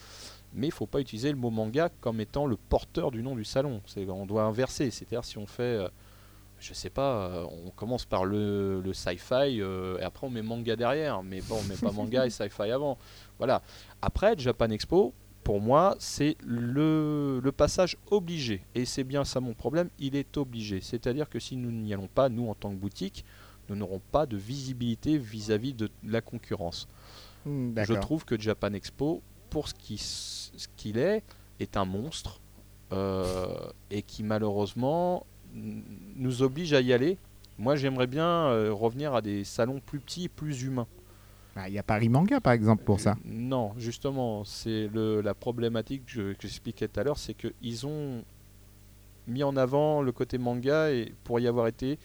Mais 0.52 0.66
il 0.66 0.70
ne 0.70 0.74
faut 0.74 0.86
pas 0.86 1.00
utiliser 1.00 1.30
le 1.30 1.36
mot 1.36 1.50
manga 1.50 1.90
comme 2.00 2.20
étant 2.20 2.46
le 2.46 2.56
porteur 2.56 3.10
du 3.10 3.22
nom 3.22 3.34
du 3.34 3.44
salon. 3.44 3.80
On 4.08 4.26
doit 4.26 4.42
inverser. 4.42 4.90
C'est-à-dire 4.90 5.24
si 5.24 5.38
on 5.38 5.46
fait 5.46 5.62
euh, 5.62 5.88
je 6.58 6.72
sais 6.74 6.90
pas, 6.90 7.28
euh, 7.28 7.46
on 7.66 7.70
commence 7.70 8.04
par 8.04 8.24
le, 8.24 8.80
le 8.80 8.92
sci-fi 8.94 9.60
euh, 9.60 9.98
et 9.98 10.02
après 10.02 10.26
on 10.26 10.30
met 10.30 10.42
manga 10.42 10.74
derrière. 10.76 11.22
Mais 11.22 11.40
bon, 11.42 11.56
on 11.60 11.64
met 11.64 11.76
pas 11.76 11.92
manga 11.92 12.26
et 12.26 12.30
sci-fi 12.30 12.70
avant. 12.70 12.96
Voilà. 13.38 13.62
Après, 14.02 14.34
Japan 14.38 14.70
Expo, 14.70 15.12
pour 15.44 15.60
moi, 15.60 15.94
c'est 15.98 16.36
le, 16.44 17.40
le 17.42 17.52
passage 17.52 17.96
obligé. 18.10 18.64
Et 18.74 18.84
c'est 18.84 19.04
bien 19.04 19.24
ça 19.24 19.38
mon 19.40 19.54
problème, 19.54 19.90
il 19.98 20.16
est 20.16 20.36
obligé. 20.38 20.80
C'est-à-dire 20.80 21.28
que 21.28 21.38
si 21.38 21.56
nous 21.56 21.70
n'y 21.70 21.92
allons 21.94 22.08
pas, 22.08 22.28
nous 22.28 22.48
en 22.48 22.54
tant 22.54 22.70
que 22.70 22.76
boutique, 22.76 23.24
nous 23.68 23.76
n'aurons 23.76 24.00
pas 24.12 24.26
de 24.26 24.36
visibilité 24.36 25.18
vis-à-vis 25.18 25.74
de 25.74 25.90
la 26.04 26.20
concurrence. 26.20 26.88
Hmm, 27.44 27.74
Je 27.78 27.94
trouve 28.00 28.24
que 28.24 28.40
Japan 28.40 28.72
Expo, 28.72 29.22
pour 29.50 29.68
ce 29.68 29.74
qui- 29.74 29.98
ce 29.98 30.66
qu'il 30.76 30.98
est, 30.98 31.22
est 31.60 31.76
un 31.76 31.84
monstre 31.84 32.40
euh, 32.92 33.46
et 33.90 34.02
qui 34.02 34.22
malheureusement 34.22 35.26
nous 35.54 36.42
oblige 36.42 36.72
à 36.72 36.80
y 36.80 36.92
aller. 36.92 37.18
Moi, 37.58 37.76
j'aimerais 37.76 38.06
bien 38.06 38.26
euh, 38.26 38.72
revenir 38.72 39.14
à 39.14 39.22
des 39.22 39.44
salons 39.44 39.80
plus 39.84 39.98
petits 40.00 40.24
et 40.24 40.28
plus 40.28 40.62
humains. 40.62 40.86
Ah, 41.54 41.68
Il 41.68 41.74
y 41.74 41.78
a 41.78 41.82
Paris 41.82 42.10
Manga 42.10 42.38
par 42.40 42.52
exemple 42.52 42.84
pour 42.84 43.00
ça. 43.00 43.16
Non, 43.24 43.72
justement, 43.78 44.44
c'est 44.44 44.90
la 44.94 45.32
problématique 45.34 46.04
que 46.04 46.12
je- 46.12 46.32
que 46.34 46.42
j'expliquais 46.42 46.86
tout 46.88 47.00
à 47.00 47.04
l'heure, 47.04 47.16
c'est 47.18 47.34
qu'ils 47.34 47.86
ont 47.86 48.22
mis 49.26 49.42
en 49.42 49.56
avant 49.56 50.02
le 50.02 50.12
côté 50.12 50.38
manga 50.38 50.90
et 50.92 51.12
pour 51.24 51.40
y 51.40 51.46
avoir 51.48 51.66
été, 51.66 51.98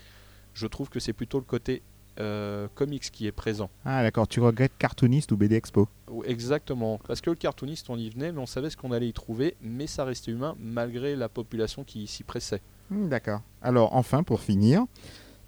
je 0.53 0.67
trouve 0.67 0.89
que 0.89 0.99
c'est 0.99 1.13
plutôt 1.13 1.37
le 1.37 1.43
côté 1.45 1.81
euh, 2.19 2.67
comics 2.75 3.09
qui 3.11 3.25
est 3.27 3.31
présent. 3.31 3.69
Ah 3.85 4.03
d'accord, 4.03 4.27
tu 4.27 4.39
regrettes 4.41 4.77
Cartoonist 4.77 5.31
ou 5.31 5.37
BD 5.37 5.55
Expo? 5.55 5.87
Exactement, 6.25 6.99
parce 7.07 7.21
que 7.21 7.29
le 7.29 7.35
cartooniste, 7.37 7.89
on 7.89 7.97
y 7.97 8.09
venait, 8.09 8.31
mais 8.31 8.39
on 8.39 8.45
savait 8.45 8.69
ce 8.69 8.75
qu'on 8.77 8.91
allait 8.91 9.07
y 9.07 9.13
trouver, 9.13 9.55
mais 9.61 9.87
ça 9.87 10.03
restait 10.03 10.31
humain 10.31 10.55
malgré 10.59 11.15
la 11.15 11.29
population 11.29 11.83
qui 11.83 12.07
s'y 12.07 12.23
pressait. 12.23 12.61
Hmm, 12.91 13.07
D'accord. 13.07 13.41
Alors 13.61 13.95
enfin 13.95 14.21
pour 14.23 14.41
finir, 14.41 14.85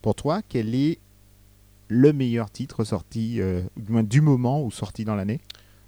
pour 0.02 0.16
toi, 0.16 0.42
quel 0.48 0.74
est 0.76 1.00
le 1.90 2.14
meilleur 2.14 2.50
titre 2.50 2.84
sorti, 2.84 3.42
euh, 3.42 3.62
du 3.78 3.92
moins 3.92 4.04
du 4.04 4.22
moment 4.22 4.64
ou 4.64 4.72
sorti 4.72 5.06
dans 5.06 5.16
l'année? 5.16 5.42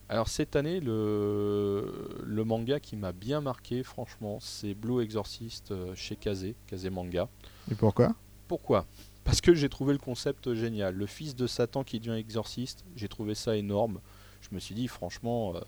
Alors 0.10 0.28
cette 0.28 0.56
année, 0.56 0.80
le, 0.80 2.20
le 2.24 2.44
manga 2.44 2.80
qui 2.80 2.96
m'a 2.96 3.12
bien 3.12 3.42
marqué, 3.42 3.82
franchement, 3.84 4.38
c'est 4.40 4.76
Blue 4.76 5.02
Exorcist 5.02 5.72
euh, 5.72 5.96
chez 5.96 6.16
Kaze, 6.16 6.48
Kaze 6.68 6.86
Manga. 6.88 7.28
Et 7.72 7.76
pourquoi? 7.76 8.14
Pourquoi? 8.48 8.86
Parce 9.24 9.42
que 9.42 9.56
j'ai 9.56 9.70
trouvé 9.70 9.94
le 9.94 10.00
concept 10.00 10.54
génial. 10.54 10.94
Le 10.94 11.08
fils 11.08 11.36
de 11.36 11.48
Satan 11.48 11.84
qui 11.84 12.00
devient 12.00 12.20
exorciste, 12.20 12.84
j'ai 12.96 13.08
trouvé 13.08 13.34
ça 13.34 13.58
énorme. 13.58 14.00
Je 14.42 14.54
me 14.54 14.60
suis 14.60 14.76
dit, 14.76 14.88
franchement, 14.88 15.56
euh, 15.56 15.62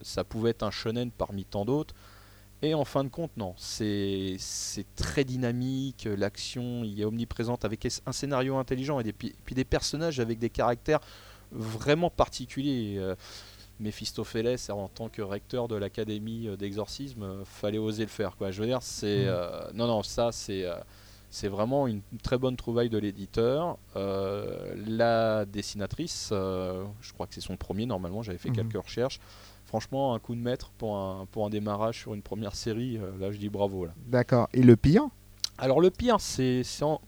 ça 0.00 0.24
pouvait 0.24 0.50
être 0.50 0.62
un 0.62 0.70
shonen 0.70 1.10
parmi 1.10 1.44
tant 1.44 1.66
d'autres. 1.66 1.94
Et 2.62 2.74
en 2.74 2.84
fin 2.84 3.02
de 3.02 3.08
compte, 3.08 3.36
non. 3.36 3.54
C'est 3.56 4.36
très 4.94 5.24
dynamique, 5.24 6.06
euh, 6.06 6.16
l'action 6.16 6.84
est 6.84 7.04
omniprésente 7.04 7.64
avec 7.64 7.86
un 8.06 8.12
scénario 8.12 8.56
intelligent 8.56 9.00
et 9.00 9.02
des, 9.02 9.12
puis 9.12 9.54
des 9.54 9.64
personnages 9.64 10.20
avec 10.20 10.38
des 10.38 10.50
caractères 10.50 11.00
vraiment 11.50 12.10
particuliers. 12.10 12.96
Euh, 12.98 13.14
Méphistophélès, 13.80 14.70
en 14.70 14.86
tant 14.86 15.08
que 15.08 15.22
recteur 15.22 15.66
de 15.66 15.74
l'académie 15.74 16.46
euh, 16.46 16.56
d'exorcisme, 16.56 17.22
euh, 17.24 17.44
fallait 17.44 17.78
oser 17.78 18.04
le 18.04 18.10
faire. 18.10 18.36
Quoi. 18.36 18.52
Je 18.52 18.60
veux 18.60 18.66
dire, 18.68 18.80
c'est. 18.82 19.24
Euh, 19.26 19.70
non, 19.74 19.88
non, 19.88 20.02
ça, 20.04 20.30
c'est. 20.30 20.64
euh, 20.64 20.74
c'est 21.30 21.48
vraiment 21.48 21.86
une 21.88 22.02
très 22.22 22.36
bonne 22.38 22.56
trouvaille 22.56 22.90
de 22.90 22.98
l'éditeur. 22.98 23.78
Euh, 23.96 24.74
la 24.86 25.46
dessinatrice, 25.46 26.28
je 26.30 27.12
crois 27.14 27.26
que 27.26 27.32
c'est 27.34 27.40
son 27.40 27.56
premier 27.56 27.86
normalement, 27.86 28.22
j'avais 28.22 28.36
fait 28.36 28.50
Mhm. 28.50 28.56
quelques 28.56 28.84
recherches. 28.84 29.18
Franchement, 29.72 30.12
un 30.14 30.18
coup 30.18 30.34
de 30.34 30.40
maître 30.40 30.70
pour 30.76 30.94
un, 30.98 31.26
pour 31.32 31.46
un 31.46 31.48
démarrage 31.50 31.98
sur 32.00 32.12
une 32.12 32.20
première 32.20 32.54
série, 32.54 32.98
euh, 32.98 33.10
là 33.18 33.32
je 33.32 33.38
dis 33.38 33.48
bravo. 33.48 33.86
D'accord. 34.06 34.46
Et 34.52 34.62
le 34.62 34.76
pire? 34.76 35.04
Alors 35.56 35.80
le 35.80 35.88
pire, 35.90 36.20
c'est 36.20 36.62
en- 36.82 37.00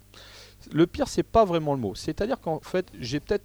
le 0.72 0.86
pire, 0.86 1.06
c'est 1.06 1.22
pas 1.22 1.44
vraiment 1.44 1.74
le 1.74 1.80
mot. 1.80 1.94
C'est-à-dire 1.94 2.40
qu'en 2.40 2.60
fait, 2.60 2.86
j'ai 2.98 3.20
peut-être 3.20 3.44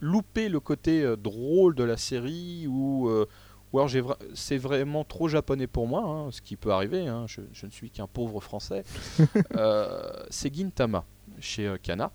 loupé 0.00 0.50
le 0.50 0.60
côté 0.60 1.02
euh, 1.02 1.16
drôle 1.16 1.74
de 1.74 1.82
la 1.84 1.96
série 1.96 2.66
ou 2.66 3.08
euh, 3.08 3.26
ou 3.72 3.78
alors 3.78 3.88
vra- 3.90 4.18
c'est 4.34 4.58
vraiment 4.58 5.02
trop 5.04 5.28
japonais 5.28 5.66
pour 5.66 5.86
moi, 5.86 6.02
hein, 6.04 6.28
ce 6.30 6.42
qui 6.42 6.56
peut 6.56 6.72
arriver. 6.72 7.06
hein, 7.08 7.24
je, 7.26 7.40
je 7.54 7.64
ne 7.64 7.70
suis 7.70 7.90
qu'un 7.90 8.06
pauvre 8.06 8.40
français. 8.42 8.84
Euh, 9.56 10.12
c'est 10.28 10.54
Gintama 10.54 11.04
chez 11.38 11.74
Kana. 11.82 12.10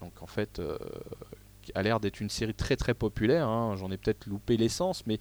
Donc 0.00 0.12
en 0.22 0.26
fait, 0.26 0.60
qui 1.62 1.72
a 1.74 1.82
l'air 1.82 2.00
d'être 2.00 2.20
une 2.20 2.30
série 2.30 2.54
très 2.54 2.76
très 2.76 2.94
populaire. 2.94 3.46
hein, 3.46 3.74
J'en 3.76 3.90
ai 3.90 3.96
peut-être 3.98 4.26
loupé 4.26 4.56
l'essence, 4.56 5.04
mais 5.06 5.18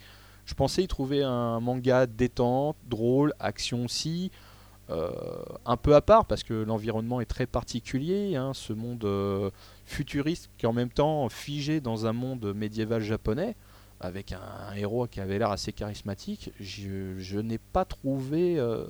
je 0.50 0.56
pensais 0.56 0.82
y 0.82 0.88
trouver 0.88 1.22
un 1.22 1.60
manga 1.60 2.08
détente, 2.08 2.76
drôle, 2.88 3.34
action 3.40 3.86
aussi. 3.86 4.32
euh, 4.90 5.12
un 5.64 5.78
peu 5.78 5.94
à 5.94 6.02
part 6.02 6.26
parce 6.26 6.42
que 6.42 6.56
l'environnement 6.56 7.22
est 7.22 7.28
très 7.28 7.46
particulier, 7.46 8.36
hein, 8.36 8.54
ce 8.56 8.74
monde 8.74 9.06
euh, 9.06 9.52
futuriste 9.86 10.50
qui 10.58 10.66
est 10.66 10.68
en 10.68 10.74
même 10.74 10.90
temps 10.90 11.30
figé 11.30 11.82
dans 11.82 12.08
un 12.08 12.14
monde 12.14 12.56
médiéval 12.56 13.04
japonais 13.04 13.56
avec 14.00 14.32
un, 14.32 14.74
héros 14.76 15.06
qui 15.06 15.20
avait 15.20 15.38
l'air 15.38 15.52
assez 15.52 15.72
charismatique. 15.72 16.52
Je, 16.60 17.20
je 17.20 17.38
n'ai 17.38 17.60
pas 17.60 17.86
trouvé 17.86 18.58
euh, 18.58 18.86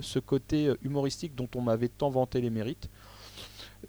ce 0.00 0.18
côté 0.18 0.72
humoristique 0.82 1.36
dont 1.36 1.48
on 1.54 1.60
m'avait 1.60 1.90
tant 1.90 2.10
vanté 2.10 2.40
les 2.40 2.50
mérites. 2.50 2.90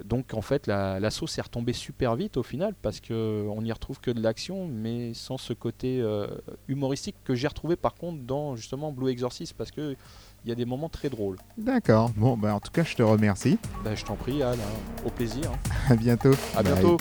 Donc 0.03 0.33
en 0.33 0.41
fait 0.41 0.67
la, 0.67 0.99
la 0.99 1.09
sauce 1.09 1.37
est 1.37 1.41
retombée 1.41 1.73
super 1.73 2.15
vite 2.15 2.37
au 2.37 2.43
final 2.43 2.73
parce 2.81 2.99
que 2.99 3.47
on 3.49 3.61
n'y 3.61 3.71
retrouve 3.71 3.99
que 3.99 4.11
de 4.11 4.21
l'action 4.21 4.67
mais 4.67 5.13
sans 5.13 5.37
ce 5.37 5.53
côté 5.53 5.99
euh, 6.01 6.27
humoristique 6.67 7.15
que 7.23 7.35
j'ai 7.35 7.47
retrouvé 7.47 7.75
par 7.75 7.95
contre 7.95 8.21
dans 8.23 8.55
justement 8.55 8.91
Blue 8.91 9.09
Exorcist 9.09 9.53
parce 9.53 9.71
que 9.71 9.95
il 10.43 10.49
y 10.49 10.51
a 10.51 10.55
des 10.55 10.65
moments 10.65 10.89
très 10.89 11.09
drôles. 11.09 11.37
D'accord. 11.57 12.11
Bon, 12.15 12.37
bah, 12.37 12.53
en 12.53 12.59
tout 12.59 12.69
cas, 12.71 12.83
je 12.83 12.93
te 12.95 13.01
remercie. 13.01 13.57
Bah, 13.83 13.95
je 13.95 14.05
t'en 14.05 14.13
prie 14.15 14.43
Al, 14.43 14.53
hein. 14.53 15.03
au 15.03 15.09
plaisir. 15.09 15.49
hein. 15.51 15.57
À 15.89 15.95
bientôt. 15.95 16.33
À 16.55 16.61
Bye. 16.61 16.73
bientôt. 16.73 16.97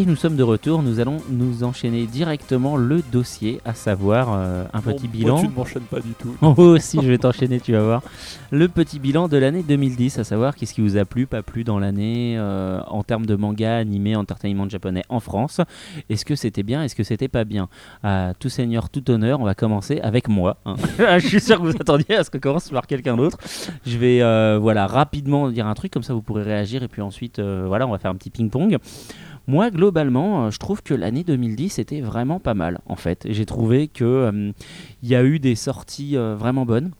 Et 0.00 0.06
nous 0.06 0.14
sommes 0.14 0.36
de 0.36 0.44
retour, 0.44 0.80
nous 0.84 1.00
allons 1.00 1.16
nous 1.28 1.64
enchaîner 1.64 2.06
directement 2.06 2.76
le 2.76 3.02
dossier, 3.10 3.60
à 3.64 3.74
savoir 3.74 4.28
euh, 4.32 4.62
un 4.72 4.78
Bon, 4.78 4.92
petit 4.94 5.08
moi, 5.08 5.12
bilan. 5.12 5.40
tu 5.40 5.48
ne 5.48 5.52
m'enchaînes 5.52 5.82
pas 5.82 5.98
du 5.98 6.12
tout. 6.12 6.36
Oh 6.42 6.54
aussi, 6.56 7.00
je 7.02 7.08
vais 7.08 7.18
t'enchaîner, 7.18 7.58
tu 7.58 7.72
vas 7.72 7.82
voir. 7.82 8.02
Le 8.52 8.68
petit 8.68 9.00
bilan 9.00 9.26
de 9.26 9.36
l'année 9.36 9.64
2010, 9.66 10.20
à 10.20 10.24
savoir 10.24 10.54
qu'est-ce 10.54 10.72
qui 10.72 10.82
vous 10.82 10.96
a 10.98 11.04
plu, 11.04 11.26
pas 11.26 11.42
plu 11.42 11.64
dans 11.64 11.80
l'année 11.80 12.36
euh, 12.38 12.80
en 12.86 13.02
termes 13.02 13.26
de 13.26 13.34
manga, 13.34 13.76
animé, 13.76 14.14
entertainment 14.14 14.68
japonais 14.68 15.02
en 15.08 15.18
France. 15.18 15.60
Est-ce 16.08 16.24
que 16.24 16.36
c'était 16.36 16.62
bien, 16.62 16.84
est-ce 16.84 16.94
que 16.94 17.02
c'était 17.02 17.26
pas 17.26 17.42
bien? 17.42 17.68
À 18.04 18.34
Tout 18.38 18.50
seigneur, 18.50 18.90
tout 18.90 19.10
honneur, 19.10 19.40
on 19.40 19.44
va 19.44 19.56
commencer 19.56 19.98
avec 20.00 20.28
moi. 20.28 20.58
hein. 20.64 20.76
je 21.18 21.26
suis 21.26 21.40
sûr 21.40 21.56
que 21.60 21.62
vous 21.66 21.70
attendiez 21.76 22.14
à 22.14 22.22
ce 22.22 22.30
que 22.30 22.38
commence 22.38 22.68
par 22.70 22.86
quelqu'un 22.86 23.16
d'autre. 23.16 23.38
Je 23.84 23.98
vais 23.98 24.22
euh, 24.22 24.60
voilà 24.62 24.86
rapidement 24.86 25.50
dire 25.50 25.66
un 25.66 25.74
truc, 25.74 25.92
comme 25.92 26.04
ça 26.04 26.14
vous 26.14 26.22
pourrez 26.22 26.44
réagir 26.44 26.84
et 26.84 26.88
puis 26.88 27.02
ensuite 27.02 27.40
voilà, 27.40 27.84
on 27.84 27.90
va 27.90 27.98
faire 27.98 28.12
un 28.12 28.16
petit 28.16 28.30
ping-pong. 28.30 28.78
Moi, 29.48 29.70
globalement, 29.70 30.44
euh, 30.44 30.50
je 30.50 30.58
trouve 30.58 30.82
que 30.82 30.94
l'année 30.94 31.24
2010 31.24 31.78
était 31.80 32.00
vraiment 32.02 32.38
pas 32.38 32.54
mal, 32.54 32.78
en 32.86 32.96
fait. 32.96 33.26
J'ai 33.28 33.46
trouvé 33.46 33.88
que 33.88 34.04
euh, 34.04 34.52
il 35.02 35.08
y 35.08 35.16
a 35.16 35.24
eu 35.24 35.38
des 35.40 35.54
sorties 35.56 36.16
euh, 36.16 36.36
vraiment 36.36 36.64
bonnes. 36.66 36.90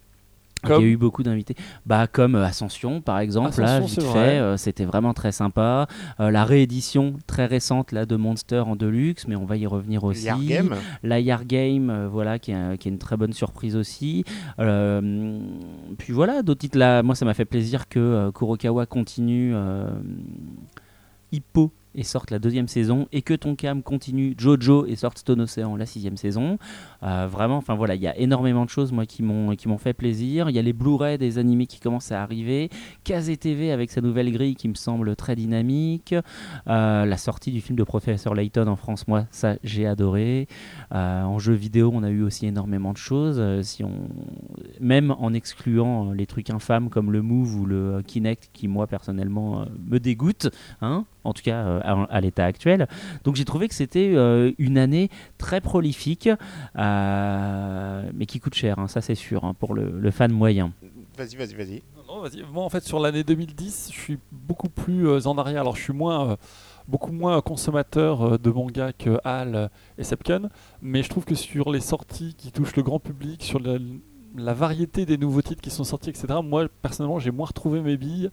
Il 0.65 0.71
y 0.71 0.73
a 0.73 0.81
eu 0.81 0.97
beaucoup 0.97 1.23
d'invités. 1.23 1.55
Bah, 1.87 2.09
comme 2.09 2.35
Ascension, 2.35 3.01
par 3.01 3.21
exemple. 3.21 3.61
là, 3.61 3.79
vite 3.79 4.03
fait, 4.03 4.09
vrai. 4.09 4.39
euh, 4.41 4.57
c'était 4.57 4.85
vraiment 4.85 5.15
très 5.15 5.31
sympa. 5.31 5.87
Euh, 6.19 6.33
la 6.33 6.45
réédition 6.45 7.15
très 7.29 7.47
récente 7.47 7.93
là, 7.93 8.07
de 8.07 8.17
Monster 8.17 8.59
en 8.67 8.75
Deluxe, 8.75 9.29
mais 9.29 9.37
on 9.37 9.45
va 9.45 9.57
y 9.57 9.69
revenir 9.69 10.03
aussi. 10.03 10.25
Yard 10.25 10.45
Game. 10.45 10.75
La 11.05 11.21
Yard 11.21 11.47
Game, 11.47 11.91
euh, 11.91 12.09
voilà, 12.09 12.41
qui 12.41 12.51
est, 12.51 12.77
qui 12.79 12.89
est 12.89 12.91
une 12.91 12.99
très 12.99 13.17
bonne 13.17 13.33
surprise 13.33 13.77
aussi. 13.77 14.25
Puis 14.57 16.13
voilà, 16.13 16.43
d'autres 16.43 16.61
titres 16.61 16.79
là. 16.79 17.05
Moi, 17.05 17.15
ça 17.15 17.25
m'a 17.25 17.35
fait 17.35 17.45
plaisir 17.45 17.89
que 17.89 18.33
Kurokawa 18.35 18.87
continue 18.87 19.55
Hippo 21.31 21.71
et 21.99 22.05
sorte 22.05 22.31
la 22.31 22.39
deuxième 22.39 22.69
saison 22.69 23.09
et 23.11 23.23
que 23.23 23.35
Tonkam 23.35 23.83
continue 23.83 24.37
Jojo 24.39 24.87
et 24.87 24.95
sorte 24.95 25.19
Stone 25.19 25.41
Ocean 25.41 25.75
la 25.75 25.85
sixième 25.85 26.17
saison. 26.17 26.57
Euh, 27.03 27.27
vraiment, 27.29 27.57
enfin 27.57 27.75
voilà, 27.75 27.97
il 27.97 28.01
y 28.01 28.07
a 28.07 28.17
énormément 28.17 28.65
de 28.65 28.71
choses 28.71 28.93
moi 28.93 29.05
qui 29.05 29.25
m'ont 29.25 29.57
qui 29.57 29.67
m'ont 29.67 29.79
fait 29.79 29.95
plaisir. 29.95 30.49
Il 30.49 30.55
y 30.55 30.61
a 30.61 30.63
les 30.63 30.73
Blu-ray 30.73 31.19
des 31.19 31.39
animés 31.39 31.67
qui 31.67 31.81
commencent 31.81 32.13
à 32.13 32.23
arriver. 32.23 32.71
Kazé 33.03 33.37
TV 33.37 33.73
avec 33.73 33.91
sa 33.91 34.01
nouvelle 34.01 34.31
grille 34.31 34.55
qui 34.55 34.69
me 34.69 34.75
semble 34.75 35.17
très 35.17 35.35
dynamique. 35.35 36.15
Euh, 36.69 37.05
la 37.05 37.17
sortie 37.17 37.51
du 37.51 37.61
film 37.61 37.77
de 37.77 37.83
Professeur 37.83 38.35
Layton 38.35 38.69
en 38.69 38.77
France, 38.77 39.09
moi 39.09 39.27
ça 39.33 39.57
j'ai 39.65 39.87
adoré. 39.87 40.47
Euh, 40.95 41.23
en 41.23 41.41
jeu 41.41 41.55
vidéo, 41.55 41.91
on 41.93 42.05
a 42.05 42.11
eu 42.11 42.23
aussi 42.23 42.47
énormément 42.47 42.93
de 42.93 42.99
choses. 42.99 43.43
Si 43.63 43.83
on, 43.83 44.09
même 44.81 45.11
en 45.19 45.35
excluant 45.35 46.13
les 46.13 46.27
trucs 46.27 46.51
infâmes 46.51 46.91
comme 46.91 47.11
le 47.11 47.23
Move 47.23 47.57
ou 47.57 47.67
le 47.67 48.03
Kinect, 48.07 48.51
qui 48.53 48.69
moi 48.69 48.87
personnellement 48.87 49.65
me 49.89 49.99
dégoûte, 49.99 50.49
hein, 50.81 51.05
en 51.25 51.33
tout 51.33 51.43
cas 51.43 51.65
euh, 51.65 51.81
à, 51.83 52.05
à 52.05 52.21
l'état 52.21 52.45
actuel. 52.45 52.87
Donc 53.25 53.37
j'ai 53.37 53.45
trouvé 53.45 53.69
que 53.69 53.75
c'était 53.75 54.13
euh, 54.15 54.53
une 54.59 54.79
année 54.79 55.11
très 55.39 55.61
prolifique, 55.61 56.29
euh, 56.77 58.11
mais 58.15 58.27
qui 58.27 58.41
coûte 58.41 58.55
cher, 58.55 58.79
hein, 58.79 58.89
ça 58.89 59.01
c'est 59.01 59.15
sûr, 59.15 59.45
hein, 59.45 59.55
pour 59.59 59.75
le, 59.75 59.91
le 59.91 60.11
fan 60.11 60.33
moyen. 60.33 60.73
Vas-y, 61.17 61.35
vas-y, 61.35 61.55
vas-y. 61.55 61.83
Non, 62.07 62.21
vas-y. 62.21 62.45
Moi, 62.53 62.65
en 62.65 62.69
fait, 62.69 62.85
sur 62.85 63.01
l'année 63.01 63.25
2010, 63.25 63.91
je 63.93 63.99
suis 64.01 64.19
beaucoup 64.31 64.69
plus 64.69 65.09
euh, 65.09 65.27
en 65.27 65.37
arrière. 65.37 65.63
Alors, 65.63 65.75
je 65.75 65.83
suis 65.83 65.93
moins, 65.93 66.31
euh, 66.31 66.37
beaucoup 66.87 67.11
moins 67.13 67.41
consommateur 67.41 68.23
euh, 68.23 68.39
de 68.39 68.51
manga 68.51 68.93
que 68.93 69.19
Hal 69.25 69.69
et 69.99 70.05
Sepken, 70.05 70.49
mais 70.81 71.03
je 71.03 71.11
trouve 71.11 71.25
que 71.25 71.35
sur 71.35 71.73
les 71.73 71.81
sorties 71.81 72.35
qui 72.39 72.53
touchent 72.53 72.77
le 72.77 72.85
grand 72.85 73.01
public, 73.01 73.43
sur 73.43 73.59
la, 73.59 73.79
la 74.37 74.55
variété 74.55 75.07
des 75.07 75.19
nouveaux 75.19 75.43
titres 75.43 75.61
qui 75.61 75.71
sont 75.71 75.85
sortis, 75.85 76.11
etc., 76.11 76.39
moi, 76.43 76.69
personnellement, 76.83 77.19
j'ai 77.19 77.33
moins 77.33 77.47
retrouvé 77.47 77.81
mes 77.81 77.97
billes 77.97 78.31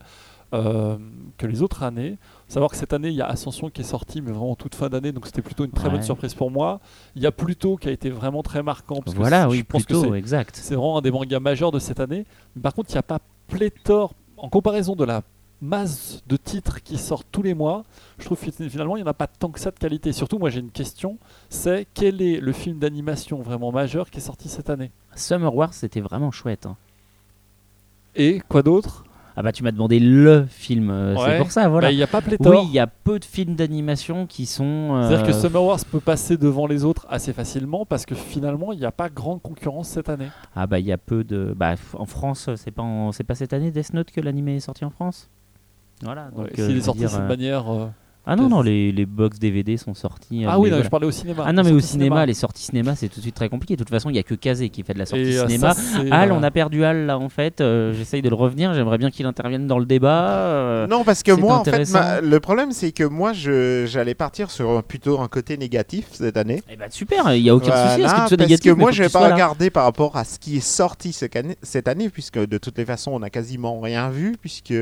euh, 0.54 0.96
que 1.38 1.46
les 1.46 1.60
autres 1.60 1.82
années. 1.82 2.18
Savoir 2.48 2.70
que 2.70 2.76
cette 2.76 2.92
année, 2.92 3.08
il 3.08 3.14
y 3.14 3.20
a 3.22 3.26
Ascension 3.26 3.70
qui 3.70 3.80
est 3.80 3.84
sorti, 3.84 4.20
mais 4.20 4.30
vraiment 4.30 4.52
en 4.52 4.54
toute 4.54 4.74
fin 4.76 4.88
d'année, 4.88 5.10
donc 5.10 5.26
c'était 5.26 5.42
plutôt 5.42 5.64
une 5.64 5.72
très 5.72 5.86
Ouais. 5.88 5.94
bonne 5.94 6.02
surprise 6.02 6.32
pour 6.34 6.50
moi. 6.52 6.80
Il 7.16 7.22
y 7.22 7.26
a 7.26 7.32
Pluto 7.32 7.76
qui 7.76 7.88
a 7.88 7.90
été 7.92 8.08
vraiment 8.08 8.42
très 8.44 8.62
marquant. 8.62 9.00
Parce 9.04 9.14
que 9.14 9.20
Voilà, 9.20 9.42
c'est- 9.42 9.48
oui, 9.50 9.58
je 9.58 9.64
pense 9.64 9.84
que 9.84 9.94
c'est- 10.00 10.10
exact. 10.12 10.56
c'est 10.62 10.74
vraiment 10.76 10.98
un 10.98 11.00
des 11.02 11.10
mangas 11.10 11.40
majeurs 11.40 11.72
de 11.72 11.80
cette 11.80 11.98
année. 11.98 12.24
Mais 12.54 12.62
par 12.62 12.72
contre, 12.74 12.90
il 12.90 12.94
n'y 12.94 12.98
a 12.98 13.02
pas 13.02 13.18
pléthore, 13.48 14.14
en 14.36 14.48
comparaison 14.48 14.94
de 14.94 15.04
la 15.04 15.22
masse 15.62 16.22
de 16.28 16.36
titres 16.36 16.82
qui 16.82 16.98
sortent 16.98 17.26
tous 17.32 17.42
les 17.42 17.54
mois, 17.54 17.82
je 18.18 18.26
trouve 18.26 18.38
que 18.38 18.50
finalement, 18.68 18.96
il 18.96 19.00
n'y 19.02 19.08
en 19.08 19.10
a 19.10 19.14
pas 19.14 19.26
tant 19.26 19.48
que 19.48 19.58
ça 19.58 19.70
de 19.70 19.78
qualité. 19.78 20.12
Surtout, 20.12 20.38
moi, 20.38 20.50
j'ai 20.50 20.60
une 20.60 20.70
question, 20.70 21.16
c'est 21.48 21.86
quel 21.94 22.20
est 22.22 22.38
le 22.40 22.52
film 22.52 22.78
d'animation 22.78 23.40
vraiment 23.42 23.72
majeur 23.72 24.10
qui 24.10 24.18
est 24.18 24.20
sorti 24.20 24.48
cette 24.50 24.68
année? 24.70 24.92
Summer 25.16 25.52
Wars, 25.52 25.72
c'était 25.74 26.00
vraiment 26.02 26.30
chouette. 26.30 26.66
hein. 26.66 26.76
Et 28.14 28.40
quoi 28.48 28.62
d'autre? 28.62 29.04
Ah 29.38 29.42
bah 29.42 29.52
tu 29.52 29.62
m'as 29.62 29.70
demandé 29.70 29.98
le 30.00 30.46
film, 30.48 30.88
euh, 30.88 31.14
c'est 31.18 31.36
pour 31.36 31.50
ça, 31.50 31.68
voilà. 31.68 31.88
Bah, 31.88 31.92
Il 31.92 31.96
n'y 31.96 32.02
a 32.02 32.06
pas 32.06 32.22
pléthore. 32.22 32.62
oui, 32.62 32.68
il 32.70 32.74
y 32.74 32.78
a 32.78 32.86
peu 32.86 33.18
de 33.18 33.24
films 33.24 33.54
d'animation 33.54 34.26
qui 34.26 34.46
sont. 34.46 34.64
euh, 34.96 35.06
C'est-à-dire 35.08 35.26
que 35.26 35.32
Summer 35.32 35.62
Wars 35.62 35.78
peut 35.92 36.00
passer 36.00 36.38
devant 36.38 36.66
les 36.66 36.84
autres 36.84 37.06
assez 37.10 37.34
facilement 37.34 37.84
parce 37.84 38.06
que 38.06 38.14
finalement, 38.14 38.72
il 38.72 38.78
n'y 38.78 38.86
a 38.86 38.92
pas 38.92 39.10
grande 39.10 39.42
concurrence 39.42 39.88
cette 39.88 40.08
année. 40.08 40.28
Ah 40.54 40.66
bah 40.66 40.78
il 40.78 40.86
y 40.86 40.92
a 40.92 40.96
peu 40.96 41.22
de. 41.22 41.52
Bah 41.54 41.74
en 41.98 42.06
France, 42.06 42.48
c'est 42.56 42.70
pas 42.70 42.82
en- 42.82 43.10
pas 43.26 43.34
cette 43.34 43.52
année 43.52 43.70
Death 43.70 43.92
Note 43.92 44.10
que 44.10 44.22
l'animé 44.22 44.56
est 44.56 44.60
sorti 44.60 44.86
en 44.86 44.90
France? 44.90 45.28
Voilà. 46.02 46.30
Donc, 46.30 46.46
Ouais, 46.46 46.52
euh, 46.58 46.66
S'il 46.68 46.76
est 46.78 46.80
sorti 46.80 47.02
de 47.02 47.06
cette 47.08 47.20
euh, 47.20 47.28
manière. 47.28 47.64
Euh, 48.26 48.32
Ah 48.32 48.36
non 48.36 48.48
non, 48.48 48.60
les, 48.62 48.90
les 48.92 49.06
box 49.06 49.38
DVD 49.38 49.76
sont 49.76 49.94
sortis. 49.94 50.44
euh, 50.44 50.48
Ah 50.50 50.58
oui, 50.58 50.64
mais 50.64 50.70
non, 50.70 50.76
voilà. 50.76 50.84
je 50.84 50.88
parlais 50.90 51.06
au 51.06 51.10
cinéma. 51.12 51.44
Ah 51.46 51.52
non 51.52 51.62
mais 51.62 51.72
au 51.72 51.80
cinéma, 51.80 52.26
les 52.26 52.34
sorties 52.34 52.64
cinéma 52.64 52.94
c'est 52.96 53.08
tout 53.08 53.16
de 53.16 53.22
suite 53.22 53.34
très 53.34 53.48
compliqué. 53.48 53.74
De 53.76 53.78
toute 53.84 53.90
façon, 53.90 54.10
il 54.10 54.16
y 54.16 54.18
a 54.18 54.22
que 54.22 54.34
Kazé 54.34 54.68
qui 54.68 54.82
fait 54.82 54.94
de 54.94 54.98
la 54.98 55.06
sortie 55.06 55.24
Et, 55.24 55.38
euh, 55.38 55.46
cinéma. 55.46 55.74
ça, 55.74 55.98
Al, 56.10 56.30
euh, 56.30 56.34
on 56.34 56.42
a 56.42 56.50
perdu 56.50 56.84
Al 56.84 57.06
là 57.06 57.18
en 57.18 57.28
fait. 57.28 57.60
Euh, 57.60 57.92
J'essaye 57.92 58.22
de 58.22 58.28
le 58.28 58.34
revenir. 58.34 58.74
J'aimerais 58.74 58.98
bien 58.98 59.10
qu'il 59.10 59.26
intervienne 59.26 59.66
dans 59.66 59.78
le 59.78 59.86
débat. 59.86 60.28
euh, 60.30 60.86
Non, 60.86 61.04
parce 61.04 61.22
que 61.22 61.32
moi, 61.32 61.56
en 61.58 61.64
fait, 61.64 61.88
ma- 61.90 62.20
le 62.20 62.40
problème, 62.40 62.72
c'est 62.72 62.92
que 62.92 63.04
moi, 63.04 63.32
je- 63.32 63.84
j'allais 63.86 64.14
partir 64.14 64.50
sur 64.50 64.70
un- 64.70 64.82
plutôt 64.82 65.20
un 65.20 65.28
côté 65.28 65.56
négatif 65.56 66.06
cette 66.12 66.36
année. 66.36 66.62
Eh 66.70 66.76
bah 66.76 66.86
super, 66.90 67.32
il 67.34 67.42
y 67.42 67.50
a 67.50 67.54
aucun 67.54 67.66
souci 67.66 67.76
à 67.76 67.90
ce 67.90 67.96
que 67.96 68.00
Voilà, 68.02 68.08
tu 68.08 68.28
sois 68.28 68.36
parce 68.36 68.48
négatif. 68.50 68.72
que 68.72 68.76
moi, 68.78 68.90
je 68.90 69.02
vais 69.02 69.08
pas 69.08 69.32
regarder 69.32 69.70
par 69.70 69.84
rapport 69.84 70.16
à 70.16 70.24
ce 70.24 70.38
qui 70.38 70.56
est 70.56 70.60
sorti 70.60 71.12
cette 71.12 71.36
année, 71.36 71.56
cette 71.62 71.88
année, 71.88 72.08
puisque 72.10 72.38
de 72.38 72.58
toutes 72.58 72.78
les 72.78 72.84
façons, 72.84 73.12
on 73.14 73.22
a 73.22 73.30
quasiment 73.30 73.80
rien 73.80 74.10
vu, 74.10 74.36
puisque 74.40 74.72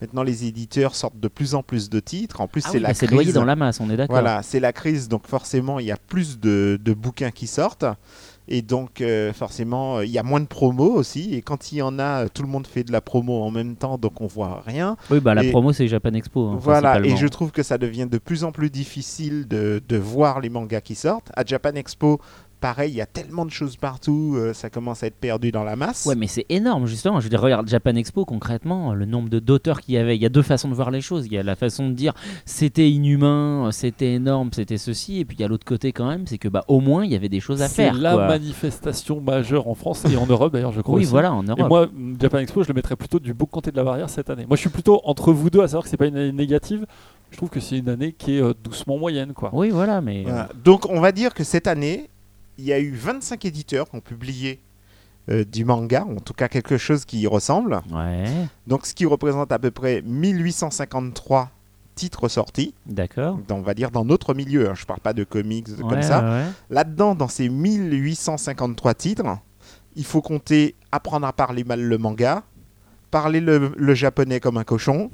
maintenant 0.00 0.22
les 0.22 0.44
éditeurs 0.46 0.94
sortent 0.94 1.18
de 1.20 1.28
plus 1.28 1.54
en 1.54 1.62
plus 1.62 1.88
de 1.90 2.00
titres. 2.00 2.40
En 2.40 2.48
plus, 2.48 2.62
Ah 2.66 2.68
c'est 2.70 2.76
oui, 2.78 2.82
la 2.82 2.88
bah, 2.88 2.94
c'est 2.94 3.06
crise. 3.06 3.14
noyé 3.16 3.32
dans 3.32 3.44
la 3.44 3.56
masse, 3.56 3.80
on 3.80 3.90
est 3.90 3.96
d'accord. 3.96 4.14
Voilà, 4.14 4.42
c'est 4.42 4.60
la 4.60 4.72
crise, 4.72 5.08
donc 5.08 5.26
forcément, 5.26 5.78
il 5.78 5.86
y 5.86 5.92
a 5.92 5.96
plus 5.96 6.38
de, 6.40 6.78
de 6.82 6.92
bouquins 6.94 7.30
qui 7.30 7.46
sortent. 7.46 7.84
Et 8.50 8.62
donc, 8.62 9.02
euh, 9.02 9.34
forcément, 9.34 10.00
il 10.00 10.08
y 10.08 10.16
a 10.16 10.22
moins 10.22 10.40
de 10.40 10.46
promos 10.46 10.90
aussi. 10.94 11.34
Et 11.34 11.42
quand 11.42 11.70
il 11.70 11.78
y 11.78 11.82
en 11.82 11.98
a, 11.98 12.30
tout 12.30 12.40
le 12.42 12.48
monde 12.48 12.66
fait 12.66 12.82
de 12.82 12.90
la 12.92 13.02
promo 13.02 13.42
en 13.42 13.50
même 13.50 13.76
temps, 13.76 13.98
donc 13.98 14.22
on 14.22 14.26
voit 14.26 14.62
rien. 14.64 14.96
Oui, 15.10 15.20
bah 15.20 15.34
la 15.34 15.44
Et- 15.44 15.50
promo 15.50 15.70
c'est 15.74 15.86
Japan 15.86 16.14
Expo. 16.14 16.46
hein, 16.48 16.58
voilà, 16.58 16.98
et 17.04 17.14
je 17.14 17.26
trouve 17.26 17.50
que 17.50 17.62
ça 17.62 17.76
devient 17.76 18.06
de 18.10 18.16
plus 18.16 18.44
en 18.44 18.50
plus 18.52 18.70
difficile 18.70 19.46
de, 19.48 19.82
de 19.86 19.96
voir 19.98 20.40
les 20.40 20.48
mangas 20.48 20.80
qui 20.80 20.94
sortent. 20.94 21.30
À 21.36 21.44
Japan 21.44 21.74
Expo, 21.74 22.20
pareil, 22.60 22.92
il 22.92 22.96
y 22.96 23.00
a 23.00 23.06
tellement 23.06 23.44
de 23.44 23.50
choses 23.50 23.76
partout, 23.76 24.34
euh, 24.36 24.52
ça 24.52 24.70
commence 24.70 25.02
à 25.02 25.06
être 25.06 25.16
perdu 25.16 25.52
dans 25.52 25.64
la 25.64 25.76
masse. 25.76 26.06
Ouais, 26.06 26.14
mais 26.14 26.26
c'est 26.26 26.46
énorme, 26.48 26.86
justement. 26.86 27.20
Je 27.20 27.24
veux 27.24 27.30
dire, 27.30 27.40
regarde 27.40 27.68
Japan 27.68 27.94
Expo, 27.96 28.24
concrètement, 28.24 28.94
le 28.94 29.04
nombre 29.06 29.28
de 29.28 29.38
d'auteurs 29.38 29.80
qu'il 29.80 29.94
y 29.94 29.98
avait. 29.98 30.16
Il 30.16 30.22
y 30.22 30.26
a 30.26 30.28
deux 30.28 30.42
façons 30.42 30.68
de 30.68 30.74
voir 30.74 30.90
les 30.90 31.00
choses. 31.00 31.26
Il 31.26 31.32
y 31.32 31.38
a 31.38 31.42
la 31.42 31.56
façon 31.56 31.88
de 31.88 31.94
dire 31.94 32.12
c'était 32.44 32.90
inhumain, 32.90 33.70
c'était 33.72 34.14
énorme, 34.14 34.50
c'était 34.52 34.78
ceci. 34.78 35.20
Et 35.20 35.24
puis 35.24 35.36
il 35.38 35.40
y 35.40 35.44
a 35.44 35.48
l'autre 35.48 35.64
côté, 35.66 35.92
quand 35.92 36.08
même, 36.08 36.26
c'est 36.26 36.38
que 36.38 36.48
bah, 36.48 36.64
au 36.68 36.80
moins, 36.80 37.04
il 37.04 37.10
y 37.12 37.14
avait 37.16 37.28
des 37.28 37.40
choses 37.40 37.62
à 37.62 37.68
C'est 37.68 37.84
faire. 37.84 37.94
la 37.94 38.14
quoi. 38.14 38.26
manifestation 38.28 39.20
majeure 39.20 39.68
en 39.68 39.74
France 39.74 40.04
et 40.04 40.16
en 40.16 40.26
Europe 40.26 40.52
d'ailleurs, 40.52 40.72
je 40.72 40.80
crois. 40.80 40.96
Oui, 40.96 41.02
aussi. 41.02 41.10
voilà, 41.10 41.32
en 41.32 41.44
Et 41.44 41.48
Europe. 41.50 41.68
moi, 41.68 41.86
mm, 41.86 42.16
Japan 42.20 42.38
Expo, 42.38 42.62
je 42.62 42.68
le 42.68 42.74
mettrais 42.74 42.96
plutôt 42.96 43.18
du 43.18 43.34
beau 43.34 43.46
comté 43.46 43.70
de 43.70 43.76
la 43.76 43.84
barrière 43.84 44.10
cette 44.10 44.30
année. 44.30 44.44
Moi, 44.46 44.56
je 44.56 44.60
suis 44.62 44.70
plutôt 44.70 45.00
entre 45.04 45.32
vous 45.32 45.50
deux, 45.50 45.60
à 45.60 45.68
savoir 45.68 45.84
que 45.84 45.88
c'est 45.90 45.96
pas 45.96 46.06
une 46.06 46.16
année 46.16 46.32
négative. 46.32 46.86
Je 47.30 47.36
trouve 47.36 47.50
que 47.50 47.60
c'est 47.60 47.78
une 47.78 47.88
année 47.90 48.12
qui 48.12 48.36
est 48.38 48.42
euh, 48.42 48.54
doucement 48.64 48.96
moyenne, 48.98 49.34
quoi. 49.34 49.50
Oui, 49.52 49.68
voilà, 49.70 50.00
mais. 50.00 50.20
euh, 50.20 50.28
Voilà. 50.30 50.48
Donc, 50.64 50.86
on 50.88 51.00
va 51.00 51.12
dire 51.12 51.34
que 51.34 51.44
cette 51.44 51.66
année, 51.66 52.08
il 52.58 52.64
y 52.64 52.72
a 52.72 52.78
eu 52.80 52.92
25 52.92 53.44
éditeurs 53.44 53.88
qui 53.88 53.96
ont 53.96 54.00
publié 54.00 54.60
euh, 55.30 55.44
du 55.44 55.64
manga, 55.64 56.04
en 56.04 56.20
tout 56.20 56.32
cas 56.34 56.48
quelque 56.48 56.76
chose 56.78 57.04
qui 57.04 57.20
y 57.20 57.26
ressemble. 57.26 57.80
Ouais, 57.92 58.24
Donc, 58.66 58.86
ce 58.86 58.94
qui 58.94 59.06
représente 59.06 59.52
à 59.52 59.58
peu 59.58 59.70
près 59.70 60.02
1853 60.02 61.50
titres 61.94 62.28
sortis. 62.28 62.74
d'accord. 62.86 63.38
On 63.50 63.60
va 63.60 63.74
dire 63.74 63.90
dans 63.90 64.04
notre 64.04 64.32
milieu, 64.34 64.70
hein, 64.70 64.74
je 64.74 64.86
parle 64.86 65.00
pas 65.00 65.12
de 65.12 65.24
comics 65.24 65.66
comme 65.78 65.92
Ouais, 65.92 66.02
ça. 66.02 66.22
ouais, 66.22 66.28
ouais. 66.30 66.44
Là-dedans, 66.70 67.14
dans 67.14 67.26
ces 67.28 67.48
1853 67.48 68.94
titres, 68.94 69.24
il 69.96 70.04
faut 70.04 70.22
compter 70.22 70.74
apprendre 70.92 71.26
à 71.26 71.32
parler 71.32 71.64
mal 71.64 71.80
le 71.82 71.98
manga, 71.98 72.44
parler 73.10 73.40
le, 73.40 73.72
le 73.76 73.94
japonais 73.94 74.38
comme 74.38 74.56
un 74.58 74.64
cochon, 74.64 75.10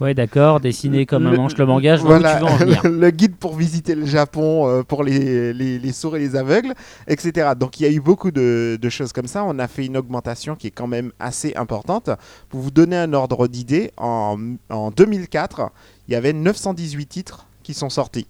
Ouais, 0.00 0.14
d'accord. 0.14 0.60
Dessiner 0.60 1.06
comme 1.06 1.26
un 1.26 1.32
manche 1.36 1.56
le 1.56 1.66
manga, 1.66 1.96
je 1.96 2.02
vois 2.02 2.18
voilà, 2.18 2.36
où 2.36 2.38
tu 2.38 2.44
veux 2.44 2.50
en 2.52 2.56
venir. 2.56 2.80
le 2.84 3.10
guide 3.10 3.36
pour 3.36 3.54
visiter 3.56 3.94
le 3.94 4.04
Japon 4.06 4.68
euh, 4.68 4.82
pour 4.82 5.02
les, 5.04 5.52
les, 5.52 5.78
les 5.78 5.92
sourds 5.92 6.16
et 6.16 6.20
les 6.20 6.36
aveugles, 6.36 6.74
etc. 7.08 7.50
Donc 7.58 7.80
il 7.80 7.84
y 7.84 7.86
a 7.86 7.92
eu 7.92 8.00
beaucoup 8.00 8.30
de, 8.30 8.78
de 8.80 8.88
choses 8.88 9.12
comme 9.12 9.26
ça. 9.26 9.44
On 9.44 9.58
a 9.58 9.68
fait 9.68 9.86
une 9.86 9.96
augmentation 9.96 10.54
qui 10.54 10.66
est 10.68 10.70
quand 10.72 10.86
même 10.86 11.12
assez 11.18 11.54
importante. 11.56 12.10
Pour 12.48 12.60
vous 12.60 12.70
donner 12.70 12.96
un 12.96 13.12
ordre 13.12 13.46
d'idée, 13.48 13.92
en, 13.96 14.36
en 14.70 14.90
2004, 14.90 15.70
il 16.08 16.12
y 16.12 16.16
avait 16.16 16.32
918 16.32 17.06
titres 17.06 17.46
qui 17.62 17.74
sont 17.74 17.90
sortis. 17.90 18.26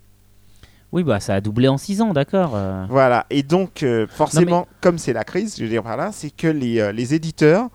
Oui, 0.92 1.03
bah 1.03 1.18
ça 1.20 1.34
a 1.34 1.40
doublé 1.40 1.68
en 1.68 1.78
6 1.78 2.01
ans, 2.01 2.12
d'accord. 2.12 2.53
euh. 2.55 2.86
Voilà, 2.88 3.26
et 3.28 3.42
donc 3.42 3.82
euh, 3.82 4.07
forcément, 4.09 4.66
comme 4.80 4.99
c'est 4.99 5.12
la 5.12 5.24
crise, 5.24 5.57
je 5.59 5.64
veux 5.64 5.68
dire 5.68 5.82
par 5.82 5.97
là, 5.97 6.11
c'est 6.12 6.30
que 6.30 6.47
les, 6.47 6.92
les 6.92 7.14
éditeurs 7.14 7.68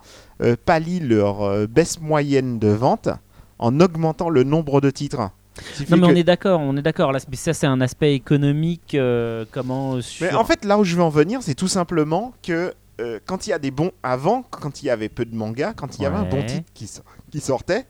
pallient 0.64 1.00
leur 1.00 1.68
baisse 1.68 2.00
moyenne 2.00 2.58
de 2.58 2.68
vente 2.68 3.10
en 3.62 3.80
augmentant 3.80 4.28
le 4.28 4.42
nombre 4.44 4.80
de 4.80 4.90
titres. 4.90 5.18
Non 5.90 5.96
mais 5.96 6.00
que- 6.08 6.12
on 6.12 6.16
est 6.16 6.24
d'accord, 6.24 6.60
on 6.60 6.76
est 6.76 6.82
d'accord. 6.82 7.12
Là, 7.12 7.18
mais 7.30 7.36
ça 7.36 7.52
c'est 7.54 7.66
un 7.66 7.80
aspect 7.80 8.14
économique. 8.14 8.94
euh, 8.94 9.44
comment 9.50 10.00
sur... 10.00 10.26
Mais 10.26 10.34
en 10.34 10.44
fait, 10.44 10.64
là 10.64 10.78
où 10.78 10.84
je 10.84 10.96
veux 10.96 11.02
en 11.02 11.10
venir, 11.10 11.40
c'est 11.42 11.54
tout 11.54 11.68
simplement 11.68 12.32
que 12.42 12.72
euh, 13.00 13.18
quand 13.26 13.46
il 13.46 13.50
y 13.50 13.52
a 13.52 13.58
des 13.58 13.70
bons. 13.70 13.90
Avant, 14.02 14.42
quand 14.50 14.82
il 14.82 14.86
y 14.86 14.90
avait 14.90 15.08
peu 15.08 15.24
de 15.24 15.34
mangas, 15.34 15.74
quand 15.74 15.96
il 15.98 16.02
y 16.02 16.06
avait 16.06 16.16
un 16.16 16.24
bon 16.30 16.40
titre 16.46 16.68
qui, 16.74 16.86
sor- 16.86 17.04
qui 17.30 17.40
sortait, 17.40 17.86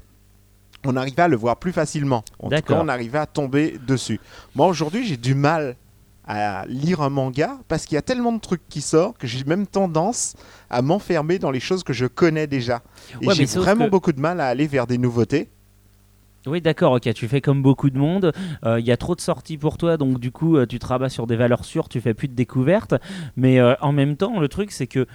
on 0.84 0.96
arrivait 0.96 1.22
à 1.22 1.28
le 1.28 1.36
voir 1.36 1.56
plus 1.56 1.72
facilement. 1.72 2.24
En 2.40 2.48
tout 2.48 2.50
cas, 2.74 2.74
on 2.84 2.88
arrivait 2.88 3.18
à 3.18 3.26
tomber 3.26 3.78
dessus. 3.86 4.20
Moi, 4.56 4.66
aujourd'hui, 4.66 5.06
j'ai 5.06 5.16
du 5.16 5.34
mal 5.34 5.76
à 6.26 6.64
lire 6.66 7.00
un 7.02 7.10
manga 7.10 7.58
parce 7.68 7.84
qu'il 7.86 7.94
y 7.96 7.98
a 7.98 8.02
tellement 8.02 8.32
de 8.32 8.40
trucs 8.40 8.66
qui 8.68 8.80
sortent 8.80 9.18
que 9.18 9.26
j'ai 9.26 9.42
même 9.44 9.66
tendance 9.66 10.34
à 10.70 10.80
m'enfermer 10.82 11.38
dans 11.38 11.50
les 11.50 11.60
choses 11.60 11.82
que 11.84 11.92
je 11.92 12.06
connais 12.06 12.46
déjà. 12.46 12.82
Et 13.20 13.26
Ouais, 13.26 13.34
j'ai 13.34 13.44
vraiment 13.44 13.86
que- 13.86 13.90
beaucoup 13.90 14.12
de 14.12 14.20
mal 14.20 14.40
à 14.40 14.46
aller 14.46 14.66
vers 14.66 14.86
des 14.86 14.98
nouveautés. 14.98 15.48
Oui, 16.46 16.60
d'accord, 16.60 16.92
ok, 16.92 17.12
tu 17.14 17.28
fais 17.28 17.40
comme 17.40 17.62
beaucoup 17.62 17.88
de 17.90 17.98
monde. 17.98 18.32
Euh, 18.64 18.80
Il 18.80 18.86
y 18.86 18.90
a 18.92 18.96
trop 18.96 19.14
de 19.14 19.20
sorties 19.20 19.58
pour 19.58 19.78
toi, 19.78 19.96
donc 19.96 20.18
du 20.18 20.32
coup, 20.32 20.56
euh, 20.56 20.66
tu 20.66 20.78
te 20.78 20.86
rabats 20.86 21.08
sur 21.08 21.26
des 21.26 21.36
valeurs 21.36 21.64
sûres, 21.64 21.88
tu 21.88 22.00
fais 22.00 22.14
plus 22.14 22.28
de 22.28 22.34
découvertes. 22.34 22.94
Mais 23.36 23.60
euh, 23.60 23.74
en 23.80 23.92
même 23.92 24.16
temps, 24.16 24.40
le 24.40 24.48
truc, 24.48 24.72
c'est 24.72 24.86
que 24.88 25.06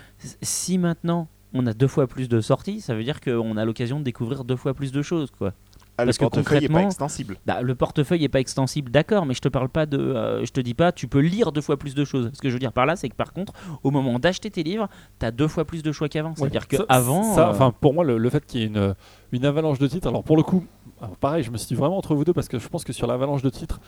si 0.41 0.77
maintenant 0.77 1.27
on 1.53 1.65
a 1.65 1.73
deux 1.73 1.87
fois 1.87 2.07
plus 2.07 2.29
de 2.29 2.39
sorties, 2.41 2.81
ça 2.81 2.93
veut 2.95 3.03
dire 3.03 3.19
qu'on 3.21 3.57
a 3.57 3.65
l'occasion 3.65 3.99
de 3.99 4.03
découvrir 4.03 4.43
deux 4.43 4.55
fois 4.55 4.73
plus 4.73 4.91
de 4.91 5.01
choses, 5.01 5.31
quoi. 5.37 5.53
Ah, 5.99 6.03
le 6.03 6.09
Parce 6.09 6.19
que 6.19 6.25
portefeuille 6.25 6.61
n'est 6.61 6.67
pas 6.69 6.83
extensible. 6.83 7.37
Bah, 7.47 7.61
le 7.63 7.73
portefeuille 7.73 8.23
est 8.23 8.29
pas 8.29 8.39
extensible, 8.39 8.91
d'accord, 8.91 9.25
mais 9.25 9.33
je 9.33 9.41
te 9.41 9.47
parle 9.49 9.67
pas 9.67 9.87
de, 9.87 9.97
euh, 9.97 10.45
je 10.45 10.51
te 10.51 10.59
dis 10.61 10.75
pas, 10.75 10.91
tu 10.91 11.07
peux 11.07 11.21
lire 11.21 11.51
deux 11.51 11.61
fois 11.61 11.75
plus 11.75 11.95
de 11.95 12.05
choses. 12.05 12.29
Ce 12.33 12.39
que 12.39 12.49
je 12.49 12.53
veux 12.53 12.59
dire 12.59 12.71
par 12.71 12.85
là, 12.85 12.95
c'est 12.95 13.09
que 13.09 13.15
par 13.15 13.33
contre, 13.33 13.53
au 13.81 13.89
moment 13.89 14.19
d'acheter 14.19 14.51
tes 14.51 14.61
livres, 14.61 14.89
tu 15.19 15.25
as 15.25 15.31
deux 15.31 15.47
fois 15.47 15.65
plus 15.65 15.81
de 15.81 15.91
choix 15.91 16.07
qu'avant. 16.07 16.35
C'est-à-dire 16.35 16.67
que 16.67 16.77
Ça- 16.77 16.85
avant, 16.87 17.23
ça, 17.33 17.47
euh, 17.47 17.51
enfin, 17.51 17.71
pour 17.81 17.95
moi, 17.95 18.03
le, 18.03 18.19
le 18.19 18.29
fait 18.29 18.45
qu'il 18.45 18.59
y 18.61 18.63
ait 18.63 18.67
une, 18.67 18.93
une 19.31 19.43
avalanche 19.45 19.79
de 19.79 19.87
titres, 19.87 20.07
alors 20.07 20.23
pour 20.23 20.37
le 20.37 20.43
coup, 20.43 20.65
alors 21.01 21.15
pareil, 21.17 21.43
je 21.43 21.51
me 21.51 21.57
suis 21.57 21.67
dit 21.67 21.75
vraiment 21.75 21.97
entre 21.97 22.15
vous 22.15 22.25
deux 22.25 22.33
parce 22.33 22.47
que 22.47 22.59
je 22.59 22.67
pense 22.67 22.83
que 22.83 22.93
sur 22.93 23.07
l'avalanche 23.07 23.41
de 23.41 23.49
titres, 23.49 23.79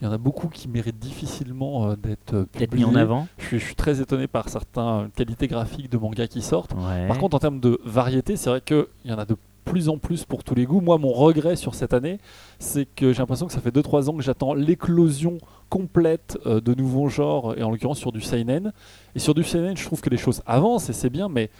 il 0.00 0.04
y 0.04 0.06
en 0.06 0.12
a 0.12 0.18
beaucoup 0.18 0.48
qui 0.48 0.68
méritent 0.68 0.98
difficilement 0.98 1.90
euh, 1.90 1.96
d'être 1.96 2.34
euh, 2.34 2.46
d'être 2.58 2.74
mis 2.74 2.84
en 2.84 2.94
avant. 2.94 3.26
Je 3.38 3.46
suis, 3.46 3.58
je 3.58 3.64
suis 3.64 3.74
très 3.74 4.00
étonné 4.00 4.26
par 4.26 4.48
certaines 4.48 5.10
qualités 5.16 5.48
graphiques 5.48 5.90
de 5.90 5.98
mangas 5.98 6.26
qui 6.28 6.42
sortent. 6.42 6.74
Ouais. 6.74 7.08
Par 7.08 7.18
contre, 7.18 7.36
en 7.36 7.40
termes 7.40 7.60
de 7.60 7.80
variété, 7.84 8.36
c'est 8.36 8.50
vrai 8.50 8.60
qu'il 8.60 8.86
y 9.04 9.12
en 9.12 9.18
a 9.18 9.24
de 9.24 9.36
plus 9.68 9.88
en 9.88 9.98
plus 9.98 10.24
pour 10.24 10.44
tous 10.44 10.54
les 10.54 10.64
goûts. 10.64 10.80
Moi, 10.80 10.98
mon 10.98 11.12
regret 11.12 11.56
sur 11.56 11.74
cette 11.74 11.92
année, 11.92 12.18
c'est 12.58 12.86
que 12.86 13.12
j'ai 13.12 13.18
l'impression 13.18 13.46
que 13.46 13.52
ça 13.52 13.60
fait 13.60 13.74
2-3 13.74 14.08
ans 14.08 14.16
que 14.16 14.22
j'attends 14.22 14.54
l'éclosion 14.54 15.38
complète 15.68 16.38
euh, 16.46 16.60
de 16.60 16.74
nouveaux 16.74 17.08
genres, 17.08 17.56
et 17.58 17.62
en 17.62 17.70
l'occurrence 17.70 17.98
sur 17.98 18.12
du 18.12 18.20
seinen. 18.20 18.72
Et 19.14 19.18
sur 19.18 19.34
du 19.34 19.44
seinen, 19.44 19.76
je 19.76 19.84
trouve 19.84 20.00
que 20.00 20.10
les 20.10 20.16
choses 20.16 20.42
avancent, 20.46 20.88
et 20.88 20.94
c'est 20.94 21.10
bien, 21.10 21.28
mais 21.28 21.50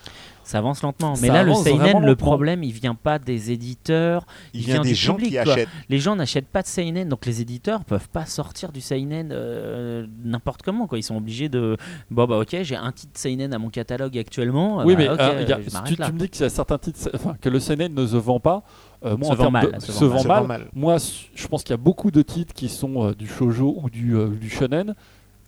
ça 0.48 0.58
avance 0.58 0.82
lentement. 0.82 1.12
Mais 1.20 1.28
Ça 1.28 1.34
là, 1.34 1.42
le 1.42 1.52
seinen, 1.54 2.04
le 2.04 2.16
problème, 2.16 2.62
il 2.62 2.72
vient 2.72 2.94
pas 2.94 3.18
des 3.18 3.50
éditeurs. 3.52 4.26
Il 4.54 4.60
Il 4.60 4.64
vient 4.66 4.74
vient 4.76 4.82
des 4.82 4.88
du 4.90 4.94
gens 4.94 5.14
public, 5.14 5.30
qui 5.36 5.42
quoi. 5.42 5.52
achètent. 5.52 5.68
Les 5.88 5.98
gens 5.98 6.16
n'achètent 6.16 6.48
pas 6.48 6.62
de 6.62 6.66
seinen, 6.66 7.08
donc 7.08 7.26
les 7.26 7.40
éditeurs 7.42 7.84
peuvent 7.84 8.08
pas 8.08 8.24
sortir 8.26 8.72
du 8.72 8.80
seinen 8.80 9.30
euh, 9.30 10.06
n'importe 10.24 10.62
comment. 10.62 10.86
Quoi. 10.86 10.98
Ils 10.98 11.02
sont 11.02 11.16
obligés 11.16 11.48
de. 11.48 11.76
Bon 12.10 12.24
bah 12.26 12.38
ok, 12.38 12.56
j'ai 12.62 12.76
un 12.76 12.92
titre 12.92 13.12
seinen 13.18 13.52
à 13.52 13.58
mon 13.58 13.68
catalogue 13.68 14.16
actuellement. 14.16 14.78
oui, 14.84 14.94
bah, 14.96 15.02
mais 15.02 15.08
ok, 15.10 15.20
euh, 15.20 15.38
il 15.42 15.48
y 15.48 15.52
a- 15.52 15.60
je 15.60 15.70
m'arrête 15.70 15.94
tu, 15.94 16.00
là. 16.00 16.06
tu 16.06 16.12
me 16.12 16.18
dis 16.18 16.28
qu'il 16.30 16.40
y 16.42 16.44
a 16.44 16.48
certains 16.50 16.78
titres, 16.78 17.10
enfin, 17.14 17.36
que 17.40 17.48
le 17.48 17.60
seinen 17.60 17.94
ne 17.94 18.06
se 18.06 18.16
vend 18.16 18.40
pas. 18.40 18.62
Euh, 19.04 19.16
moi, 19.16 19.28
Se 19.28 19.32
en 19.32 19.44
vend 19.44 19.50
mal, 19.50 19.72
de- 19.72 19.80
se 19.80 19.92
se 19.92 20.04
vend 20.06 20.16
vend 20.16 20.22
Ça 20.22 20.28
mal. 20.28 20.40
vend 20.42 20.48
mal. 20.48 20.66
Moi, 20.74 20.96
je 21.34 21.46
pense 21.46 21.62
qu'il 21.62 21.70
y 21.70 21.74
a 21.74 21.76
beaucoup 21.76 22.10
de 22.10 22.22
titres 22.22 22.54
qui 22.54 22.68
sont 22.68 23.06
euh, 23.08 23.14
du 23.14 23.28
shojo 23.28 23.76
ou 23.82 23.90
du, 23.90 24.16
euh, 24.16 24.28
du 24.28 24.48
shonen. 24.50 24.94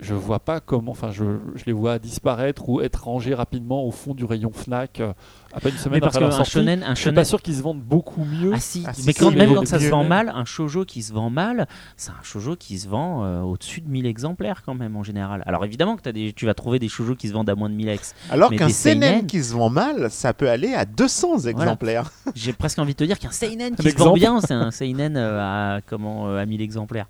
Je 0.03 0.14
vois 0.14 0.40
pas 0.40 0.61
comment, 0.61 0.92
enfin, 0.92 1.11
je, 1.12 1.24
je 1.57 1.64
les 1.66 1.72
vois 1.72 1.98
disparaître 1.98 2.68
ou 2.70 2.80
être 2.80 3.05
rangés 3.05 3.34
rapidement 3.34 3.84
au 3.84 3.90
fond 3.90 4.14
du 4.14 4.24
rayon 4.24 4.51
Fnac 4.51 4.98
euh, 5.01 5.12
à 5.53 5.61
peine 5.61 5.72
une 5.72 5.78
semaine 5.78 5.96
Mais 5.96 6.01
parce 6.01 6.16
après 6.16 6.26
leur 6.26 6.32
sortie. 6.34 6.53
shonen, 6.53 6.82
un 6.82 6.94
Je 6.94 7.01
suis 7.01 7.11
pas 7.11 7.16
shonen. 7.16 7.24
sûr 7.26 7.42
qu'ils 7.42 7.57
se 7.57 7.62
vendent 7.62 7.82
beaucoup 7.82 8.24
mieux. 8.24 8.53
Ah 8.55 8.61
si, 8.61 8.82
Ah, 8.86 8.94
si, 8.94 9.05
mais 9.07 9.12
quand, 9.12 9.30
même 9.30 9.55
quand 9.55 9.66
ça 9.66 9.78
se 9.78 9.88
vend 9.88 10.05
mal, 10.05 10.30
un 10.34 10.46
shoujo 10.46 10.86
qui 10.86 11.03
se 11.03 11.12
vend 11.12 11.28
mal, 11.28 11.66
c'est 11.98 12.11
un 12.12 12.22
shoujo 12.22 12.57
qui 12.57 12.78
se 12.78 12.88
vend 12.88 13.24
euh, 13.24 13.40
au-dessus 13.42 13.82
de 13.82 13.90
1000 13.90 14.07
exemplaires 14.07 14.62
quand 14.64 14.74
même 14.74 14.96
en 14.96 15.03
général. 15.03 15.42
Alors 15.46 15.64
évidemment 15.66 15.96
que 15.96 16.09
as 16.09 16.12
des, 16.12 16.32
tu 16.32 16.46
vas 16.46 16.55
trouver 16.55 16.78
des 16.78 16.88
shoujo 16.88 17.14
qui 17.14 17.28
se 17.28 17.34
vendent 17.34 17.51
à 17.51 17.55
moins 17.55 17.68
de 17.68 17.74
1000 17.74 17.88
ex. 17.90 18.14
Alors 18.30 18.51
qu'un 18.51 18.70
seinen 18.70 19.03
seinen- 19.03 19.26
qui 19.26 19.44
se 19.44 19.53
vend 19.53 19.68
mal, 19.68 20.11
ça 20.11 20.32
peut 20.32 20.48
aller 20.48 20.72
à 20.72 20.86
200 20.86 21.40
exemplaires. 21.40 22.11
J'ai 22.34 22.55
presque 22.55 22.78
envie 22.78 22.92
de 22.94 22.98
te 22.98 23.05
dire 23.05 23.18
qu'un 23.18 23.32
seinen 23.32 23.74
qui 23.76 23.86
Un 23.86 23.90
se 23.90 23.96
vend 23.98 24.14
bien, 24.14 24.40
c'est 24.40 24.55
un 24.55 24.70
seinen 24.70 25.18
euh, 25.18 25.40
à 25.76 25.80
comment 25.86 26.28
euh, 26.28 26.38
à 26.40 26.46
1000 26.46 26.62
exemplaires. 26.62 27.07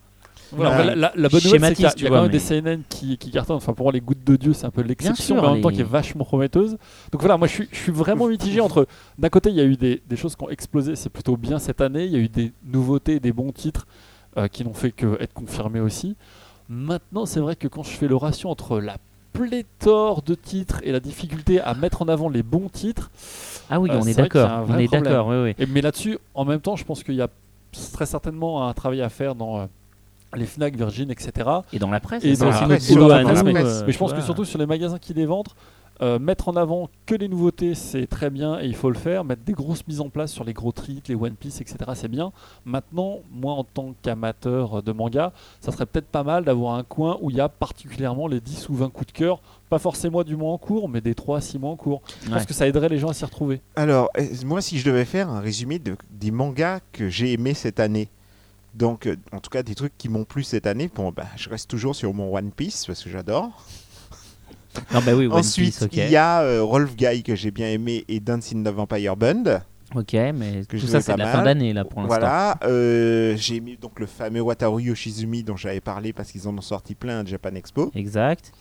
Voilà, 0.52 0.84
la, 0.84 0.94
la- 0.96 1.12
la 1.14 1.28
bonne 1.28 1.40
nouvelle, 1.44 1.60
c'est 1.64 1.74
qu'il 1.74 1.84
y 1.84 1.86
a, 1.86 1.92
y 1.96 2.06
a 2.06 2.08
quand 2.08 2.22
même 2.22 2.30
des 2.30 2.38
seinen 2.38 2.82
qui, 2.88 3.16
qui 3.18 3.30
cartonnent. 3.30 3.56
Enfin, 3.56 3.72
pour 3.72 3.84
moi, 3.86 3.92
les 3.92 4.00
gouttes 4.00 4.24
de 4.24 4.36
Dieu, 4.36 4.52
c'est 4.52 4.66
un 4.66 4.70
peu 4.70 4.82
l'exception, 4.82 5.36
mais 5.36 5.40
en 5.42 5.52
même 5.54 5.62
temps 5.62 5.68
qui 5.70 5.80
est 5.80 5.84
vachement 5.84 6.24
prometteuse. 6.24 6.76
Donc 7.12 7.20
voilà, 7.20 7.36
moi, 7.36 7.46
je 7.46 7.52
suis, 7.52 7.68
je 7.70 7.76
suis 7.78 7.92
vraiment 7.92 8.26
mitigé 8.26 8.60
entre. 8.60 8.86
D'un 9.18 9.28
côté, 9.28 9.50
il 9.50 9.56
y 9.56 9.60
a 9.60 9.64
eu 9.64 9.76
des, 9.76 10.02
des 10.08 10.16
choses 10.16 10.34
qui 10.36 10.44
ont 10.44 10.50
explosé, 10.50 10.96
c'est 10.96 11.10
plutôt 11.10 11.36
bien 11.36 11.58
cette 11.58 11.80
année. 11.80 12.04
Il 12.06 12.12
y 12.12 12.16
a 12.16 12.20
eu 12.20 12.28
des 12.28 12.52
nouveautés, 12.64 13.20
des 13.20 13.32
bons 13.32 13.52
titres 13.52 13.86
euh, 14.36 14.48
qui 14.48 14.64
n'ont 14.64 14.74
fait 14.74 14.90
que 14.92 15.20
être 15.20 15.32
confirmés 15.34 15.80
aussi. 15.80 16.16
Maintenant, 16.68 17.26
c'est 17.26 17.40
vrai 17.40 17.56
que 17.56 17.68
quand 17.68 17.82
je 17.82 17.90
fais 17.90 18.06
le 18.08 18.16
ratio 18.16 18.48
entre 18.48 18.78
la 18.80 18.96
pléthore 19.32 20.22
de 20.22 20.34
titres 20.34 20.80
et 20.82 20.92
la 20.92 21.00
difficulté 21.00 21.60
à 21.60 21.74
mettre 21.74 22.02
en 22.02 22.08
avant 22.08 22.28
les 22.28 22.42
bons 22.42 22.68
titres, 22.68 23.10
Ah 23.70 23.80
oui, 23.80 23.90
Euh, 23.90 23.98
on 24.00 24.06
est 24.06 24.14
d'accord. 24.14 24.66
On 24.68 24.78
est 24.78 24.88
d'accord, 24.88 25.28
oui, 25.28 25.36
oui. 25.44 25.54
et, 25.58 25.66
mais 25.66 25.80
là-dessus, 25.80 26.18
en 26.34 26.44
même 26.44 26.60
temps, 26.60 26.76
je 26.76 26.84
pense 26.84 27.02
qu'il 27.02 27.14
y 27.14 27.22
a 27.22 27.28
très 27.92 28.06
certainement 28.06 28.68
un 28.68 28.72
travail 28.74 29.00
à 29.02 29.08
faire 29.08 29.34
dans 29.34 29.60
euh, 29.60 29.66
les 30.36 30.46
Fnac, 30.46 30.76
Virgin, 30.76 31.10
etc. 31.10 31.48
Et 31.72 31.78
dans 31.78 31.90
la 31.90 32.00
presse, 32.00 32.24
Et 32.24 32.34
c'est 32.34 32.44
dans 32.44 32.50
la 32.50 32.56
presse, 32.66 32.90
dans 32.94 33.08
la 33.08 33.22
presse. 33.24 33.42
euh, 33.82 33.82
Mais 33.86 33.92
je 33.92 33.98
pense 33.98 34.12
que 34.12 34.20
surtout 34.20 34.44
sur 34.44 34.58
les 34.58 34.66
magasins 34.66 34.98
qui 34.98 35.12
les 35.14 35.26
vendent, 35.26 35.48
euh, 36.02 36.18
mettre 36.18 36.48
en 36.48 36.56
avant 36.56 36.88
que 37.04 37.14
les 37.14 37.28
nouveautés, 37.28 37.74
c'est 37.74 38.06
très 38.06 38.30
bien 38.30 38.58
et 38.58 38.64
il 38.64 38.74
faut 38.74 38.88
le 38.88 38.96
faire. 38.96 39.22
Mettre 39.22 39.42
des 39.44 39.52
grosses 39.52 39.86
mises 39.86 40.00
en 40.00 40.08
place 40.08 40.32
sur 40.32 40.44
les 40.44 40.54
gros 40.54 40.72
titres, 40.72 41.10
les 41.10 41.14
One 41.14 41.34
Piece, 41.34 41.60
etc., 41.60 41.76
c'est 41.94 42.08
bien. 42.08 42.32
Maintenant, 42.64 43.18
moi, 43.30 43.52
en 43.52 43.64
tant 43.64 43.92
qu'amateur 44.00 44.82
de 44.82 44.92
manga, 44.92 45.32
ça 45.60 45.72
serait 45.72 45.84
peut-être 45.84 46.06
pas 46.06 46.22
mal 46.22 46.44
d'avoir 46.46 46.74
un 46.76 46.84
coin 46.84 47.18
où 47.20 47.28
il 47.30 47.36
y 47.36 47.40
a 47.40 47.50
particulièrement 47.50 48.28
les 48.28 48.40
10 48.40 48.70
ou 48.70 48.74
20 48.76 48.88
coups 48.90 49.08
de 49.08 49.12
cœur. 49.18 49.42
Pas 49.68 49.78
forcément 49.78 50.22
du 50.22 50.36
mois 50.36 50.52
en 50.52 50.58
cours, 50.58 50.88
mais 50.88 51.02
des 51.02 51.14
3 51.14 51.36
à 51.36 51.40
6 51.42 51.58
mois 51.58 51.70
en 51.70 51.76
cours. 51.76 52.00
Je 52.24 52.30
pense 52.30 52.40
Ouais. 52.40 52.46
que 52.46 52.54
ça 52.54 52.66
aiderait 52.66 52.88
les 52.88 52.98
gens 52.98 53.08
à 53.10 53.12
s'y 53.12 53.24
retrouver. 53.26 53.60
Alors, 53.76 54.08
euh, 54.18 54.22
moi, 54.46 54.62
si 54.62 54.78
je 54.78 54.86
devais 54.86 55.04
faire 55.04 55.28
un 55.28 55.40
résumé 55.40 55.78
de- 55.78 55.96
des 56.10 56.30
mangas 56.30 56.80
que 56.92 57.10
j'ai 57.10 57.32
aimés 57.34 57.52
cette 57.54 57.78
année, 57.78 58.08
donc, 58.74 59.06
euh, 59.06 59.16
en 59.32 59.40
tout 59.40 59.50
cas, 59.50 59.62
des 59.62 59.74
trucs 59.74 59.96
qui 59.98 60.08
m'ont 60.08 60.24
plu 60.24 60.42
cette 60.44 60.66
année, 60.66 60.90
bon, 60.94 61.10
bah, 61.10 61.26
je 61.36 61.48
reste 61.48 61.68
toujours 61.68 61.94
sur 61.94 62.14
mon 62.14 62.34
One 62.34 62.50
Piece 62.52 62.86
parce 62.86 63.02
que 63.02 63.10
j'adore. 63.10 63.64
Non, 64.94 65.00
bah 65.04 65.14
oui, 65.16 65.26
One 65.26 65.32
Ensuite, 65.32 65.88
Piece, 65.88 65.88
il 65.92 66.10
y 66.10 66.16
a 66.16 66.42
euh, 66.42 66.62
Rolf 66.62 66.94
Guy 66.94 67.24
que 67.24 67.34
j'ai 67.34 67.50
bien 67.50 67.68
aimé 67.68 68.04
et 68.08 68.20
Dance 68.20 68.52
in 68.54 68.62
the 68.62 68.68
Vampire 68.68 69.16
Band. 69.16 69.60
Ok, 69.96 70.12
mais 70.12 70.62
que 70.68 70.76
tout 70.76 70.86
ça, 70.86 71.00
c'est 71.00 71.14
de 71.14 71.18
la 71.18 71.24
mal. 71.24 71.34
fin 71.34 71.42
d'année, 71.42 71.72
là, 71.72 71.84
pour 71.84 72.00
l'instant. 72.00 72.16
Voilà, 72.16 72.56
euh, 72.62 73.34
j'ai 73.36 73.56
aimé 73.56 73.76
donc 73.80 73.98
le 73.98 74.06
fameux 74.06 74.40
Wataru 74.40 74.82
Yoshizumi 74.82 75.42
dont 75.42 75.56
j'avais 75.56 75.80
parlé 75.80 76.12
parce 76.12 76.30
qu'ils 76.30 76.46
en 76.46 76.56
ont 76.56 76.60
sorti 76.60 76.94
plein 76.94 77.20
à 77.20 77.24
Japan 77.24 77.56
Expo. 77.56 77.90
Exact. 77.96 78.52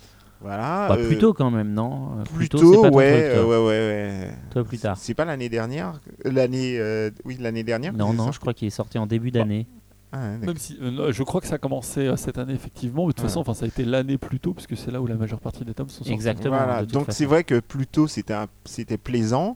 Voilà. 0.41 0.87
Bah, 0.89 0.95
euh, 0.97 1.05
plus 1.05 1.19
tôt 1.19 1.33
quand 1.33 1.51
même, 1.51 1.73
non 1.73 2.23
Plus 2.33 2.45
c'est 2.45 2.57
tôt, 2.57 2.81
pas 2.81 2.89
ton 2.89 2.95
ouais, 2.95 3.29
truc, 3.35 3.47
ouais, 3.47 3.57
ouais, 3.57 3.67
ouais. 3.67 4.31
Toi, 4.49 4.63
plus 4.63 4.79
tard. 4.79 4.97
C'est 4.97 5.13
pas 5.13 5.25
l'année 5.25 5.49
dernière 5.49 5.99
L'année, 6.25 6.81
oui, 7.25 7.37
l'année 7.39 7.63
dernière. 7.63 7.93
Non, 7.93 8.13
non, 8.13 8.31
je 8.31 8.39
crois 8.39 8.55
qu'il 8.55 8.67
est 8.67 8.71
sorti 8.71 8.97
en 8.97 9.05
début 9.05 9.29
Bah, 9.29 9.41
d'année. 9.41 9.67
Ah. 10.11 10.37
Même 10.37 10.57
si, 10.57 10.75
euh, 10.81 11.11
je 11.11 11.21
crois 11.23 11.39
que 11.39 11.45
ça 11.47 11.55
a 11.55 11.57
commencé 11.59 12.07
euh, 12.07 12.15
cette 12.15 12.37
année, 12.39 12.53
effectivement. 12.53 13.03
Mais 13.05 13.09
de 13.09 13.17
toute 13.17 13.21
façon, 13.25 13.41
enfin, 13.41 13.53
ça 13.53 13.65
a 13.65 13.67
été 13.67 13.85
l'année 13.85 14.17
plus 14.17 14.39
tôt, 14.39 14.53
puisque 14.53 14.75
c'est 14.75 14.89
là 14.91 15.01
où 15.01 15.05
la 15.07 15.15
majeure 15.15 15.39
partie 15.39 15.63
des 15.63 15.73
tomes 15.75 15.89
sont 15.89 15.97
sortis. 15.99 16.11
Exactement. 16.13 16.57
Voilà, 16.57 16.83
donc 16.85 17.07
c'est 17.09 17.25
vrai 17.25 17.43
que 17.43 17.59
plus 17.59 17.85
tôt 17.85 18.07
c'était 18.07 18.33
un- 18.33 18.47
c'était 18.65 18.97
plaisant. 18.97 19.55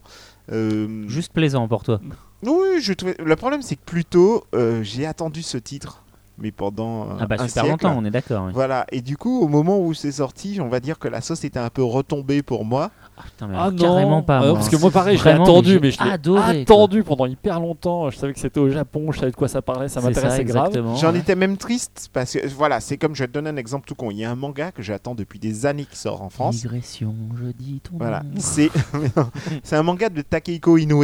Euh, 0.51 1.07
Juste 1.07 1.33
plaisant 1.33 1.67
pour 1.67 1.83
toi. 1.83 1.99
Oui, 2.43 2.81
je 2.81 2.93
trouvais. 2.93 3.15
Le 3.23 3.35
problème 3.35 3.61
c'est 3.61 3.75
que 3.77 3.83
plus 3.85 4.05
tôt 4.05 4.43
euh, 4.53 4.83
j'ai 4.83 5.05
attendu 5.05 5.41
ce 5.41 5.57
titre, 5.57 6.03
mais 6.37 6.51
pendant 6.51 7.03
euh, 7.03 7.05
Ah 7.19 7.27
bah 7.27 7.35
un 7.39 7.47
super 7.47 7.65
siècle. 7.65 7.69
longtemps, 7.85 7.95
on 7.97 8.05
est 8.05 8.09
d'accord. 8.11 8.45
oui. 8.47 8.51
Voilà, 8.53 8.85
et 8.91 9.01
du 9.01 9.17
coup, 9.17 9.41
au 9.41 9.47
moment 9.47 9.79
où 9.79 9.93
c'est 9.93 10.11
sorti, 10.11 10.59
on 10.61 10.67
va 10.67 10.79
dire 10.79 10.97
que 10.99 11.07
la 11.07 11.21
sauce 11.21 11.43
était 11.43 11.59
un 11.59 11.69
peu 11.69 11.83
retombée 11.83 12.41
pour 12.41 12.65
moi. 12.65 12.91
Ah, 13.17 13.21
putain, 13.25 13.47
mais 13.47 13.55
Ah 13.59 13.69
non, 13.69 13.77
carrément 13.83 14.21
pas. 14.23 14.39
Moi. 14.39 14.53
parce 14.55 14.69
que 14.69 14.75
moi 14.77 14.89
pareil, 14.89 15.17
je 15.17 15.23
l'ai 15.23 15.31
attendu, 15.31 15.79
mais 15.79 15.91
je 15.91 16.03
l'ai 16.03 16.09
adoré, 16.09 16.61
attendu 16.63 17.03
pendant 17.03 17.27
hyper 17.27 17.59
longtemps. 17.59 18.09
Je 18.09 18.17
savais 18.17 18.33
que 18.33 18.39
c'était 18.39 18.59
au 18.59 18.69
Japon, 18.71 19.11
je 19.11 19.19
savais 19.19 19.31
de 19.31 19.35
quoi 19.35 19.47
ça 19.47 19.61
parlait, 19.61 19.87
ça 19.87 20.01
m'intéressait 20.01 20.43
grave. 20.43 20.67
exactement, 20.69 20.95
J'en 20.95 21.13
ouais. 21.13 21.19
étais 21.19 21.35
même 21.35 21.57
triste 21.57 22.09
parce 22.11 22.33
que 22.33 22.47
voilà, 22.47 22.79
c'est 22.79 22.97
comme 22.97 23.13
je 23.15 23.23
vais 23.23 23.27
te 23.27 23.33
donner 23.33 23.51
un 23.51 23.57
exemple 23.57 23.85
tout 23.87 23.93
con. 23.95 24.09
Il 24.09 24.17
y 24.17 24.25
a 24.25 24.31
un 24.31 24.35
manga 24.35 24.71
que 24.71 24.81
j'attends 24.81 25.13
depuis 25.13 25.37
des 25.37 25.67
années 25.67 25.85
qui 25.85 25.97
sort 25.97 26.23
en 26.23 26.29
France. 26.29 26.55
Digression, 26.55 27.13
je 27.39 27.51
dis 27.51 27.79
ton 27.81 27.97
Voilà, 27.99 28.23
c'est 28.37 28.71
c'est 29.63 29.75
un 29.75 29.83
manga 29.83 30.09
de 30.09 30.21
Takehiko 30.21 30.77
Inoue 30.77 31.03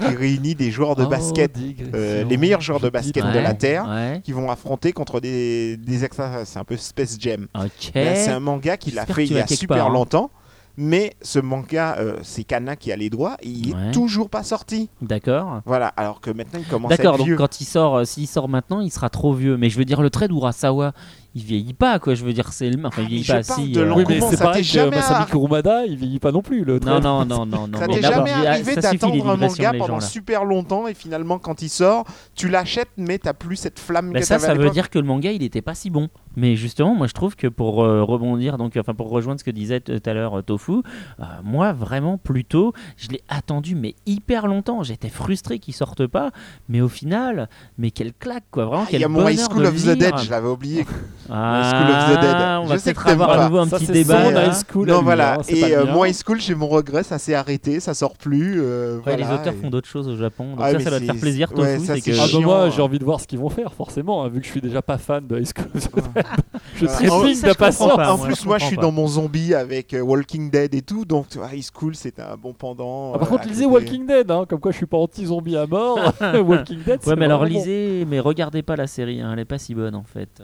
qui 0.00 0.14
réunit 0.16 0.54
des 0.54 0.70
joueurs 0.70 0.96
de 0.96 1.04
Oh, 1.04 1.08
basket, 1.08 1.56
euh, 1.94 2.24
les 2.24 2.36
meilleurs 2.36 2.60
joueurs 2.60 2.80
de 2.80 2.88
basket 2.88 3.24
de 3.24 3.38
la 3.38 3.54
Terre. 3.54 3.86
Ouais. 3.88 4.20
qui 4.24 4.32
vont 4.32 4.50
affronter 4.50 4.92
contre 4.92 5.20
des, 5.20 5.76
des. 5.76 5.98
C'est 6.44 6.58
un 6.58 6.64
peu 6.64 6.76
Space 6.76 7.16
Jam. 7.20 7.46
C'est 7.78 8.28
un 8.28 8.40
manga 8.40 8.76
qu'il 8.76 8.98
a 8.98 9.06
fait 9.06 9.24
il 9.26 9.32
y 9.34 9.38
a 9.40 9.46
super 9.46 9.76
part, 9.78 9.86
hein. 9.88 9.92
longtemps. 9.92 10.30
Mais 10.76 11.12
ce 11.20 11.38
manga, 11.40 11.96
euh, 11.98 12.16
c'est 12.22 12.44
Kana 12.44 12.74
qui 12.76 12.90
a 12.90 12.96
les 12.96 13.10
droits, 13.10 13.36
et 13.42 13.48
il 13.48 13.74
Ouais. 13.74 13.88
est 13.88 13.90
toujours 13.90 14.30
pas 14.30 14.42
sorti. 14.42 14.88
D'accord. 15.02 15.60
Voilà, 15.66 15.88
alors 15.88 16.20
que 16.22 16.30
maintenant 16.30 16.58
il 16.60 16.64
commence 16.66 16.90
à 16.92 16.96
D'accord, 16.96 17.14
être 17.14 17.18
donc 17.18 17.26
vieux. 17.26 17.36
quand 17.36 17.60
il 17.60 17.64
sort, 17.64 17.96
euh, 17.98 18.04
s'il 18.04 18.26
sort 18.26 18.48
maintenant, 18.48 18.80
il 18.80 18.90
sera 18.90 19.10
trop 19.10 19.34
vieux. 19.34 19.56
Mais 19.58 19.68
je 19.68 19.76
veux 19.76 19.84
dire, 19.84 20.00
le 20.00 20.08
trait 20.08 20.28
d'Urasawa, 20.28 20.92
il 21.34 21.42
vieillit 21.44 21.74
pas, 21.74 21.98
quoi. 21.98 22.14
Je 22.14 22.24
veux 22.24 22.32
dire, 22.32 22.52
c'est 22.52 22.68
le. 22.70 22.84
Enfin, 22.84 23.02
il 23.02 23.08
vieillit 23.08 23.24
pas 23.24 23.42
si. 23.42 23.72
euh. 23.76 23.92
Oui, 23.94 24.04
mais 24.08 24.20
c'est 24.20 24.36
ça 24.36 24.44
pareil 24.44 24.64
que 24.64 24.90
Masami 24.90 25.26
Kurumada, 25.26 25.86
il 25.86 25.96
vieillit 25.96 26.18
pas 26.18 26.32
non 26.32 26.42
plus. 26.42 26.64
Le 26.64 26.78
Non, 26.80 27.00
non, 27.00 27.24
non, 27.24 27.46
non, 27.46 27.68
non. 27.68 27.78
Ça 27.78 27.86
t'est 27.86 28.02
jamais 28.02 28.30
il 28.36 28.42
y 28.42 28.46
a- 28.46 28.50
arrivé 28.50 28.74
d'attendre 28.76 29.30
un 29.30 29.36
manga 29.36 29.72
pendant 29.78 30.00
gens, 30.00 30.06
super 30.06 30.44
longtemps 30.44 30.86
et 30.88 30.94
finalement 30.94 31.38
quand 31.38 31.62
il 31.62 31.68
sort, 31.68 32.04
tu 32.34 32.48
l'achètes 32.48 32.88
mais 32.96 33.18
t'as 33.18 33.32
plus 33.32 33.56
cette 33.56 33.78
flamme 33.78 34.10
Mais 34.12 34.20
que 34.20 34.26
ça, 34.26 34.38
ça 34.38 34.54
veut 34.54 34.70
dire 34.70 34.90
que 34.90 34.98
le 34.98 35.04
manga, 35.04 35.30
il 35.30 35.42
était 35.42 35.62
pas 35.62 35.74
si 35.74 35.90
bon. 35.90 36.08
Mais 36.36 36.54
justement, 36.54 36.94
moi, 36.94 37.08
je 37.08 37.12
trouve 37.12 37.34
que 37.34 37.48
pour 37.48 37.82
euh, 37.82 38.04
rebondir, 38.04 38.56
donc, 38.56 38.76
enfin, 38.76 38.94
pour 38.94 39.10
rejoindre 39.10 39.40
ce 39.40 39.44
que 39.44 39.50
disait 39.50 39.80
tout 39.80 40.00
à 40.06 40.14
l'heure 40.14 40.38
euh, 40.38 40.42
Tofu, 40.42 40.72
euh, 41.18 41.24
moi, 41.42 41.72
vraiment, 41.72 42.18
plutôt, 42.18 42.72
je 42.96 43.08
l'ai 43.08 43.20
attendu, 43.28 43.74
mais 43.74 43.96
hyper 44.06 44.46
longtemps. 44.46 44.84
J'étais 44.84 45.08
frustré 45.08 45.58
qu'il 45.58 45.74
sorte 45.74 46.06
pas. 46.06 46.30
Mais 46.68 46.80
au 46.80 46.88
final, 46.88 47.48
mais 47.78 47.90
quelle 47.90 48.12
claque, 48.14 48.44
quoi. 48.52 48.66
Vraiment, 48.66 48.82
Ah, 48.84 48.88
Il 48.88 48.92
quel 48.92 49.00
y 49.00 49.04
a 49.04 49.08
mon 49.08 49.28
High 49.28 49.40
School 49.40 49.62
de 49.64 49.68
of 49.68 49.74
the. 49.82 49.98
Dead, 49.98 50.14
je 50.18 50.30
l'avais 50.30 50.48
oublié. 50.48 50.86
Ah, 51.32 51.70
School 51.70 51.90
of 51.90 52.18
the 52.18 52.20
Dead. 52.20 52.36
On 52.62 52.66
va 52.66 52.74
Je 52.74 52.80
sais 52.80 52.94
que 52.94 53.08
avoir 53.08 53.28
pas. 53.28 53.42
à 53.44 53.44
nouveau 53.48 53.58
un 53.60 53.66
Ça, 53.68 53.78
petit 53.78 53.92
débat. 53.92 54.52
son 54.52 54.64
school 54.66 54.88
non 54.88 55.02
voilà, 55.02 55.34
hein, 55.34 55.42
et 55.48 55.74
euh, 55.76 55.86
mon 55.86 56.04
High 56.04 56.14
School, 56.14 56.40
j'ai 56.40 56.54
mon 56.54 56.66
regret, 56.68 57.02
ça 57.02 57.18
s'est 57.18 57.34
arrêté, 57.34 57.80
ça 57.80 57.94
sort 57.94 58.14
plus. 58.16 58.60
euh, 58.62 58.98
les 59.06 59.24
auteurs 59.24 59.48
et- 59.54 59.62
font 59.62 59.70
d'autres 59.70 59.88
choses 59.88 60.08
au 60.08 60.16
Japon. 60.16 60.50
Donc 60.56 60.60
Ouais, 60.60 60.72
ça, 60.72 60.80
ça 60.80 60.90
doit 60.90 61.00
te 61.00 61.04
faire 61.04 61.16
plaisir, 61.16 61.48
Tofu. 61.50 61.62
ouais, 61.62 61.78
c'est 61.78 62.00
que... 62.00 62.10
Ah 62.18 62.26
bah 62.32 62.40
moi 62.40 62.62
hein. 62.64 62.70
j'ai 62.70 62.82
envie 62.82 62.98
de 62.98 63.04
voir 63.04 63.20
ce 63.20 63.26
qu'ils 63.26 63.38
vont 63.38 63.48
faire 63.50 63.72
forcément 63.72 64.24
hein, 64.24 64.28
vu 64.28 64.40
que 64.40 64.46
je 64.46 64.50
suis 64.50 64.60
déjà 64.60 64.82
pas 64.82 64.98
fan 64.98 65.26
de 65.26 65.38
High 65.38 65.46
School 65.46 65.66
of 65.74 65.90
the 65.90 66.14
Dead. 66.14 66.24
je 66.74 66.86
je 66.86 66.86
comprends 66.86 67.24
d'impatience. 67.24 67.96
pas. 67.96 68.12
en 68.12 68.16
moi, 68.18 68.26
plus, 68.26 68.44
moi, 68.46 68.58
je 68.58 68.64
suis 68.66 68.76
dans 68.76 68.92
mon 68.92 69.06
zombie 69.06 69.54
avec 69.54 69.94
euh, 69.94 70.00
Walking 70.00 70.50
Dead 70.50 70.74
et 70.74 70.82
tout, 70.82 71.04
donc 71.04 71.26
High 71.52 71.64
School, 71.74 71.94
c'est 71.94 72.18
un 72.20 72.36
bon 72.36 72.52
pendant. 72.52 73.12
Ah, 73.14 73.18
par 73.18 73.28
contre 73.28 73.48
lisez. 73.48 73.66
Walking 73.66 74.06
Dead 74.06 74.26
comme 74.48 74.60
quoi 74.60 74.70
je 74.72 74.76
suis 74.78 74.86
pas 74.86 74.96
anti-zombie 74.98 75.56
à 75.56 75.66
mort. 75.66 75.98
Walking 76.44 76.82
Dead 76.84 77.00
c'est 77.02 77.10
Ouais, 77.10 77.16
mais 77.16 77.24
alors 77.26 77.44
lisez, 77.44 78.04
mais 78.08 78.20
regardez 78.20 78.62
pas 78.62 78.76
la 78.76 78.86
série, 78.86 79.20
elle 79.20 79.38
est 79.38 79.44
pas 79.44 79.58
si 79.58 79.74
bonne 79.74 79.94
en 79.94 80.04
fait. 80.04 80.42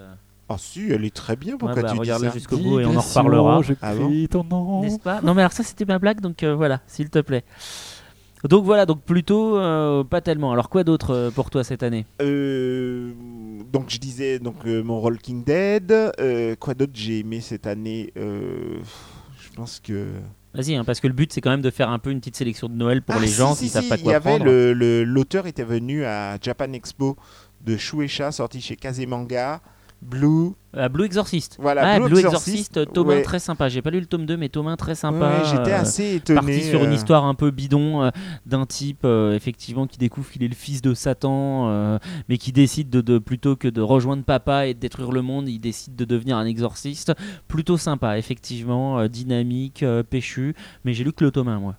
Ah 0.48 0.56
si, 0.58 0.90
elle 0.92 1.04
est 1.04 1.14
très 1.14 1.34
bien, 1.34 1.56
pourquoi 1.56 1.74
Ouais, 1.76 1.82
bah, 1.82 1.92
tu 1.94 1.98
dis 2.00 2.08
ça 2.08 2.30
jusqu'au 2.30 2.56
bout 2.58 2.78
et 2.80 2.86
on 2.86 2.96
en 2.96 3.00
reparlera. 3.00 3.62
J'ai 3.62 3.76
Ah 3.82 3.94
pris 3.94 4.28
ton 4.28 4.44
nom. 4.44 4.80
N'est-ce 4.82 4.98
pas? 5.00 5.20
Non, 5.20 5.34
mais 5.34 5.42
alors 5.42 5.52
ça 5.52 5.64
c'était 5.64 5.84
ma 5.84 5.98
blague, 5.98 6.20
donc 6.20 6.42
euh, 6.44 6.54
voilà, 6.54 6.80
s'il 6.86 7.10
te 7.10 7.18
plaît. 7.20 7.44
Donc 8.44 8.64
voilà, 8.64 8.86
donc 8.86 9.02
plutôt 9.02 9.56
euh, 9.58 10.04
pas 10.04 10.20
tellement. 10.20 10.52
Alors 10.52 10.68
quoi 10.68 10.84
d'autre 10.84 11.10
euh, 11.14 11.30
pour 11.32 11.50
toi 11.50 11.64
cette 11.64 11.82
année? 11.82 12.06
Euh, 12.22 13.10
donc 13.72 13.86
je 13.88 13.98
disais 13.98 14.38
donc 14.38 14.56
euh, 14.66 14.82
mon 14.84 15.00
Walking 15.00 15.42
Dead. 15.42 15.90
euh, 16.20 16.54
quoi 16.54 16.74
d'autre 16.74 16.92
j'ai 16.94 17.20
aimé 17.20 17.40
cette 17.40 17.66
année? 17.66 18.12
Euh, 18.16 18.76
Je 19.40 19.48
pense 19.56 19.80
que 19.80 20.06
Vas-y, 20.54 20.74
hein, 20.76 20.84
parce 20.84 21.00
que 21.00 21.06
le 21.08 21.12
but 21.12 21.32
c'est 21.32 21.40
quand 21.40 21.50
même 21.50 21.60
de 21.62 21.70
faire 21.70 21.90
un 21.90 21.98
peu 21.98 22.10
une 22.10 22.20
petite 22.20 22.36
sélection 22.36 22.68
de 22.68 22.74
Noël 22.74 23.02
pour 23.02 23.16
Ah, 23.16 23.20
les 23.20 23.26
si, 23.26 23.34
gens 23.34 23.54
si, 23.54 23.64
qui 23.64 23.70
savent 23.70 23.82
si, 23.82 23.88
pas 23.88 23.96
y 23.96 24.02
quoi 24.02 24.14
avait 24.14 24.20
prendre. 24.30 24.44
le- 24.44 24.72
le- 24.74 25.02
l'auteur 25.04 25.46
était 25.48 25.64
venu 25.64 26.04
à 26.04 26.36
Japan 26.40 26.72
Expo 26.72 27.16
de 27.64 27.76
Shueisha 27.76 28.30
sorti 28.32 28.60
chez 28.60 28.76
Kazemanga. 28.76 29.60
Blue. 30.02 30.52
Ah, 30.78 30.88
Blue 30.90 31.04
Exorcist. 31.04 31.56
Voilà, 31.58 31.82
ah, 31.94 31.98
Blue 31.98 32.10
Blue, 32.10 32.18
Exorcist, 32.18 32.78
1 32.78 33.00
ouais. 33.00 33.22
très 33.22 33.38
sympa. 33.38 33.68
J'ai 33.70 33.80
pas 33.80 33.90
lu 33.90 33.98
le 33.98 34.06
tome 34.06 34.26
2, 34.26 34.36
mais 34.36 34.50
tome 34.50 34.68
1 34.68 34.76
très 34.76 34.94
sympa. 34.94 35.38
Ouais, 35.38 35.44
J'étais 35.50 35.72
euh, 35.72 35.80
assez 35.80 36.14
étonné. 36.16 36.38
parti 36.38 36.62
sur 36.62 36.84
une 36.84 36.90
euh, 36.90 36.94
histoire 36.94 37.24
un 37.24 37.34
peu 37.34 37.50
bidon 37.50 38.02
euh, 38.04 38.10
d'un 38.44 38.66
type 38.66 39.00
euh, 39.04 39.32
effectivement 39.34 39.86
qui 39.86 39.96
découvre 39.96 40.30
qu'il 40.30 40.42
est 40.44 40.48
le 40.48 40.54
fils 40.54 40.82
de 40.82 40.92
Satan 40.92 41.68
euh, 41.70 41.98
mais 42.28 42.36
qui 42.36 42.52
décide 42.52 42.90
de, 42.90 43.00
de- 43.00 43.18
plutôt 43.18 43.56
que 43.56 43.68
de 43.68 43.80
rejoindre 43.80 44.22
papa 44.22 44.66
et 44.66 44.74
de 44.74 44.78
détruire 44.78 45.12
le 45.12 45.22
monde 45.22 45.48
il 45.48 45.58
décide 45.60 45.96
de 45.96 46.04
devenir 46.04 46.36
un 46.36 46.44
exorciste 46.44 47.14
plutôt 47.48 47.78
sympa 47.78 48.18
effectivement 48.18 48.98
euh, 48.98 49.08
dynamique 49.08 49.82
euh, 49.82 50.02
péchu 50.02 50.54
mais 50.84 50.92
j'ai 50.92 51.04
lu 51.04 51.12
que 51.14 51.24
le 51.24 51.30
tome 51.30 51.48
1 51.48 51.58
moi 51.58 51.74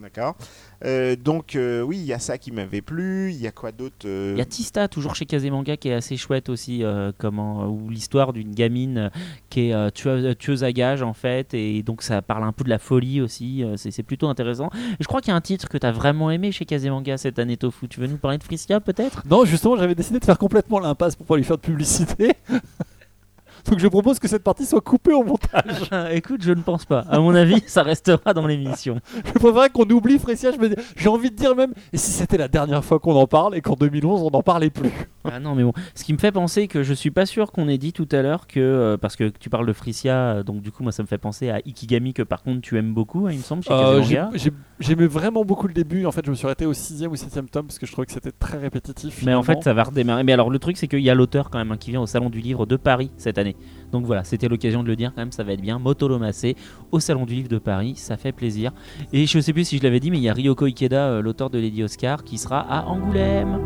d'accord. 0.00 0.36
Euh, 0.84 1.16
donc 1.16 1.56
euh, 1.56 1.82
oui, 1.82 1.98
il 1.98 2.04
y 2.04 2.12
a 2.12 2.18
ça 2.18 2.38
qui 2.38 2.52
m'avait 2.52 2.80
plu. 2.80 3.30
Il 3.32 3.40
y 3.40 3.46
a 3.46 3.52
quoi 3.52 3.72
d'autre 3.72 4.06
euh, 4.06 4.32
il 4.34 4.38
y 4.38 4.42
a 4.42 4.44
Tista 4.44 4.88
toujours 4.88 5.14
chez 5.14 5.26
Kazemanga 5.26 5.76
qui 5.76 5.88
est 5.88 5.94
assez 5.94 6.16
chouette 6.16 6.48
aussi 6.48 6.84
euh, 6.84 7.12
comment 7.18 7.66
où 7.66 7.90
l'histoire 7.90 8.32
d'une 8.32 8.54
gamine 8.54 9.10
qui 9.50 9.68
est 9.68 9.74
euh, 9.74 9.90
tueuse, 9.90 10.36
tueuse 10.38 10.64
à 10.64 10.72
gages 10.72 11.02
en 11.02 11.14
fait 11.14 11.54
et 11.54 11.82
donc 11.82 12.02
ça 12.02 12.22
parle 12.22 12.44
un 12.44 12.52
peu 12.52 12.64
de 12.64 12.70
la 12.70 12.78
folie 12.78 13.20
aussi 13.20 13.64
c'est 13.76 13.90
c'est 13.90 14.02
plutôt 14.02 14.28
intéressant 14.28 14.70
et 14.74 15.02
je 15.02 15.06
crois 15.06 15.20
qu'il 15.20 15.30
y 15.30 15.32
a 15.32 15.36
un 15.36 15.40
titre 15.40 15.68
que 15.68 15.78
tu 15.78 15.86
as 15.86 15.92
vraiment 15.92 16.30
aimé 16.30 16.52
chez 16.52 16.64
Kazemanga 16.64 17.16
cette 17.16 17.38
année 17.38 17.56
Tofu 17.56 17.88
tu 17.88 18.00
veux 18.00 18.06
nous 18.06 18.18
parler 18.18 18.38
de 18.38 18.44
Frisia 18.44 18.80
peut-être? 18.80 19.22
Non, 19.28 19.44
justement, 19.44 19.76
j'avais 19.76 19.94
décidé 19.94 20.18
de 20.18 20.24
faire 20.24 20.38
complètement 20.38 20.78
l'impasse 20.78 21.16
pour 21.16 21.26
pas 21.26 21.36
lui 21.36 21.44
faire 21.44 21.56
de 21.56 21.62
publicité. 21.62 22.32
Donc 23.70 23.78
je 23.78 23.88
propose 23.88 24.18
que 24.18 24.28
cette 24.28 24.42
partie 24.42 24.64
soit 24.66 24.80
coupée 24.80 25.12
au 25.12 25.24
montage. 25.24 25.64
Ah, 25.90 26.12
Écoute, 26.12 26.42
je 26.42 26.52
ne 26.52 26.60
pense 26.62 26.84
pas. 26.84 27.00
À 27.10 27.18
mon 27.18 27.34
avis, 27.34 27.62
ça 27.66 27.82
restera 27.82 28.34
dans 28.34 28.46
l'émission. 28.46 29.00
Je 29.24 29.32
préférerais 29.32 29.70
qu'on 29.70 29.84
oublie 29.90 30.18
dis- 30.18 30.74
J'ai 30.96 31.08
envie 31.08 31.30
de 31.30 31.36
dire 31.36 31.54
même, 31.56 31.72
et 31.92 31.96
si 31.96 32.10
c'était 32.10 32.36
la 32.38 32.48
dernière 32.48 32.84
fois 32.84 32.98
qu'on 32.98 33.14
en 33.16 33.26
parle 33.26 33.56
et 33.56 33.60
qu'en 33.60 33.74
2011 33.74 34.22
on 34.22 34.30
n'en 34.30 34.42
parlait 34.42 34.70
plus 34.70 34.90
Ah 35.24 35.40
non, 35.40 35.54
mais 35.54 35.62
bon. 35.64 35.72
Ce 35.94 36.04
qui 36.04 36.12
me 36.12 36.18
fait 36.18 36.32
penser 36.32 36.68
que 36.68 36.82
je 36.82 36.92
suis 36.94 37.10
pas 37.10 37.26
sûr 37.26 37.52
qu'on 37.52 37.68
ait 37.68 37.78
dit 37.78 37.92
tout 37.92 38.08
à 38.12 38.22
l'heure 38.22 38.46
que. 38.46 38.60
euh, 38.60 38.96
parce 38.96 39.16
que 39.16 39.28
tu 39.28 39.50
parles 39.50 39.66
de 39.66 39.72
Frisia, 39.72 40.14
euh, 40.16 40.42
donc 40.42 40.60
du 40.60 40.70
coup, 40.72 40.82
moi, 40.82 40.92
ça 40.92 41.02
me 41.02 41.08
fait 41.08 41.18
penser 41.18 41.50
à 41.50 41.56
Ikigami, 41.66 42.12
que 42.14 42.22
par 42.22 42.42
contre, 42.42 42.60
tu 42.60 42.76
aimes 42.78 42.92
beaucoup, 42.94 43.26
hein, 43.26 43.32
il 43.32 43.38
me 43.38 43.42
semble, 43.42 43.62
chez 43.62 43.70
Euh, 43.72 44.02
J'aimais 44.80 45.06
vraiment 45.08 45.44
beaucoup 45.44 45.66
le 45.66 45.74
début. 45.74 46.06
En 46.06 46.12
fait, 46.12 46.24
je 46.24 46.30
me 46.30 46.36
suis 46.36 46.46
arrêté 46.46 46.64
au 46.64 46.72
sixième 46.72 47.10
ou 47.10 47.16
septième 47.16 47.48
tome 47.48 47.66
parce 47.66 47.80
que 47.80 47.86
je 47.86 47.90
trouvais 47.92 48.06
que 48.06 48.12
c'était 48.12 48.30
très 48.30 48.58
répétitif. 48.58 49.24
Mais 49.24 49.34
en 49.34 49.42
fait, 49.42 49.60
ça 49.64 49.74
va 49.74 49.82
redémarrer. 49.82 50.22
Mais 50.22 50.32
alors, 50.32 50.50
le 50.50 50.58
truc, 50.60 50.76
c'est 50.76 50.86
qu'il 50.86 51.00
y 51.00 51.10
a 51.10 51.14
l'auteur 51.16 51.50
quand 51.50 51.58
même 51.58 51.72
hein, 51.72 51.76
qui 51.78 51.90
vient 51.90 52.00
au 52.00 52.06
Salon 52.06 52.30
du 52.30 52.38
Livre 52.40 52.64
de 52.64 52.76
Paris 52.76 53.10
cette 53.16 53.38
année. 53.38 53.56
Donc 53.92 54.04
voilà, 54.04 54.24
c'était 54.24 54.48
l'occasion 54.48 54.82
de 54.82 54.88
le 54.88 54.96
dire 54.96 55.12
quand 55.14 55.22
même, 55.22 55.32
ça 55.32 55.44
va 55.44 55.52
être 55.52 55.60
bien. 55.60 55.78
Motolo 55.78 56.18
Massé 56.18 56.56
au 56.92 57.00
Salon 57.00 57.24
du 57.24 57.34
Livre 57.34 57.48
de 57.48 57.58
Paris, 57.58 57.94
ça 57.96 58.16
fait 58.16 58.32
plaisir. 58.32 58.72
Et 59.12 59.26
je 59.26 59.38
sais 59.40 59.52
plus 59.52 59.64
si 59.64 59.78
je 59.78 59.82
l'avais 59.82 60.00
dit, 60.00 60.10
mais 60.10 60.18
il 60.18 60.22
y 60.24 60.28
a 60.28 60.34
Ryoko 60.34 60.66
Ikeda, 60.66 61.08
euh, 61.08 61.22
l'auteur 61.22 61.50
de 61.50 61.58
Lady 61.58 61.82
Oscar, 61.82 62.24
qui 62.24 62.38
sera 62.38 62.60
à 62.60 62.84
Angoulême. 62.86 63.58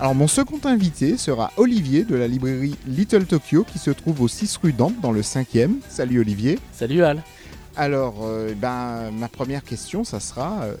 Alors 0.00 0.14
mon 0.14 0.28
second 0.28 0.58
invité 0.64 1.18
sera 1.18 1.52
Olivier 1.58 2.04
de 2.04 2.16
la 2.16 2.26
librairie 2.26 2.74
Little 2.86 3.26
Tokyo 3.26 3.64
qui 3.64 3.78
se 3.78 3.90
trouve 3.90 4.22
au 4.22 4.28
6 4.28 4.56
rue 4.56 4.72
Dante 4.72 4.98
dans 5.02 5.12
le 5.12 5.20
5e. 5.20 5.72
Salut 5.90 6.20
Olivier. 6.20 6.58
Salut 6.72 7.04
Al. 7.04 7.22
Alors 7.76 8.20
euh, 8.22 8.54
ben, 8.54 9.10
ma 9.10 9.28
première 9.28 9.62
question 9.62 10.02
ça 10.02 10.18
sera 10.18 10.62
euh, 10.62 10.74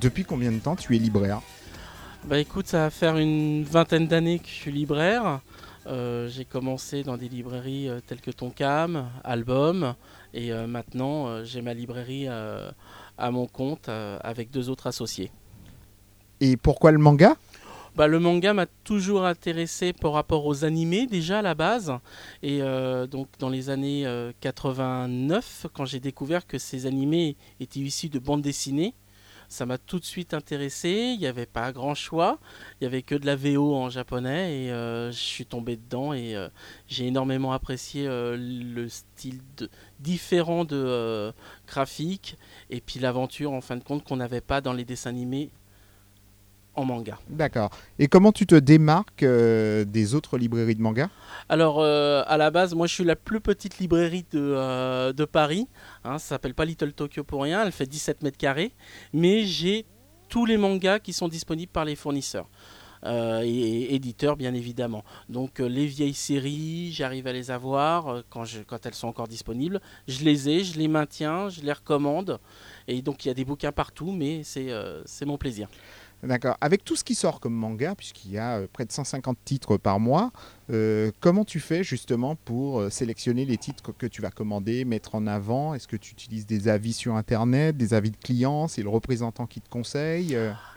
depuis 0.00 0.24
combien 0.24 0.52
de 0.52 0.60
temps 0.60 0.76
tu 0.76 0.94
es 0.94 0.98
libraire? 1.00 1.40
Bah 2.26 2.38
écoute, 2.38 2.68
ça 2.68 2.82
va 2.82 2.90
faire 2.90 3.16
une 3.16 3.64
vingtaine 3.64 4.06
d'années 4.06 4.38
que 4.38 4.46
je 4.46 4.54
suis 4.54 4.70
libraire. 4.70 5.40
Euh, 5.88 6.28
j'ai 6.28 6.44
commencé 6.44 7.02
dans 7.02 7.16
des 7.16 7.28
librairies 7.28 7.90
telles 8.06 8.20
que 8.20 8.30
Tonkam, 8.30 9.06
Album, 9.24 9.94
et 10.34 10.52
maintenant 10.68 11.42
j'ai 11.42 11.62
ma 11.62 11.74
librairie 11.74 12.28
à 12.28 13.30
mon 13.32 13.48
compte 13.48 13.88
avec 13.88 14.52
deux 14.52 14.70
autres 14.70 14.86
associés. 14.86 15.32
Et 16.40 16.56
pourquoi 16.56 16.92
le 16.92 16.98
manga? 16.98 17.36
Bah, 17.96 18.06
le 18.06 18.18
manga 18.18 18.52
m'a 18.52 18.66
toujours 18.84 19.24
intéressé 19.24 19.94
par 19.94 20.12
rapport 20.12 20.44
aux 20.44 20.64
animés 20.64 21.06
déjà 21.06 21.38
à 21.38 21.42
la 21.42 21.54
base. 21.54 21.92
Et 22.42 22.60
euh, 22.60 23.06
donc 23.06 23.28
dans 23.38 23.48
les 23.48 23.70
années 23.70 24.06
euh, 24.06 24.32
89, 24.40 25.66
quand 25.72 25.86
j'ai 25.86 26.00
découvert 26.00 26.46
que 26.46 26.58
ces 26.58 26.84
animés 26.84 27.36
étaient 27.58 27.80
issus 27.80 28.10
de 28.10 28.18
bandes 28.18 28.42
dessinées, 28.42 28.94
ça 29.48 29.66
m'a 29.66 29.78
tout 29.78 29.98
de 29.98 30.04
suite 30.04 30.34
intéressé. 30.34 31.12
Il 31.14 31.18
n'y 31.18 31.26
avait 31.26 31.46
pas 31.46 31.72
grand 31.72 31.94
choix. 31.94 32.38
Il 32.74 32.84
n'y 32.84 32.86
avait 32.86 33.02
que 33.02 33.14
de 33.14 33.26
la 33.26 33.36
VO 33.36 33.74
en 33.74 33.88
japonais 33.90 34.64
et 34.64 34.70
euh, 34.72 35.10
je 35.10 35.18
suis 35.18 35.46
tombé 35.46 35.76
dedans 35.76 36.12
et 36.12 36.34
euh, 36.36 36.48
j'ai 36.88 37.06
énormément 37.06 37.52
apprécié 37.52 38.06
euh, 38.06 38.36
le 38.38 38.88
style 38.88 39.40
différent 40.00 40.64
de 40.64 40.76
euh, 40.76 41.32
graphique 41.66 42.36
et 42.70 42.80
puis 42.80 43.00
l'aventure 43.00 43.52
en 43.52 43.60
fin 43.60 43.76
de 43.76 43.84
compte 43.84 44.04
qu'on 44.04 44.16
n'avait 44.16 44.40
pas 44.40 44.60
dans 44.60 44.72
les 44.72 44.84
dessins 44.84 45.10
animés 45.10 45.50
en 46.76 46.84
manga. 46.84 47.18
D'accord. 47.28 47.70
Et 47.98 48.06
comment 48.06 48.32
tu 48.32 48.46
te 48.46 48.54
démarques 48.54 49.22
euh, 49.22 49.84
des 49.84 50.14
autres 50.14 50.38
librairies 50.38 50.74
de 50.74 50.82
manga? 50.82 51.08
Alors, 51.48 51.80
euh, 51.80 52.22
à 52.26 52.36
la 52.36 52.50
base, 52.50 52.74
moi, 52.74 52.86
je 52.86 52.94
suis 52.94 53.04
la 53.04 53.16
plus 53.16 53.40
petite 53.40 53.78
librairie 53.78 54.26
de, 54.30 54.38
euh, 54.38 55.12
de 55.12 55.24
Paris. 55.24 55.68
Hein, 56.04 56.18
ça 56.18 56.28
s'appelle 56.28 56.54
pas 56.54 56.64
Little 56.64 56.92
Tokyo 56.92 57.24
pour 57.24 57.42
rien. 57.42 57.64
Elle 57.64 57.72
fait 57.72 57.86
17 57.86 58.22
mètres 58.22 58.38
carrés. 58.38 58.72
Mais 59.12 59.44
j'ai 59.44 59.86
tous 60.28 60.44
les 60.46 60.56
mangas 60.56 60.98
qui 60.98 61.12
sont 61.12 61.28
disponibles 61.28 61.72
par 61.72 61.84
les 61.84 61.96
fournisseurs. 61.96 62.48
Euh, 63.04 63.42
et, 63.42 63.48
et 63.48 63.94
éditeurs, 63.94 64.36
bien 64.36 64.54
évidemment. 64.54 65.04
Donc, 65.28 65.60
euh, 65.60 65.68
les 65.68 65.86
vieilles 65.86 66.14
séries, 66.14 66.90
j'arrive 66.92 67.26
à 67.26 67.32
les 67.32 67.50
avoir 67.50 68.08
euh, 68.08 68.22
quand, 68.30 68.44
je, 68.44 68.60
quand 68.60 68.84
elles 68.84 68.94
sont 68.94 69.08
encore 69.08 69.28
disponibles. 69.28 69.80
Je 70.08 70.24
les 70.24 70.48
ai, 70.48 70.64
je 70.64 70.78
les 70.78 70.88
maintiens, 70.88 71.48
je 71.48 71.60
les 71.60 71.72
recommande. 71.72 72.40
Et 72.88 73.02
donc, 73.02 73.24
il 73.24 73.28
y 73.28 73.30
a 73.30 73.34
des 73.34 73.44
bouquins 73.44 73.72
partout, 73.72 74.12
mais 74.12 74.42
c'est 74.42 74.68
c'est 75.04 75.24
mon 75.24 75.38
plaisir. 75.38 75.68
D'accord. 76.22 76.56
Avec 76.60 76.84
tout 76.84 76.96
ce 76.96 77.04
qui 77.04 77.14
sort 77.14 77.40
comme 77.40 77.52
manga, 77.52 77.94
puisqu'il 77.94 78.32
y 78.32 78.38
a 78.38 78.58
euh, 78.58 78.66
près 78.72 78.84
de 78.84 78.92
150 78.92 79.36
titres 79.44 79.76
par 79.76 80.00
mois, 80.00 80.32
euh, 80.70 81.10
comment 81.20 81.44
tu 81.44 81.60
fais 81.60 81.84
justement 81.84 82.36
pour 82.36 82.80
euh, 82.80 82.90
sélectionner 82.90 83.44
les 83.44 83.58
titres 83.58 83.92
que 83.92 84.06
tu 84.06 84.22
vas 84.22 84.30
commander, 84.30 84.84
mettre 84.84 85.14
en 85.14 85.26
avant? 85.26 85.74
Est-ce 85.74 85.86
que 85.86 85.96
tu 85.96 86.12
utilises 86.12 86.46
des 86.46 86.68
avis 86.68 86.94
sur 86.94 87.14
Internet, 87.16 87.76
des 87.76 87.92
avis 87.92 88.10
de 88.10 88.16
clients? 88.16 88.66
C'est 88.66 88.82
le 88.82 88.88
représentant 88.88 89.46
qui 89.46 89.60
te 89.60 89.68
conseille 89.68 90.36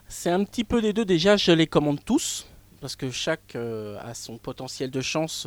C'est 0.09 0.29
un 0.29 0.43
petit 0.43 0.65
peu 0.65 0.81
des 0.81 0.91
deux. 0.91 1.05
Déjà, 1.05 1.37
je 1.37 1.51
les 1.51 1.67
commande 1.67 2.03
tous. 2.03 2.45
Parce 2.81 2.95
que 2.95 3.11
chaque 3.11 3.57
a 3.57 4.13
son 4.13 4.37
potentiel 4.37 4.89
de 4.89 5.01
chance 5.01 5.45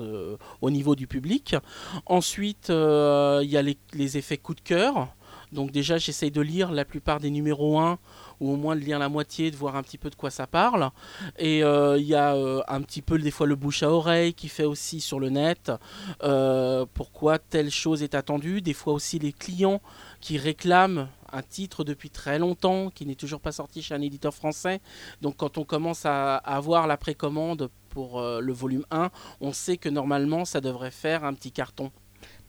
au 0.61 0.71
niveau 0.71 0.95
du 0.95 1.07
public. 1.07 1.57
Ensuite, 2.05 2.67
il 2.69 3.49
y 3.49 3.57
a 3.57 3.63
les, 3.63 3.79
les 3.95 4.19
effets 4.19 4.37
coup 4.37 4.55
de 4.55 4.61
cœur. 4.61 5.15
Donc 5.53 5.71
déjà, 5.71 5.99
j'essaye 5.99 6.31
de 6.31 6.41
lire 6.41 6.73
la 6.73 6.85
plupart 6.85 7.21
des 7.21 7.31
numéros 7.31 7.79
1, 7.79 7.99
ou 8.43 8.53
au 8.53 8.57
moins 8.57 8.75
de 8.75 8.81
lire 8.81 8.99
la 8.99 9.09
moitié, 9.09 9.53
de 9.53 9.57
voir 9.57 9.77
un 9.77 9.83
petit 9.83 9.99
peu 9.99 10.11
de 10.11 10.17
quoi 10.17 10.31
ça 10.31 10.49
parle. 10.49 10.91
Et 11.39 11.63
euh, 11.63 11.97
il 11.97 12.05
y 12.05 12.17
a 12.17 12.35
euh, 12.35 12.61
un 12.67 12.83
petit 12.83 13.01
peu 13.01 13.17
des 13.17 13.31
fois 13.31 13.47
le 13.47 13.55
bouche 13.55 13.85
à 13.85 13.91
oreille 13.91 14.35
qui 14.35 14.49
fait 14.49 14.65
aussi 14.65 15.01
sur 15.01 15.21
le 15.21 15.31
net 15.31 15.71
euh, 16.25 16.85
pourquoi 16.93 17.39
telle 17.39 17.71
chose 17.71 18.03
est 18.03 18.17
attendue. 18.17 18.61
Des 18.61 18.73
fois 18.75 18.95
aussi 18.95 19.21
les 19.21 19.33
clients 19.33 19.81
qui 20.21 20.39
réclament 20.39 21.09
un 21.33 21.43
titre 21.43 21.85
depuis 21.85 22.11
très 22.11 22.41
longtemps, 22.41 22.91
qui 22.91 23.07
n'est 23.07 23.15
toujours 23.15 23.41
pas 23.41 23.53
sorti 23.53 23.81
chez 23.81 23.95
un 23.95 24.03
éditeur 24.03 24.35
français. 24.35 24.81
Donc 25.23 25.37
quand 25.37 25.57
on 25.57 25.65
commence 25.65 26.05
à 26.05 26.37
avoir 26.37 26.89
la 26.89 26.97
précommande 26.97 27.71
pour 27.91 28.21
le 28.21 28.53
volume 28.53 28.85
1, 28.91 29.11
on 29.41 29.53
sait 29.53 29.77
que 29.77 29.89
normalement 29.89 30.45
ça 30.45 30.61
devrait 30.61 30.91
faire 30.91 31.25
un 31.25 31.33
petit 31.33 31.53
carton. 31.53 31.91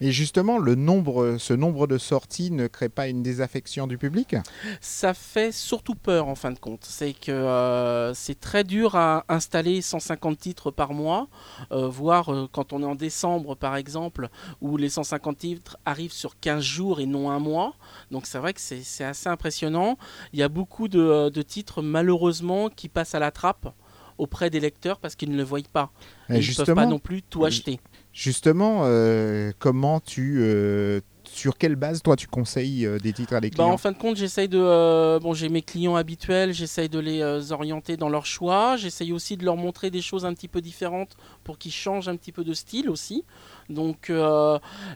Et 0.04 0.12
justement, 0.12 0.58
le 0.58 0.74
nombre, 0.74 1.36
ce 1.38 1.54
nombre 1.54 1.86
de 1.86 1.96
sorties 1.96 2.50
ne 2.50 2.66
crée 2.66 2.90
pas 2.90 3.08
une 3.08 3.22
désaffection 3.22 3.86
du 3.86 3.96
public? 3.96 4.36
Ça 4.82 5.14
fait 5.14 5.50
surtout 5.50 5.94
peur 5.94 6.28
en 6.28 6.34
fin 6.34 6.52
de 6.52 6.58
compte. 6.58 6.84
C'est 6.84 7.14
que 7.14 7.32
euh, 7.32 8.12
c'est 8.12 8.38
très 8.38 8.64
dur 8.64 8.96
à 8.96 9.24
installer 9.30 9.80
150 9.80 10.38
titres 10.38 10.70
par 10.70 10.92
mois, 10.92 11.28
euh, 11.72 11.88
voire 11.88 12.30
euh, 12.30 12.46
quand 12.52 12.74
on 12.74 12.82
est 12.82 12.86
en 12.86 12.96
décembre 12.96 13.54
par 13.54 13.76
exemple, 13.76 14.28
où 14.60 14.76
les 14.76 14.90
150 14.90 15.38
titres 15.38 15.78
arrivent 15.86 16.12
sur 16.12 16.38
15 16.38 16.62
jours 16.62 17.00
et 17.00 17.06
non 17.06 17.30
un 17.30 17.38
mois. 17.38 17.72
Donc 18.10 18.26
c'est 18.26 18.36
vrai 18.36 18.52
que 18.52 18.60
c'est 18.60 19.04
assez 19.04 19.30
impressionnant. 19.30 19.96
Il 20.34 20.38
y 20.38 20.42
a 20.42 20.50
beaucoup 20.50 20.88
de, 20.88 21.30
de 21.30 21.42
titres 21.42 21.80
malheureusement 21.80 22.68
qui 22.68 22.90
passent 22.90 23.14
à 23.14 23.20
la 23.20 23.30
trappe 23.30 23.72
auprès 24.18 24.50
des 24.50 24.60
lecteurs 24.60 24.98
parce 24.98 25.14
qu'ils 25.14 25.30
ne 25.30 25.36
le 25.36 25.44
voient 25.44 25.60
pas. 25.72 25.90
Et 26.28 26.36
Et 26.36 26.40
ils 26.40 26.50
ne 26.50 26.64
peuvent 26.64 26.74
pas 26.74 26.86
non 26.86 26.98
plus 26.98 27.22
tout 27.22 27.44
acheter. 27.44 27.80
Justement, 28.14 28.82
euh, 28.84 29.50
comment 29.58 29.98
tu, 29.98 30.36
euh, 30.38 31.00
sur 31.24 31.58
quelle 31.58 31.74
base 31.74 32.00
toi 32.00 32.14
tu 32.14 32.28
conseilles 32.28 32.86
euh, 32.86 32.98
des 32.98 33.12
titres 33.12 33.34
à 33.34 33.40
des 33.40 33.50
Bah, 33.50 33.54
clients 33.56 33.72
en 33.72 33.76
fin 33.76 33.90
de 33.90 33.98
compte, 33.98 34.16
j'essaye 34.16 34.48
de. 34.48 34.56
euh, 34.60 35.18
bon, 35.18 35.34
j'ai 35.34 35.48
mes 35.48 35.62
clients 35.62 35.96
habituels, 35.96 36.52
j'essaye 36.52 36.88
de 36.88 37.00
les 37.00 37.20
euh, 37.22 37.42
orienter 37.50 37.96
dans 37.96 38.08
leur 38.08 38.24
choix. 38.24 38.76
J'essaye 38.76 39.12
aussi 39.12 39.36
de 39.36 39.44
leur 39.44 39.56
montrer 39.56 39.90
des 39.90 40.00
choses 40.00 40.24
un 40.24 40.32
petit 40.32 40.46
peu 40.46 40.60
différentes 40.60 41.16
pour 41.42 41.58
qu'ils 41.58 41.72
changent 41.72 42.08
un 42.08 42.14
petit 42.14 42.30
peu 42.30 42.44
de 42.44 42.54
style 42.54 42.88
aussi. 42.88 43.24
Donc 43.68 44.12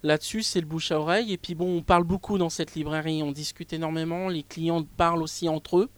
là-dessus, 0.04 0.42
c'est 0.44 0.60
le 0.60 0.66
bouche 0.66 0.92
à 0.92 1.00
oreille. 1.00 1.32
Et 1.32 1.38
puis 1.38 1.56
bon, 1.56 1.78
on 1.78 1.82
parle 1.82 2.04
beaucoup 2.04 2.38
dans 2.38 2.50
cette 2.50 2.76
librairie, 2.76 3.22
on 3.24 3.32
discute 3.32 3.72
énormément. 3.72 4.28
Les 4.28 4.44
clients 4.44 4.84
parlent 4.96 5.22
aussi 5.22 5.48
entre 5.48 5.78
eux, 5.78 5.88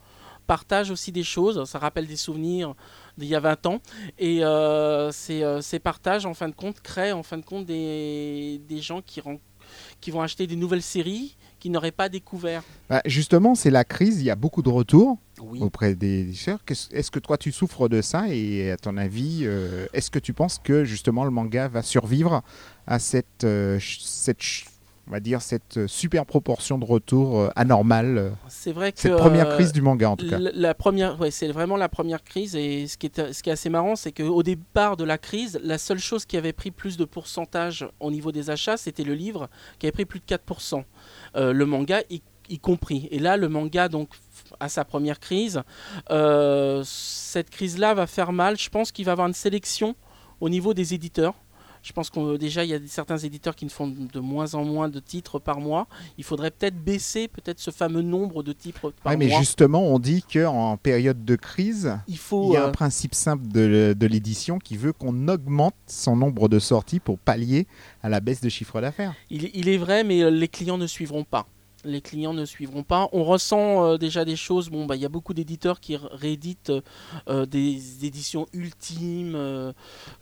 partagent 0.47 0.91
aussi 0.91 1.13
des 1.13 1.23
choses. 1.23 1.63
Ça 1.69 1.79
rappelle 1.79 2.07
des 2.07 2.17
souvenirs 2.17 2.75
d'il 3.21 3.29
y 3.29 3.35
a 3.37 3.41
20 3.41 3.67
ans. 3.67 3.81
Et 4.19 4.45
euh, 4.45 5.13
ces, 5.13 5.43
euh, 5.43 5.61
ces 5.61 5.79
partages, 5.79 6.27
en 6.27 6.35
fin 6.35 6.49
de 6.49 6.55
compte, 6.55 6.81
créent 6.81 7.13
en 7.13 7.23
fin 7.23 7.39
de 7.39 7.45
compte 7.45 7.67
des, 7.67 8.61
des 8.69 8.81
gens 8.81 9.01
qui, 9.03 9.21
qui 10.01 10.11
vont 10.11 10.21
acheter 10.23 10.47
des 10.47 10.57
nouvelles 10.57 10.83
séries 10.83 11.37
qu'ils 11.61 11.71
n'auraient 11.73 11.93
pas 11.93 12.09
découvert. 12.09 12.63
Bah, 12.89 13.03
Justement, 13.05 13.55
c'est 13.55 13.71
la 13.71 13.85
crise, 13.85 14.21
il 14.21 14.25
y 14.25 14.31
a 14.31 14.35
beaucoup 14.35 14.63
de 14.63 14.71
retours 14.71 15.19
Oui. 15.43 15.61
auprès 15.61 15.95
des 15.95 16.21
éditeurs. 16.21 16.59
Est-ce 16.91 17.11
que 17.11 17.19
toi 17.19 17.37
tu 17.37 17.53
souffres 17.53 17.89
de 17.89 18.01
ça? 18.01 18.25
Et 18.31 18.71
à 18.71 18.77
ton 18.79 18.97
avis, 18.97 19.41
euh, 19.43 19.87
est-ce 19.93 20.11
que 20.11 20.19
tu 20.19 20.33
penses 20.33 20.59
que 20.59 20.85
justement 20.85 21.25
le 21.25 21.31
manga 21.31 21.69
va 21.69 21.83
survivre 21.83 22.43
à 22.87 22.99
cette, 22.99 23.45
euh, 23.45 23.79
cette 23.81 24.41
on 25.11 25.13
va 25.13 25.21
dire 25.21 25.43
cette 25.43 25.77
euh, 25.77 25.89
super 25.89 26.25
proportion 26.25 26.79
de 26.79 26.85
retour 26.85 27.41
euh, 27.41 27.51
anormale, 27.57 28.17
euh, 28.17 28.31
C'est 28.49 28.73
vrai 28.73 28.93
que 28.93 29.01
cette 29.01 29.17
première 29.17 29.49
euh, 29.49 29.55
crise 29.57 29.73
du 29.73 29.83
manga 29.83 30.09
en 30.09 30.17
tout 30.17 30.29
cas 30.29 30.39
la, 30.39 30.73
première, 30.73 31.21
ouais, 31.21 31.33
c'est 31.33 31.49
vraiment 31.49 31.77
la 31.77 31.89
première 31.89 32.23
crise. 32.23 32.55
Et 32.55 32.87
ce 32.87 32.97
qui 32.97 33.07
est, 33.07 33.33
ce 33.33 33.43
qui 33.43 33.51
est 33.51 33.53
assez 33.53 33.71
marrant, 33.71 33.97
c'est 33.97 34.13
qu'au 34.13 34.43
départ 34.45 34.97
de 34.97 35.03
la 35.03 35.19
crise, 35.19 35.59
la 35.65 35.79
seule 35.79 35.99
chose 35.99 36.25
qui 36.25 36.37
avait 36.37 36.53
pris 36.53 36.71
plus 36.71 36.97
de 36.97 37.05
pourcentage 37.05 37.89
au 37.99 38.13
niveau 38.13 38.31
des 38.31 38.51
achats, 38.51 38.77
c'était 38.77 39.03
le 39.03 39.15
livre, 39.15 39.49
qui 39.81 39.87
avait 39.87 39.93
pris 39.93 40.05
plus 40.05 40.21
de 40.21 40.27
4%. 40.27 40.85
Euh, 41.35 41.53
le 41.53 41.67
manga 41.67 42.03
y, 42.09 42.23
y 42.49 42.59
compris. 42.61 43.09
Et 43.11 43.19
là, 43.19 43.37
le 43.37 43.49
manga 43.49 43.89
donc 43.89 44.11
a 44.61 44.69
sa 44.69 44.85
première 44.85 45.19
crise. 45.19 45.63
Euh, 46.11 46.83
cette 46.85 47.51
crise-là 47.51 47.95
va 47.95 48.07
faire 48.07 48.31
mal. 48.31 48.57
Je 48.57 48.71
pense 48.71 48.93
qu'il 48.93 49.07
va 49.07 49.11
y 49.11 49.15
avoir 49.15 49.27
une 49.27 49.35
sélection 49.35 49.97
au 50.41 50.49
niveau 50.49 50.73
des 50.73 50.95
éditeurs. 50.95 51.35
Je 51.83 51.93
pense 51.93 52.11
qu'on 52.11 52.35
déjà 52.37 52.65
il 52.65 52.71
y 52.71 52.75
a 52.75 52.79
certains 52.87 53.19
éditeurs 53.19 53.57
qui 53.57 53.65
ne 53.65 53.71
font 53.71 53.89
de 53.89 54.21
moins 54.21 54.55
en 54.55 54.65
moins 54.65 54.89
de 54.89 55.01
titres 55.01 55.39
par 55.39 55.61
mois. 55.61 55.87
Il 56.19 56.25
faudrait 56.25 56.51
peut-être 56.51 56.77
baisser 56.83 57.29
peut-être 57.29 57.59
ce 57.59 57.71
fameux 57.71 58.03
nombre 58.03 58.43
de 58.43 58.53
titres 58.53 58.91
par 59.03 59.13
Ouais, 59.13 59.17
mais 59.17 59.29
mois. 59.29 59.39
justement, 59.39 59.83
on 59.83 59.99
dit 59.99 60.23
qu'en 60.23 60.77
période 60.77 61.25
de 61.25 61.37
crise, 61.37 61.99
Il 62.09 62.17
y 62.53 62.57
a 62.57 62.65
un 62.65 62.69
euh, 62.69 62.71
principe 62.71 63.15
simple 63.15 63.47
de, 63.49 63.95
de 63.99 64.07
l'édition 64.07 64.59
qui 64.59 64.77
veut 64.77 64.93
qu'on 64.93 65.29
augmente 65.29 65.75
son 65.87 66.17
nombre 66.17 66.49
de 66.49 66.59
sorties 66.59 67.01
pour 67.01 67.19
pallier 67.19 67.67
à 68.03 68.09
la 68.09 68.21
baisse 68.21 68.41
de 68.41 68.49
chiffre 68.49 68.81
d'affaires. 68.81 69.15
Il, 69.31 69.51
il 69.55 69.69
est 69.69 69.79
vrai, 69.79 70.05
mais 70.05 70.31
les 70.31 70.49
clients 70.49 70.79
ne 70.79 70.87
suivront 70.87 71.25
pas. 71.25 71.47
Les 71.85 72.03
clients 72.03 72.35
ne 72.35 72.45
suivront 72.45 72.83
pas. 72.83 73.09
On 73.13 73.25
ressent 73.25 73.85
euh, 73.85 73.97
déjà 73.97 74.25
des 74.25 74.37
choses. 74.37 74.69
Bon, 74.69 74.85
bah, 74.85 74.97
il 74.97 75.03
y 75.03 75.07
a 75.07 75.09
beaucoup 75.09 75.33
d'éditeurs 75.33 75.81
qui 75.81 75.97
rééditent 75.97 76.71
euh, 76.71 76.81
euh, 77.29 77.47
des 77.47 78.05
éditions 78.05 78.47
ultimes, 78.53 79.73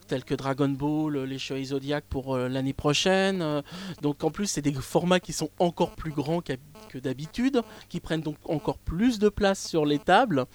telles 0.06 0.24
que 0.24 0.34
Dragon 0.34 0.68
Ball, 0.68 1.24
les 1.24 1.38
Chevaliers 1.38 1.66
Zodiac 1.66 2.04
pour 2.08 2.36
l'année 2.36 2.72
prochaine. 2.72 3.62
Donc, 4.02 4.22
en 4.24 4.30
plus, 4.30 4.46
c'est 4.46 4.62
des 4.62 4.72
formats 4.72 5.20
qui 5.20 5.32
sont 5.32 5.50
encore 5.58 5.90
plus 5.92 6.12
grands 6.12 6.40
que 6.40 6.98
d'habitude, 6.98 7.62
qui 7.88 8.00
prennent 8.00 8.20
donc 8.20 8.36
encore 8.44 8.78
plus 8.78 9.18
de 9.18 9.28
place 9.28 9.66
sur 9.66 9.84
les 9.84 9.98
tables. 9.98 10.46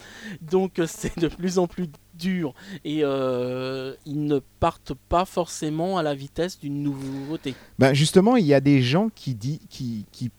Donc, 0.42 0.82
c'est 0.88 1.18
de 1.20 1.28
plus 1.28 1.60
en 1.60 1.68
plus 1.68 1.90
dur. 2.14 2.54
Et 2.86 3.00
ils 3.00 4.26
ne 4.26 4.40
partent 4.60 4.94
pas 5.10 5.26
forcément 5.26 5.98
à 5.98 6.04
la 6.04 6.16
vitesse 6.16 6.60
d'une 6.60 6.82
nouveauté. 6.82 7.56
Ben 7.80 7.94
justement, 7.94 8.38
il 8.38 8.46
y 8.46 8.54
a 8.54 8.62
des 8.62 8.82
gens 8.82 9.10
qui, 9.14 9.36
dit, 9.36 9.60
qui, 9.70 10.06
qui, 10.12 10.32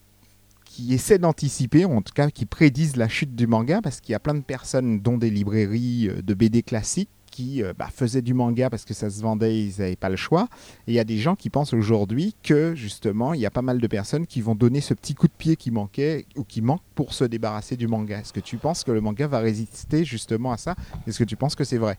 qui 0.75 0.93
essaient 0.93 1.19
d'anticiper, 1.19 1.85
ou 1.85 1.93
en 1.93 2.03
tout 2.03 2.13
cas 2.13 2.31
qui 2.31 2.47
prédisent 2.47 2.97
la 2.97 3.09
chute 3.09 3.37
du 3.37 3.47
manga, 3.47 3.81
parce 3.81 4.01
qu'il 4.01 4.11
y 4.11 4.17
a 4.17 4.19
plein 4.19 4.35
de 4.35 4.41
personnes, 4.41 4.99
dont 4.99 5.17
des 5.17 5.31
librairies 5.31 6.09
euh, 6.09 6.21
de 6.21 6.35
BD 6.35 6.65
classiques, 6.65 7.11
qui 7.31 7.63
euh, 7.63 7.73
bah, 7.79 7.89
faisaient 7.95 8.23
du 8.23 8.35
manga 8.35 8.71
parce 8.71 8.85
que 8.85 8.93
ça 8.93 9.09
se 9.09 9.23
vendait, 9.23 9.57
ils 9.57 9.79
n'avaient 9.79 9.95
pas 9.95 10.09
le 10.09 10.17
choix. 10.17 10.49
Et 10.89 10.93
il 10.93 10.95
y 10.95 10.99
a 10.99 11.05
des 11.05 11.19
gens 11.19 11.37
qui 11.37 11.49
pensent 11.49 11.75
aujourd'hui 11.75 12.35
que 12.43 12.75
justement, 12.75 13.35
il 13.35 13.41
y 13.41 13.47
a 13.47 13.51
pas 13.51 13.63
mal 13.63 13.81
de 13.81 13.87
personnes 13.87 14.27
qui 14.27 14.41
vont 14.41 14.57
donner 14.57 14.81
ce 14.81 14.95
petit 14.95 15.15
coup 15.15 15.29
de 15.29 15.33
pied 15.33 15.55
qui 15.55 15.71
manquait 15.71 16.27
ou 16.37 16.43
qui 16.43 16.61
manque 16.61 16.83
pour 16.97 17.13
se 17.13 17.25
débarrasser 17.25 17.77
du 17.77 17.87
manga. 17.87 18.19
Est-ce 18.19 18.33
que 18.33 18.41
tu 18.41 18.57
penses 18.57 18.83
que 18.83 18.93
le 18.93 19.01
manga 19.01 19.29
va 19.29 19.39
résister 19.39 20.05
justement 20.05 20.53
à 20.53 20.57
ça? 20.57 20.75
Est-ce 21.07 21.19
que 21.19 21.25
tu 21.25 21.37
penses 21.37 21.55
que 21.55 21.65
c'est 21.65 21.79
vrai? 21.79 21.99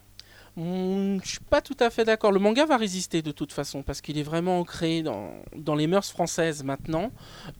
Je 0.57 1.19
suis 1.23 1.39
pas 1.49 1.61
tout 1.61 1.75
à 1.79 1.89
fait 1.89 2.05
d'accord. 2.05 2.31
Le 2.31 2.39
manga 2.39 2.65
va 2.65 2.77
résister 2.77 3.21
de 3.21 3.31
toute 3.31 3.51
façon 3.51 3.83
parce 3.83 3.99
qu'il 3.99 4.17
est 4.17 4.23
vraiment 4.23 4.59
ancré 4.59 5.03
dans, 5.03 5.75
les 5.75 5.87
mœurs 5.87 6.09
françaises 6.09 6.63
maintenant. 6.63 7.11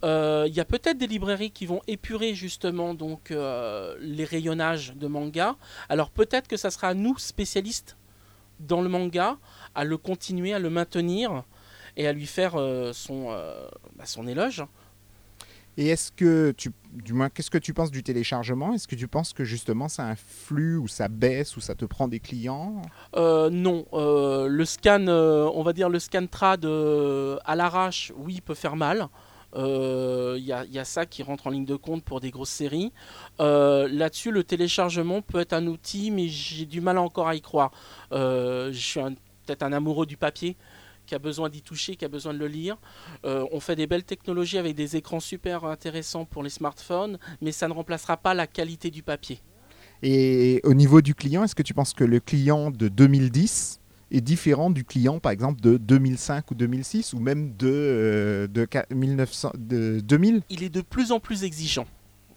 Euh, 0.04 0.44
Il 0.48 0.54
y 0.54 0.60
a 0.60 0.64
peut-être 0.64 0.96
des 0.96 1.06
librairies 1.06 1.50
qui 1.50 1.66
vont 1.66 1.82
épurer 1.86 2.34
justement 2.34 2.96
euh, 3.30 3.96
les 4.00 4.24
rayonnages 4.24 4.94
de 4.94 5.06
manga. 5.08 5.56
Alors 5.88 6.10
peut-être 6.10 6.48
que 6.48 6.56
ça 6.56 6.70
sera 6.70 6.88
à 6.88 6.94
nous 6.94 7.18
spécialistes 7.18 7.96
dans 8.60 8.80
le 8.80 8.88
manga 8.88 9.36
à 9.74 9.84
le 9.84 9.98
continuer, 9.98 10.54
à 10.54 10.58
le 10.58 10.70
maintenir 10.70 11.44
et 11.98 12.06
à 12.08 12.12
lui 12.14 12.26
faire 12.26 12.54
euh, 12.56 12.92
bah, 13.96 14.06
son 14.06 14.26
éloge. 14.26 14.64
Et 15.78 15.88
est-ce 15.88 16.10
que 16.10 16.52
tu, 16.56 16.70
du 16.92 17.12
moins, 17.12 17.28
qu'est-ce 17.28 17.50
que 17.50 17.58
tu 17.58 17.74
penses 17.74 17.90
du 17.90 18.02
téléchargement? 18.02 18.72
Est-ce 18.72 18.88
que 18.88 18.94
tu 18.94 19.08
penses 19.08 19.32
que 19.32 19.44
justement 19.44 19.88
ça 19.88 20.04
influe 20.04 20.76
ou 20.76 20.88
ça 20.88 21.08
baisse 21.08 21.56
ou 21.56 21.60
ça 21.60 21.74
te 21.74 21.84
prend 21.84 22.08
des 22.08 22.20
clients? 22.20 22.80
Euh, 23.14 23.50
non, 23.50 23.84
euh, 23.92 24.48
le 24.48 24.64
scan, 24.64 25.06
euh, 25.08 25.50
on 25.54 25.62
va 25.62 25.72
dire 25.72 25.88
le 25.88 25.98
scan 25.98 26.26
trad 26.26 26.64
à 26.64 27.56
l'arrache, 27.56 28.12
oui, 28.16 28.40
peut 28.40 28.54
faire 28.54 28.76
mal. 28.76 29.08
Il 29.58 30.42
y, 30.44 30.52
a, 30.52 30.84
ça 30.84 31.06
qui 31.06 31.22
rentre 31.22 31.46
en 31.46 31.50
ligne 31.50 31.64
de 31.64 31.76
compte 31.76 32.04
pour 32.04 32.20
des 32.20 32.30
grosses 32.30 32.50
séries. 32.50 32.92
Là-dessus, 33.38 34.30
le 34.30 34.44
téléchargement 34.44 35.22
peut 35.22 35.40
être 35.40 35.54
un 35.54 35.66
outil, 35.66 36.10
mais 36.10 36.28
j'ai 36.28 36.66
du 36.66 36.82
mal 36.82 36.98
encore 36.98 37.28
à 37.28 37.34
y 37.34 37.40
croire. 37.40 37.70
Je 38.10 38.70
suis 38.72 39.00
peut-être 39.46 39.62
un 39.62 39.72
amoureux 39.72 40.04
du 40.04 40.18
papier 40.18 40.56
qui 41.06 41.14
a 41.14 41.18
besoin 41.18 41.48
d'y 41.48 41.62
toucher, 41.62 41.96
qui 41.96 42.04
a 42.04 42.08
besoin 42.08 42.34
de 42.34 42.38
le 42.38 42.48
lire. 42.48 42.76
Euh, 43.24 43.46
on 43.52 43.60
fait 43.60 43.76
des 43.76 43.86
belles 43.86 44.04
technologies 44.04 44.58
avec 44.58 44.74
des 44.74 44.96
écrans 44.96 45.20
super 45.20 45.64
intéressants 45.64 46.24
pour 46.26 46.42
les 46.42 46.50
smartphones, 46.50 47.18
mais 47.40 47.52
ça 47.52 47.68
ne 47.68 47.72
remplacera 47.72 48.16
pas 48.16 48.34
la 48.34 48.46
qualité 48.46 48.90
du 48.90 49.02
papier. 49.02 49.40
Et 50.02 50.60
au 50.64 50.74
niveau 50.74 51.00
du 51.00 51.14
client, 51.14 51.44
est-ce 51.44 51.54
que 51.54 51.62
tu 51.62 51.72
penses 51.72 51.94
que 51.94 52.04
le 52.04 52.20
client 52.20 52.70
de 52.70 52.88
2010 52.88 53.80
est 54.10 54.20
différent 54.20 54.70
du 54.70 54.84
client, 54.84 55.18
par 55.18 55.32
exemple, 55.32 55.60
de 55.60 55.78
2005 55.78 56.50
ou 56.50 56.54
2006 56.54 57.12
ou 57.14 57.18
même 57.18 57.56
de, 57.56 57.66
euh, 57.68 58.46
de, 58.46 58.64
qua- 58.66 58.86
1900, 58.94 59.52
de 59.56 60.00
2000 60.00 60.42
il 60.50 60.62
est 60.62 60.68
de 60.68 60.82
plus 60.82 61.12
en 61.12 61.18
plus 61.20 61.44
exigeant. 61.44 61.86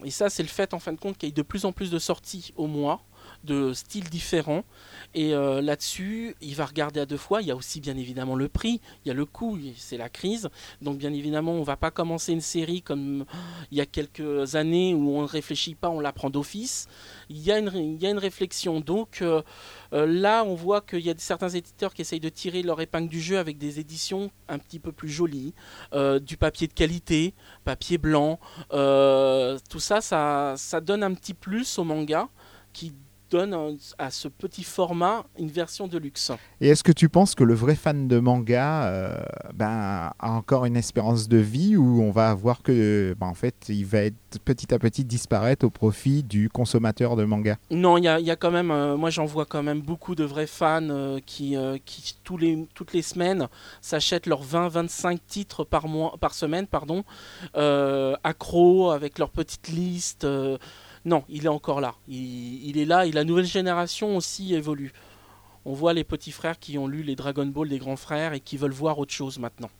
Et 0.04 0.10
ça, 0.10 0.30
c'est 0.30 0.42
le 0.42 0.48
fait, 0.48 0.72
en 0.72 0.78
fin 0.78 0.92
de 0.94 0.98
compte, 0.98 1.18
qu'il 1.18 1.28
y 1.28 1.30
ait 1.30 1.34
de 1.34 1.42
plus 1.42 1.66
en 1.66 1.72
plus 1.72 1.90
de 1.90 1.98
sorties 1.98 2.52
au 2.56 2.66
mois, 2.66 3.02
de 3.44 3.72
styles 3.72 4.08
différents. 4.08 4.64
Et 5.14 5.34
euh, 5.34 5.60
là-dessus, 5.60 6.36
il 6.40 6.54
va 6.54 6.66
regarder 6.66 7.00
à 7.00 7.06
deux 7.06 7.16
fois. 7.16 7.42
Il 7.42 7.48
y 7.48 7.50
a 7.50 7.56
aussi, 7.56 7.80
bien 7.80 7.96
évidemment, 7.96 8.36
le 8.36 8.48
prix, 8.48 8.80
il 9.04 9.08
y 9.08 9.10
a 9.10 9.14
le 9.14 9.24
coût, 9.24 9.58
c'est 9.76 9.96
la 9.96 10.08
crise. 10.08 10.48
Donc, 10.82 10.98
bien 10.98 11.12
évidemment, 11.12 11.52
on 11.52 11.62
va 11.62 11.76
pas 11.76 11.90
commencer 11.90 12.32
une 12.32 12.40
série 12.40 12.82
comme 12.82 13.24
il 13.70 13.78
y 13.78 13.80
a 13.80 13.86
quelques 13.86 14.54
années 14.54 14.94
où 14.94 15.16
on 15.16 15.22
ne 15.22 15.26
réfléchit 15.26 15.74
pas, 15.74 15.88
on 15.88 16.00
la 16.00 16.12
prend 16.12 16.30
d'office. 16.30 16.86
Il 17.28 17.38
y, 17.38 17.50
a 17.50 17.58
une, 17.58 17.72
il 17.74 18.00
y 18.00 18.06
a 18.06 18.10
une 18.10 18.18
réflexion. 18.18 18.80
Donc, 18.80 19.20
euh, 19.22 19.42
euh, 19.92 20.06
là, 20.06 20.44
on 20.44 20.54
voit 20.54 20.80
qu'il 20.80 21.00
y 21.00 21.10
a 21.10 21.14
certains 21.18 21.48
éditeurs 21.48 21.94
qui 21.94 22.02
essayent 22.02 22.20
de 22.20 22.28
tirer 22.28 22.62
leur 22.62 22.80
épingle 22.80 23.08
du 23.08 23.20
jeu 23.20 23.38
avec 23.38 23.58
des 23.58 23.80
éditions 23.80 24.30
un 24.48 24.58
petit 24.58 24.78
peu 24.78 24.92
plus 24.92 25.08
jolies, 25.08 25.54
du 26.22 26.36
papier 26.36 26.66
de 26.66 26.72
qualité, 26.72 27.34
papier 27.64 27.98
blanc. 27.98 28.38
Tout 28.70 29.80
ça, 29.80 30.00
ça, 30.00 30.54
ça 30.56 30.80
donne 30.80 31.02
un 31.02 31.14
petit 31.14 31.34
plus 31.34 31.78
au 31.78 31.84
manga 31.84 32.28
qui 32.72 32.92
donne 33.30 33.78
à 33.98 34.10
ce 34.10 34.28
petit 34.28 34.64
format 34.64 35.24
une 35.38 35.48
version 35.48 35.86
de 35.86 35.98
luxe. 35.98 36.32
Et 36.60 36.68
est-ce 36.68 36.82
que 36.82 36.92
tu 36.92 37.08
penses 37.08 37.34
que 37.34 37.44
le 37.44 37.54
vrai 37.54 37.76
fan 37.76 38.08
de 38.08 38.18
manga 38.18 38.84
euh, 38.84 39.22
ben, 39.54 40.12
a 40.18 40.30
encore 40.30 40.64
une 40.64 40.76
espérance 40.76 41.28
de 41.28 41.38
vie 41.38 41.76
ou 41.76 42.02
on 42.02 42.10
va 42.10 42.34
voir 42.34 42.62
que 42.62 43.14
ben, 43.18 43.28
en 43.28 43.34
fait 43.34 43.54
il 43.68 43.86
va 43.86 43.98
être 43.98 44.38
petit 44.44 44.74
à 44.74 44.78
petit 44.78 45.04
disparaître 45.04 45.64
au 45.64 45.70
profit 45.70 46.22
du 46.22 46.48
consommateur 46.48 47.16
de 47.16 47.24
manga? 47.24 47.56
Non, 47.70 47.96
il 47.96 48.04
y 48.04 48.08
a, 48.08 48.18
il 48.18 48.26
y 48.26 48.30
a 48.30 48.36
quand 48.36 48.50
même, 48.50 48.70
euh, 48.70 48.96
moi 48.96 49.10
j'en 49.10 49.26
vois 49.26 49.46
quand 49.46 49.62
même 49.62 49.80
beaucoup 49.80 50.14
de 50.14 50.24
vrais 50.24 50.46
fans 50.46 50.80
euh, 50.82 51.20
qui, 51.24 51.56
qui 51.84 52.16
tous 52.24 52.36
les, 52.36 52.66
toutes 52.74 52.92
les 52.92 53.02
semaines 53.02 53.48
s'achètent 53.80 54.26
leurs 54.26 54.44
20-25 54.44 55.18
titres 55.26 55.64
par, 55.64 55.86
mois, 55.86 56.16
par 56.20 56.34
semaine, 56.34 56.66
pardon, 56.66 57.04
accro 57.54 58.90
avec 58.90 59.18
leur 59.18 59.30
petite 59.30 59.68
liste. 59.68 60.26
Non, 61.04 61.24
il 61.28 61.46
est 61.46 61.48
encore 61.48 61.80
là. 61.80 61.94
Il, 62.08 62.64
il 62.64 62.78
est 62.78 62.84
là 62.84 63.06
et 63.06 63.12
la 63.12 63.24
nouvelle 63.24 63.46
génération 63.46 64.16
aussi 64.16 64.54
évolue. 64.54 64.92
On 65.64 65.72
voit 65.72 65.92
les 65.92 66.04
petits 66.04 66.32
frères 66.32 66.58
qui 66.58 66.78
ont 66.78 66.86
lu 66.86 67.02
les 67.02 67.16
Dragon 67.16 67.46
Ball 67.46 67.68
des 67.68 67.78
grands 67.78 67.96
frères 67.96 68.32
et 68.32 68.40
qui 68.40 68.56
veulent 68.56 68.70
voir 68.72 68.98
autre 68.98 69.12
chose 69.12 69.38
maintenant. 69.38 69.70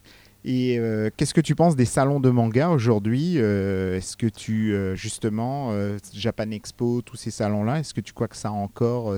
Et 0.43 0.79
euh, 0.79 1.11
qu'est-ce 1.17 1.35
que 1.35 1.41
tu 1.43 1.55
penses 1.55 1.77
des 1.77 1.85
salons 1.85 2.19
de 2.19 2.31
manga 2.31 2.71
aujourd'hui 2.71 3.35
Euh, 3.37 3.97
Est-ce 3.99 4.17
que 4.17 4.27
tu, 4.27 4.73
euh, 4.73 4.95
justement, 4.95 5.71
Japan 6.15 6.51
Expo, 6.51 7.03
tous 7.03 7.17
ces 7.17 7.31
salons-là, 7.31 7.81
est-ce 7.81 7.93
que 7.93 8.01
tu 8.01 8.13
crois 8.15 8.27
que 8.29 8.37
ça 8.37 8.49
a 8.49 8.53
encore... 8.53 9.15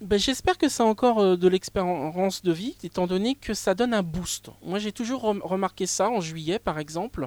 Ben, 0.00 0.18
J'espère 0.18 0.56
que 0.58 0.68
ça 0.68 0.84
a 0.84 0.86
encore 0.86 1.36
de 1.36 1.48
l'expérience 1.48 2.42
de 2.42 2.52
vie, 2.52 2.76
étant 2.84 3.06
donné 3.08 3.34
que 3.34 3.54
ça 3.54 3.74
donne 3.74 3.92
un 3.92 4.02
boost. 4.04 4.50
Moi, 4.64 4.78
j'ai 4.78 4.92
toujours 4.92 5.22
rem- 5.22 5.42
remarqué 5.42 5.86
ça 5.86 6.08
en 6.08 6.20
juillet, 6.20 6.60
par 6.60 6.78
exemple. 6.78 7.26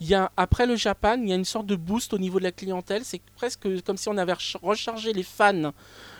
Il 0.00 0.08
y 0.08 0.14
a, 0.14 0.32
après 0.36 0.66
le 0.66 0.74
Japan, 0.74 1.16
il 1.22 1.28
y 1.28 1.32
a 1.32 1.36
une 1.36 1.44
sorte 1.44 1.66
de 1.66 1.76
boost 1.76 2.12
au 2.14 2.18
niveau 2.18 2.38
de 2.40 2.44
la 2.44 2.52
clientèle. 2.52 3.02
C'est 3.04 3.20
presque 3.36 3.68
comme 3.84 3.96
si 3.96 4.08
on 4.08 4.16
avait 4.16 4.32
recha- 4.32 4.58
rechargé 4.60 5.12
les 5.12 5.22
fans 5.22 5.72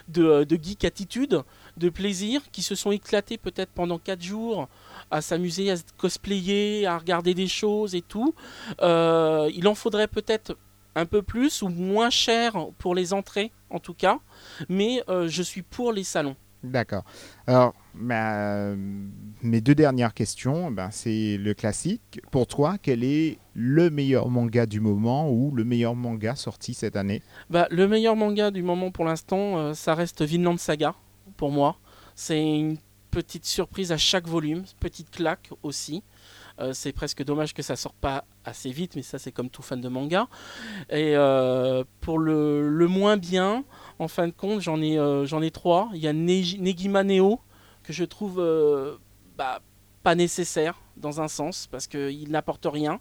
de, 0.08 0.44
de 0.44 0.58
Geek 0.62 0.84
Attitude, 0.84 1.42
de 1.76 1.88
plaisir, 1.88 2.42
qui 2.52 2.62
se 2.62 2.74
sont 2.74 2.92
éclatés 2.92 3.38
peut-être 3.38 3.70
pendant 3.70 3.98
4 3.98 4.22
jours 4.22 4.68
à 5.10 5.20
s'amuser, 5.20 5.70
à 5.70 5.76
se 5.76 5.82
cosplayer, 5.96 6.86
à 6.86 6.98
regarder 6.98 7.34
des 7.34 7.48
choses 7.48 7.94
et 7.94 8.02
tout. 8.02 8.34
Euh, 8.80 9.50
il 9.54 9.66
en 9.68 9.74
faudrait 9.74 10.08
peut-être 10.08 10.56
un 10.94 11.06
peu 11.06 11.22
plus 11.22 11.62
ou 11.62 11.68
moins 11.68 12.10
cher 12.10 12.66
pour 12.78 12.94
les 12.94 13.14
entrées, 13.14 13.50
en 13.70 13.78
tout 13.78 13.94
cas 13.94 14.18
mais 14.68 15.02
euh, 15.08 15.28
je 15.28 15.42
suis 15.42 15.62
pour 15.62 15.92
les 15.92 16.04
salons. 16.04 16.36
D'accord. 16.62 17.02
Alors, 17.48 17.74
mes 17.94 19.60
deux 19.60 19.74
dernières 19.74 20.14
questions, 20.14 20.70
ben, 20.70 20.90
c'est 20.92 21.36
le 21.36 21.54
classique. 21.54 22.20
Pour 22.30 22.46
toi, 22.46 22.76
quel 22.80 23.02
est 23.02 23.38
le 23.54 23.90
meilleur 23.90 24.28
manga 24.28 24.64
du 24.66 24.78
moment 24.78 25.28
ou 25.28 25.50
le 25.50 25.64
meilleur 25.64 25.96
manga 25.96 26.36
sorti 26.36 26.74
cette 26.74 26.94
année? 26.94 27.20
Bah, 27.50 27.66
le 27.72 27.88
meilleur 27.88 28.14
manga 28.14 28.52
du 28.52 28.62
moment 28.62 28.92
pour 28.92 29.04
l'instant, 29.04 29.58
euh, 29.58 29.74
ça 29.74 29.96
reste 29.96 30.22
Vinland 30.22 30.56
Saga, 30.56 30.94
pour 31.42 31.50
moi. 31.50 31.76
C'est 32.14 32.40
une 32.40 32.76
petite 33.10 33.46
surprise 33.46 33.90
à 33.90 33.96
chaque 33.96 34.28
volume, 34.28 34.62
petite 34.78 35.10
claque 35.10 35.50
aussi. 35.64 36.04
Euh, 36.60 36.72
c'est 36.72 36.92
presque 36.92 37.24
dommage 37.24 37.52
que 37.52 37.62
ça 37.62 37.74
sorte 37.74 37.96
pas 37.96 38.22
assez 38.44 38.70
vite, 38.70 38.94
mais 38.94 39.02
ça 39.02 39.18
c'est 39.18 39.32
comme 39.32 39.50
tout 39.50 39.60
fan 39.62 39.80
de 39.80 39.88
manga. 39.88 40.28
Et 40.88 41.16
euh, 41.16 41.82
pour 42.00 42.20
le, 42.20 42.68
le 42.68 42.86
moins 42.86 43.16
bien, 43.16 43.64
en 43.98 44.06
fin 44.06 44.28
de 44.28 44.32
compte, 44.32 44.60
j'en 44.60 44.80
ai, 44.80 44.96
euh, 45.00 45.26
j'en 45.26 45.42
ai 45.42 45.50
trois. 45.50 45.90
Il 45.94 45.98
y 46.00 46.06
a 46.06 46.12
Neji- 46.12 46.60
Negima 46.60 47.02
Neo, 47.02 47.40
que 47.82 47.92
je 47.92 48.04
trouve 48.04 48.36
bah, 49.36 49.62
pas 50.04 50.14
nécessaire 50.14 50.78
dans 50.96 51.20
un 51.20 51.26
sens, 51.28 51.66
parce 51.72 51.88
qu'il 51.88 52.30
n'apporte 52.30 52.68
rien. 52.70 53.00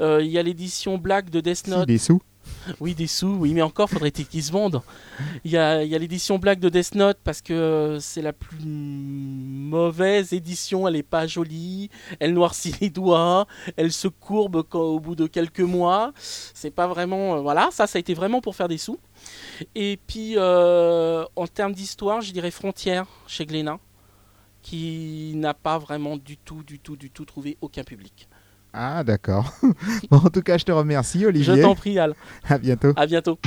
Il 0.00 0.26
y 0.26 0.36
a 0.38 0.42
l'édition 0.42 0.98
Black 0.98 1.30
de 1.30 1.40
Death 1.40 1.68
Note. 1.68 1.88
des 1.88 1.96
sous 1.96 2.20
Oui, 2.80 2.94
des 2.94 3.06
sous, 3.06 3.34
oui, 3.34 3.54
mais 3.54 3.62
encore 3.62 3.90
faudrait-il 3.90 4.26
qu'ils 4.26 4.44
se 4.44 4.52
vendent. 4.52 4.82
Il 5.44 5.50
y 5.50 5.56
a, 5.56 5.84
l'édition 5.84 6.38
Black 6.38 6.60
de 6.60 6.68
Death 6.68 6.94
Note 6.94 7.18
parce 7.22 7.40
que 7.40 7.52
euh, 7.52 8.00
c'est 8.00 8.22
la 8.22 8.32
plus 8.32 8.58
mauvaise 8.64 10.32
édition. 10.32 10.86
Elle 10.86 10.96
est 10.96 11.02
pas 11.02 11.26
jolie, 11.26 11.90
elle 12.20 12.34
noircit 12.34 12.74
les 12.80 12.90
doigts, 12.90 13.46
elle 13.76 13.92
se 13.92 14.08
courbe 14.08 14.64
au 14.72 15.00
bout 15.00 15.14
de 15.14 15.26
quelques 15.26 15.60
mois. 15.60 16.12
C'est 16.16 16.70
pas 16.70 16.86
vraiment. 16.86 17.36
euh, 17.36 17.40
voilà, 17.40 17.68
ça, 17.72 17.86
ça 17.86 17.98
a 17.98 18.00
été 18.00 18.14
vraiment 18.14 18.40
pour 18.40 18.56
faire 18.56 18.68
des 18.68 18.78
sous. 18.78 18.98
Et 19.74 19.98
puis, 20.06 20.34
euh, 20.36 21.24
en 21.36 21.46
termes 21.46 21.72
d'histoire, 21.72 22.20
je 22.20 22.32
dirais 22.32 22.50
Frontière 22.50 23.06
chez 23.26 23.46
Glénat, 23.46 23.78
qui 24.62 25.32
n'a 25.36 25.54
pas 25.54 25.78
vraiment 25.78 26.16
du 26.16 26.36
tout, 26.36 26.62
du 26.62 26.78
tout, 26.78 26.96
du 26.96 27.10
tout 27.10 27.24
trouvé 27.24 27.56
aucun 27.60 27.84
public. 27.84 28.28
Ah, 28.72 29.04
d'accord. 29.04 29.52
Bon, 30.10 30.18
en 30.18 30.30
tout 30.30 30.42
cas, 30.42 30.58
je 30.58 30.64
te 30.64 30.72
remercie, 30.72 31.20
Je 31.20 31.26
Olivier. 31.26 31.62
t'en 31.62 31.74
prie, 31.74 31.98
Al. 31.98 32.14
À 32.48 32.58
bientôt. 32.58 32.92
À 32.96 33.06
bientôt. 33.06 33.38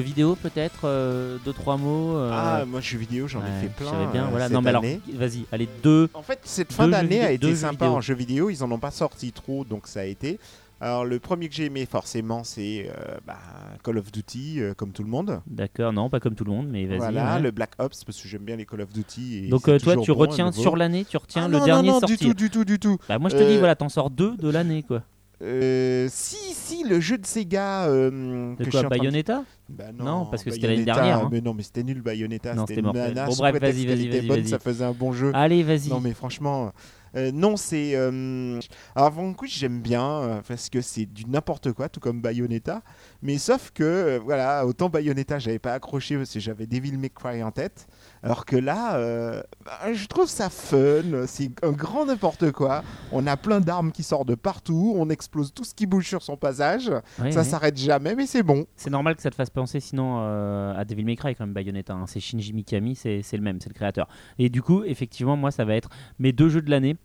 Jeux 0.00 0.06
vidéo 0.06 0.36
peut-être 0.36 0.80
euh, 0.84 1.36
Deux, 1.44 1.52
trois 1.52 1.76
mots 1.76 2.16
euh, 2.16 2.30
Ah, 2.32 2.64
moi, 2.66 2.80
jeux 2.80 2.98
vidéo, 2.98 3.28
j'en 3.28 3.40
ouais, 3.40 3.46
ai 3.46 3.62
fait 3.62 3.68
plein. 3.68 4.10
bien, 4.10 4.24
euh, 4.24 4.28
voilà. 4.30 4.46
cette 4.46 4.54
Non, 4.54 4.62
mais 4.62 4.70
alors, 4.70 4.82
vas-y, 5.14 5.44
allez, 5.52 5.68
deux. 5.82 6.08
En 6.14 6.22
fait, 6.22 6.40
cette 6.44 6.72
fin 6.72 6.88
d'année 6.88 7.20
a 7.20 7.32
été 7.32 7.54
sympa 7.54 7.84
vidéo. 7.86 7.96
en 7.98 8.00
jeux 8.00 8.14
vidéo. 8.14 8.50
Ils 8.50 8.62
en 8.64 8.70
ont 8.72 8.78
pas 8.78 8.90
sorti 8.90 9.32
trop, 9.32 9.64
donc 9.64 9.86
ça 9.86 10.00
a 10.00 10.04
été. 10.04 10.38
Alors, 10.82 11.04
le 11.04 11.18
premier 11.18 11.50
que 11.50 11.54
j'ai 11.54 11.66
aimé, 11.66 11.84
forcément, 11.84 12.42
c'est 12.42 12.88
euh, 12.88 13.18
bah, 13.26 13.36
Call 13.84 13.98
of 13.98 14.10
Duty, 14.10 14.60
euh, 14.60 14.72
comme 14.72 14.92
tout 14.92 15.02
le 15.02 15.10
monde. 15.10 15.42
D'accord, 15.46 15.92
non, 15.92 16.08
pas 16.08 16.20
comme 16.20 16.34
tout 16.34 16.44
le 16.44 16.52
monde, 16.52 16.68
mais 16.70 16.86
vas-y. 16.86 16.96
Voilà, 16.96 17.34
ouais. 17.34 17.40
le 17.42 17.50
Black 17.50 17.72
Ops, 17.78 18.02
parce 18.02 18.18
que 18.18 18.26
j'aime 18.26 18.44
bien 18.44 18.56
les 18.56 18.64
Call 18.64 18.80
of 18.80 18.90
Duty. 18.90 19.44
et 19.44 19.48
Donc 19.48 19.68
euh, 19.68 19.78
toi, 19.78 19.98
tu 19.98 20.10
bon 20.10 20.18
retiens 20.18 20.52
sur 20.52 20.76
l'année, 20.76 21.04
tu 21.04 21.18
retiens 21.18 21.44
Ah 21.44 21.48
le 21.48 21.58
non, 21.58 21.64
dernier 21.66 21.88
non, 21.88 21.94
non, 21.94 22.00
sorti. 22.00 22.16
du 22.16 22.28
tout, 22.28 22.34
du 22.34 22.50
tout, 22.50 22.64
du 22.64 22.78
tout. 22.78 22.96
Bah, 23.10 23.18
moi, 23.18 23.28
je 23.28 23.36
te 23.36 23.42
dis, 23.42 23.58
voilà, 23.58 23.76
t'en 23.76 23.90
sors 23.90 24.08
deux 24.08 24.38
de 24.38 24.48
l'année, 24.48 24.82
quoi. 24.82 25.02
Euh, 25.42 26.06
si, 26.10 26.36
si, 26.54 26.84
le 26.84 27.00
jeu 27.00 27.16
de 27.16 27.24
Sega. 27.24 27.86
euh, 27.88 28.54
De 28.56 28.64
que 28.64 28.70
quoi, 28.70 28.82
de- 28.82 28.88
Bayonetta 28.88 29.44
Bah 29.68 29.84
Non, 29.96 30.26
parce 30.26 30.44
que 30.44 30.50
c'était 30.50 30.66
l'année 30.66 30.84
dernière, 30.84 31.20
hein. 31.20 31.28
Mais 31.32 31.40
non, 31.40 31.54
mais 31.54 31.62
c'était 31.62 31.82
nul 31.82 32.02
Bayonetta. 32.02 32.54
C'était 32.66 32.82
mortel. 32.82 33.14
nana, 33.14 33.26
Bon, 33.26 33.34
bref, 33.36 33.58
vas-y, 33.58 33.86
vas-y, 33.86 34.26
vas-y. 34.26 34.48
ça 34.48 34.58
faisait 34.58 34.84
un 34.84 34.92
bon 34.92 35.12
jeu. 35.12 35.30
Allez, 35.34 35.62
vas-y. 35.62 35.88
Non 35.88 36.00
mais 36.00 36.12
franchement, 36.12 36.72
euh, 37.16 37.32
non 37.32 37.56
c'est... 37.56 37.92
Euh, 37.94 38.60
alors 38.94 39.10
coup 39.34 39.46
j'aime 39.46 39.80
bien 39.80 40.42
parce 40.46 40.68
que 40.68 40.80
c'est 40.82 41.06
du 41.06 41.24
n'importe 41.26 41.72
quoi, 41.72 41.88
tout 41.88 42.00
comme 42.00 42.20
Bayonetta. 42.20 42.82
Mais 43.22 43.38
sauf 43.38 43.70
que, 43.72 44.18
voilà, 44.22 44.66
autant 44.66 44.90
Bayonetta 44.90 45.38
j'avais 45.38 45.58
pas 45.58 45.72
accroché 45.72 46.16
parce 46.18 46.32
que 46.32 46.40
j'avais 46.40 46.66
Devil 46.66 46.98
May 46.98 47.10
Cry 47.10 47.42
en 47.42 47.50
tête. 47.50 47.86
Alors 48.22 48.44
que 48.44 48.56
là, 48.56 48.96
euh, 48.96 49.42
bah, 49.64 49.92
je 49.94 50.06
trouve 50.06 50.28
ça 50.28 50.50
fun, 50.50 51.26
c'est 51.26 51.50
un 51.64 51.72
grand 51.72 52.04
n'importe 52.06 52.50
quoi. 52.52 52.82
On 53.12 53.26
a 53.26 53.36
plein 53.36 53.60
d'armes 53.60 53.92
qui 53.92 54.02
sortent 54.02 54.28
de 54.28 54.34
partout, 54.34 54.94
on 54.96 55.08
explose 55.08 55.54
tout 55.54 55.64
ce 55.64 55.74
qui 55.74 55.86
bouge 55.86 56.06
sur 56.06 56.22
son 56.22 56.36
passage. 56.36 56.90
Ça 57.32 57.44
s'arrête 57.44 57.76
jamais 57.78 58.14
mais 58.14 58.26
c'est 58.26 58.42
bon. 58.42 58.66
C'est 58.76 58.90
normal 58.90 59.16
que 59.16 59.22
ça 59.22 59.30
te 59.30 59.34
fasse 59.36 59.50
penser 59.50 59.80
sinon 59.80 60.18
euh, 60.20 60.74
à 60.76 60.84
Devil 60.84 61.04
May 61.04 61.16
Cry 61.16 61.34
quand 61.34 61.44
même 61.46 61.54
Bayonetta. 61.54 61.94
hein. 61.94 62.04
C'est 62.06 62.20
Shinji 62.20 62.52
Mikami, 62.52 62.94
c'est 62.94 63.22
le 63.32 63.40
même, 63.40 63.60
c'est 63.60 63.70
le 63.70 63.74
créateur. 63.74 64.06
Et 64.38 64.48
du 64.50 64.60
coup, 64.62 64.84
effectivement, 64.84 65.36
moi, 65.36 65.50
ça 65.50 65.64
va 65.64 65.74
être 65.74 65.88
mes 66.18 66.32
deux 66.32 66.48
jeux 66.48 66.62
de 66.62 66.70
l'année. 66.70 66.96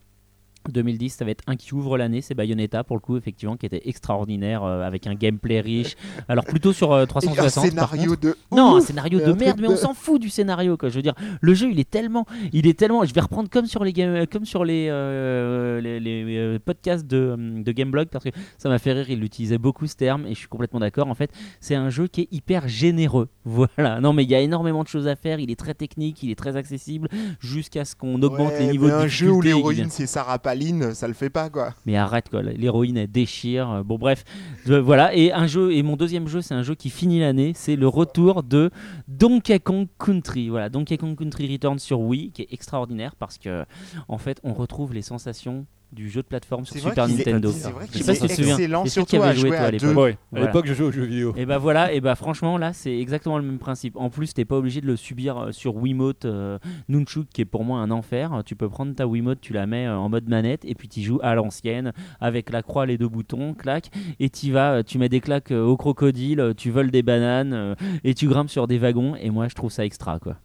2010, 0.71 1.09
ça 1.09 1.25
va 1.25 1.31
être 1.31 1.43
un 1.47 1.55
qui 1.55 1.73
ouvre 1.73 1.97
l'année, 1.97 2.21
c'est 2.21 2.33
Bayonetta 2.35 2.83
pour 2.83 2.95
le 2.95 3.01
coup, 3.01 3.17
effectivement, 3.17 3.55
qui 3.57 3.65
était 3.65 3.81
extraordinaire 3.85 4.63
euh, 4.63 4.81
avec 4.83 5.07
un 5.07 5.15
gameplay 5.15 5.61
riche. 5.61 5.95
Alors 6.27 6.45
plutôt 6.45 6.73
sur 6.73 6.91
euh, 6.91 6.99
Et 6.99 7.03
un 7.03 7.05
360. 7.07 7.75
par 7.75 7.89
scénario 7.91 8.15
de... 8.15 8.35
Non, 8.51 8.75
un 8.77 8.81
scénario 8.81 9.19
de 9.19 9.33
merde, 9.33 9.59
mais 9.61 9.67
on 9.67 9.75
s'en 9.77 9.93
fout 9.93 10.21
du 10.21 10.29
scénario 10.29 10.77
quoi. 10.77 10.89
Je 10.89 10.95
veux 10.95 11.01
dire, 11.01 11.15
le 11.41 11.53
jeu 11.53 11.69
il 11.71 11.79
est 11.79 11.89
tellement, 11.89 12.25
il 12.53 12.67
est 12.67 12.77
tellement. 12.77 13.03
Je 13.05 13.13
vais 13.13 13.21
reprendre 13.21 13.49
comme 13.49 13.65
sur 13.65 13.83
les 13.83 13.93
game- 13.93 14.25
comme 14.27 14.45
sur 14.45 14.65
les 14.65 14.87
euh, 14.89 15.81
les, 15.81 15.99
les, 15.99 16.37
euh, 16.37 16.59
podcasts 16.63 17.05
de, 17.05 17.35
de 17.63 17.71
Gameblog 17.71 18.07
parce 18.09 18.23
que 18.23 18.29
ça 18.57 18.69
m'a 18.69 18.79
fait 18.79 18.93
rire. 18.93 19.09
Il 19.09 19.23
utilisait 19.23 19.57
beaucoup 19.57 19.87
ce 19.87 19.95
terme 19.95 20.25
et 20.25 20.33
je 20.33 20.39
suis 20.39 20.47
complètement 20.47 20.79
d'accord. 20.79 21.07
En 21.07 21.15
fait, 21.15 21.31
c'est 21.59 21.75
un 21.75 21.89
jeu 21.89 22.07
qui 22.07 22.21
est 22.21 22.27
hyper 22.31 22.67
généreux. 22.67 23.29
Voilà. 23.45 24.01
Non, 24.01 24.11
mais 24.11 24.23
il 24.23 24.29
y 24.29 24.35
a 24.35 24.41
énormément 24.41 24.83
de 24.83 24.87
choses 24.87 25.07
à 25.07 25.15
faire. 25.15 25.39
Il 25.39 25.49
est 25.49 25.55
très 25.59 25.73
technique, 25.73 26.21
il 26.23 26.31
est 26.31 26.35
très 26.35 26.57
accessible 26.57 27.07
jusqu'à 27.39 27.85
ce 27.85 27.95
qu'on 27.95 28.21
augmente 28.21 28.51
Ouais, 28.51 28.59
les 28.59 28.71
niveaux 28.71 28.87
de 28.87 28.93
un 28.93 29.07
jeu 29.07 29.31
où 29.31 29.41
l'héroïne 29.41 29.87
c'est 29.89 30.07
Sarah 30.07 30.39
Palin, 30.39 30.54
ça 30.93 31.07
le 31.07 31.13
fait 31.13 31.29
pas 31.29 31.49
quoi. 31.49 31.73
Mais 31.85 31.95
arrête 31.97 32.29
quoi, 32.29 32.41
l'héroïne 32.41 32.97
elle 32.97 33.11
déchire. 33.11 33.69
Euh, 33.71 33.83
Bon 33.83 33.97
bref, 33.97 34.23
je- 34.65 34.73
voilà. 34.73 35.13
Et 35.15 35.31
un 35.31 35.47
jeu, 35.47 35.73
et 35.73 35.83
mon 35.83 35.95
deuxième 35.95 36.27
jeu, 36.27 36.41
c'est 36.41 36.53
un 36.53 36.63
jeu 36.63 36.75
qui 36.75 36.89
finit 36.89 37.19
l'année, 37.19 37.53
c'est 37.55 37.75
le 37.75 37.87
retour 37.87 38.43
de 38.43 38.69
Donkey 39.07 39.59
Kong 39.59 39.87
Country. 39.99 40.49
Voilà, 40.49 40.69
Donkey 40.69 40.97
Kong 40.97 41.17
Country 41.17 41.51
Return 41.51 41.79
sur 41.79 41.99
Wii, 42.01 42.31
qui 42.31 42.43
est 42.43 42.47
extraordinaire 42.51 43.15
parce 43.15 43.37
que 43.37 43.65
en 44.07 44.17
fait, 44.17 44.39
on 44.43 44.53
retrouve 44.53 44.93
les 44.93 45.01
sensations 45.01 45.65
du 45.95 46.09
jeu 46.09 46.21
de 46.21 46.27
plateforme 46.27 46.65
sur 46.65 46.75
Super 46.79 47.05
est- 47.05 47.17
Nintendo. 47.17 47.51
c'est 47.51 47.71
vrai 47.71 47.85
Je 47.87 47.91
qu'il 47.93 48.01
sais 48.03 48.05
pas 48.05 48.11
est 48.11 48.15
si 48.15 48.21
tu 48.21 48.27
te 48.27 48.33
souviens. 48.35 48.55
excellent, 48.57 48.85
surtout 48.85 49.15
à 49.23 49.31
joué 49.33 49.39
jouer 49.41 49.49
toi 49.49 49.57
à 49.59 49.63
à 49.67 49.71
l'époque 49.71 49.89
à 49.89 50.17
Voilà. 50.31 50.45
l'époque, 50.47 50.65
je 50.67 50.73
jouais 50.73 50.85
aux 50.87 50.91
jeux 50.91 51.05
vidéo. 51.05 51.33
Et 51.37 51.45
bah 51.45 51.57
voilà, 51.57 51.91
et 51.93 52.01
bah 52.01 52.15
franchement 52.15 52.57
là 52.57 52.73
c'est 52.73 52.95
exactement 52.99 53.37
le 53.37 53.43
même 53.43 53.57
principe. 53.57 53.95
En 53.95 54.09
plus 54.09 54.33
t'es 54.33 54.45
pas 54.45 54.57
obligé 54.57 54.81
de 54.81 54.87
le 54.87 54.95
subir 54.95 55.37
euh, 55.37 55.51
sur 55.51 55.75
Wiimote 55.77 56.25
euh, 56.25 56.59
Nunchuk 56.89 57.27
qui 57.33 57.41
est 57.41 57.45
pour 57.45 57.63
moi 57.63 57.79
un 57.79 57.89
enfer. 57.91 58.41
Tu 58.45 58.55
peux 58.55 58.69
prendre 58.69 58.93
ta 58.93 59.07
Wiimote, 59.07 59.39
tu 59.41 59.53
la 59.53 59.65
mets 59.65 59.87
euh, 59.87 59.97
en 59.97 60.09
mode 60.09 60.27
manette 60.27 60.65
et 60.65 60.75
puis 60.75 60.87
tu 60.87 61.01
joues 61.01 61.19
à 61.23 61.33
l'ancienne 61.35 61.93
avec 62.19 62.49
la 62.51 62.61
croix, 62.61 62.85
les 62.85 62.97
deux 62.97 63.07
boutons, 63.07 63.53
clac, 63.53 63.89
et 64.19 64.29
tu 64.29 64.51
vas, 64.51 64.73
euh, 64.75 64.83
tu 64.83 64.97
mets 64.97 65.09
des 65.09 65.21
claques 65.21 65.51
au 65.51 65.77
crocodile, 65.77 66.53
tu 66.57 66.69
voles 66.71 66.91
des 66.91 67.03
bananes 67.03 67.53
euh, 67.53 67.75
et 68.03 68.13
tu 68.13 68.27
grimpes 68.27 68.49
sur 68.49 68.67
des 68.67 68.77
wagons 68.77 69.15
et 69.15 69.29
moi 69.29 69.47
je 69.47 69.55
trouve 69.55 69.71
ça 69.71 69.85
extra 69.85 70.19
quoi. 70.19 70.35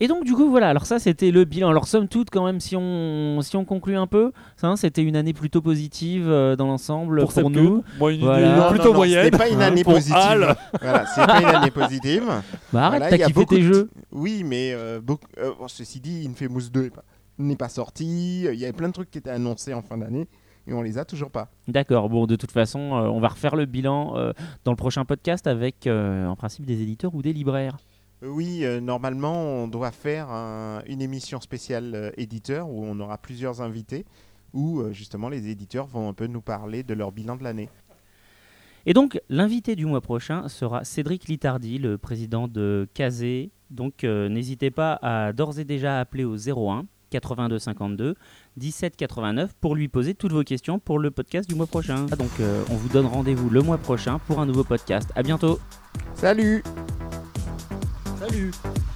Et 0.00 0.08
donc 0.08 0.24
du 0.24 0.34
coup 0.34 0.50
voilà, 0.50 0.68
alors 0.70 0.86
ça 0.86 0.98
c'était 0.98 1.30
le 1.30 1.44
bilan. 1.44 1.68
Alors 1.68 1.86
somme 1.86 2.08
toute 2.08 2.30
quand 2.30 2.44
même 2.44 2.60
si 2.60 2.76
on 2.76 3.40
si 3.42 3.56
on 3.56 3.64
conclut 3.64 3.96
un 3.96 4.06
peu, 4.06 4.32
ça 4.56 4.66
hein, 4.68 4.76
c'était 4.76 5.02
une 5.02 5.16
année 5.16 5.32
plutôt 5.32 5.62
positive 5.62 6.28
euh, 6.28 6.56
dans 6.56 6.66
l'ensemble 6.66 7.24
pour, 7.26 7.50
nous. 7.50 7.84
Moi 7.98 8.12
une 8.12 8.20
Voilà. 8.20 8.56
Non, 8.56 8.68
plutôt 8.70 8.84
non, 8.86 8.90
non, 8.90 8.96
moyenne. 8.96 9.24
c'était 9.24 9.38
pas 9.38 9.48
une 9.48 9.62
année 9.62 9.84
positive. 9.84 10.56
Voilà, 10.80 11.06
c'est 11.06 11.26
pas 11.26 11.40
une 11.40 11.46
année 11.46 11.70
positive. 11.70 12.24
Bah 12.72 12.86
arrête, 12.86 13.00
Voilà, 13.00 13.16
il 13.16 13.18
t'as 13.20 13.26
kiffé 13.26 13.46
tes 13.46 13.56
de- 13.58 13.62
jeux. 13.62 13.90
Oui, 14.12 14.42
mais 14.44 14.72
euh, 14.72 15.00
beaucoup- 15.00 15.26
euh, 15.38 15.52
bon, 15.58 15.68
ceci 15.68 16.00
dit, 16.00 16.28
Infamous 16.28 16.68
2 16.72 16.82
n'est 16.82 16.90
pas, 16.90 17.04
n'est 17.38 17.56
pas 17.56 17.68
sorti. 17.68 18.42
Il 18.44 18.54
y 18.58 18.64
avait 18.64 18.72
plein 18.72 18.88
de 18.88 18.92
trucs 18.92 19.10
qui 19.10 19.18
étaient 19.18 19.30
annoncés 19.30 19.72
en 19.74 19.82
fin 19.82 19.96
d'année 19.96 20.28
et 20.66 20.72
on 20.74 20.82
les 20.82 20.98
a 20.98 21.04
toujours 21.04 21.30
pas. 21.30 21.48
D'accord, 21.66 22.08
bon, 22.10 22.26
de 22.26 22.36
toute 22.36 22.50
façon, 22.52 22.78
euh, 22.80 23.08
on 23.08 23.20
va 23.20 23.28
refaire 23.28 23.56
le 23.56 23.64
bilan 23.64 24.14
euh, 24.16 24.32
dans 24.64 24.72
le 24.72 24.76
prochain 24.76 25.04
podcast 25.04 25.46
avec, 25.46 25.86
euh, 25.86 26.26
en 26.26 26.36
principe, 26.36 26.66
des 26.66 26.82
éditeurs 26.82 27.14
ou 27.14 27.22
des 27.22 27.32
libraires. 27.32 27.76
Euh, 28.22 28.28
Oui, 28.28 28.64
euh, 28.64 28.80
normalement, 28.80 29.34
on 29.62 29.68
doit 29.68 29.90
faire 29.92 30.30
un- 30.30 30.82
une 30.86 31.00
émission 31.02 31.40
spéciale 31.40 31.92
euh, 31.94 32.10
éditeur 32.16 32.68
où 32.68 32.84
on 32.84 32.98
aura 33.00 33.18
plusieurs 33.18 33.60
invités 33.62 34.04
où 34.54 34.80
euh, 34.80 34.92
justement 34.92 35.28
les 35.28 35.48
éditeurs 35.48 35.86
vont 35.86 36.08
un 36.08 36.14
peu 36.14 36.26
nous 36.26 36.40
parler 36.40 36.82
de 36.82 36.94
leur 36.94 37.12
bilan 37.12 37.36
de 37.36 37.44
l'année. 37.44 37.68
Et 38.86 38.94
donc, 38.94 39.20
l'invité 39.28 39.76
du 39.76 39.84
mois 39.86 40.00
prochain 40.00 40.48
sera 40.48 40.82
Cédric 40.84 41.28
Litardi, 41.28 41.78
le 41.78 41.98
président 41.98 42.48
de 42.48 42.88
Kazé. 42.94 43.50
Donc, 43.70 44.02
n'hésitez 44.04 44.70
pas 44.70 44.98
à 45.02 45.34
d'ores 45.34 45.58
et 45.58 45.64
déjà 45.64 46.00
appeler 46.00 46.24
au 46.24 46.36
01 46.36 46.86
82 47.10 47.58
52 47.58 48.14
17 48.56 48.96
89 48.96 49.54
pour 49.60 49.74
lui 49.74 49.88
poser 49.88 50.14
toutes 50.14 50.32
vos 50.32 50.42
questions 50.44 50.78
pour 50.78 50.98
le 50.98 51.10
podcast 51.10 51.46
du 51.48 51.54
mois 51.54 51.66
prochain. 51.66 52.06
Donc, 52.06 52.30
euh, 52.40 52.62
on 52.70 52.76
vous 52.76 52.88
donne 52.88 53.04
rendez-vous 53.06 53.50
le 53.50 53.60
mois 53.60 53.76
prochain 53.78 54.18
pour 54.20 54.40
un 54.40 54.46
nouveau 54.46 54.64
podcast. 54.64 55.10
À 55.14 55.22
bientôt. 55.22 55.58
Salut 56.14 56.62
Salut. 58.28 58.87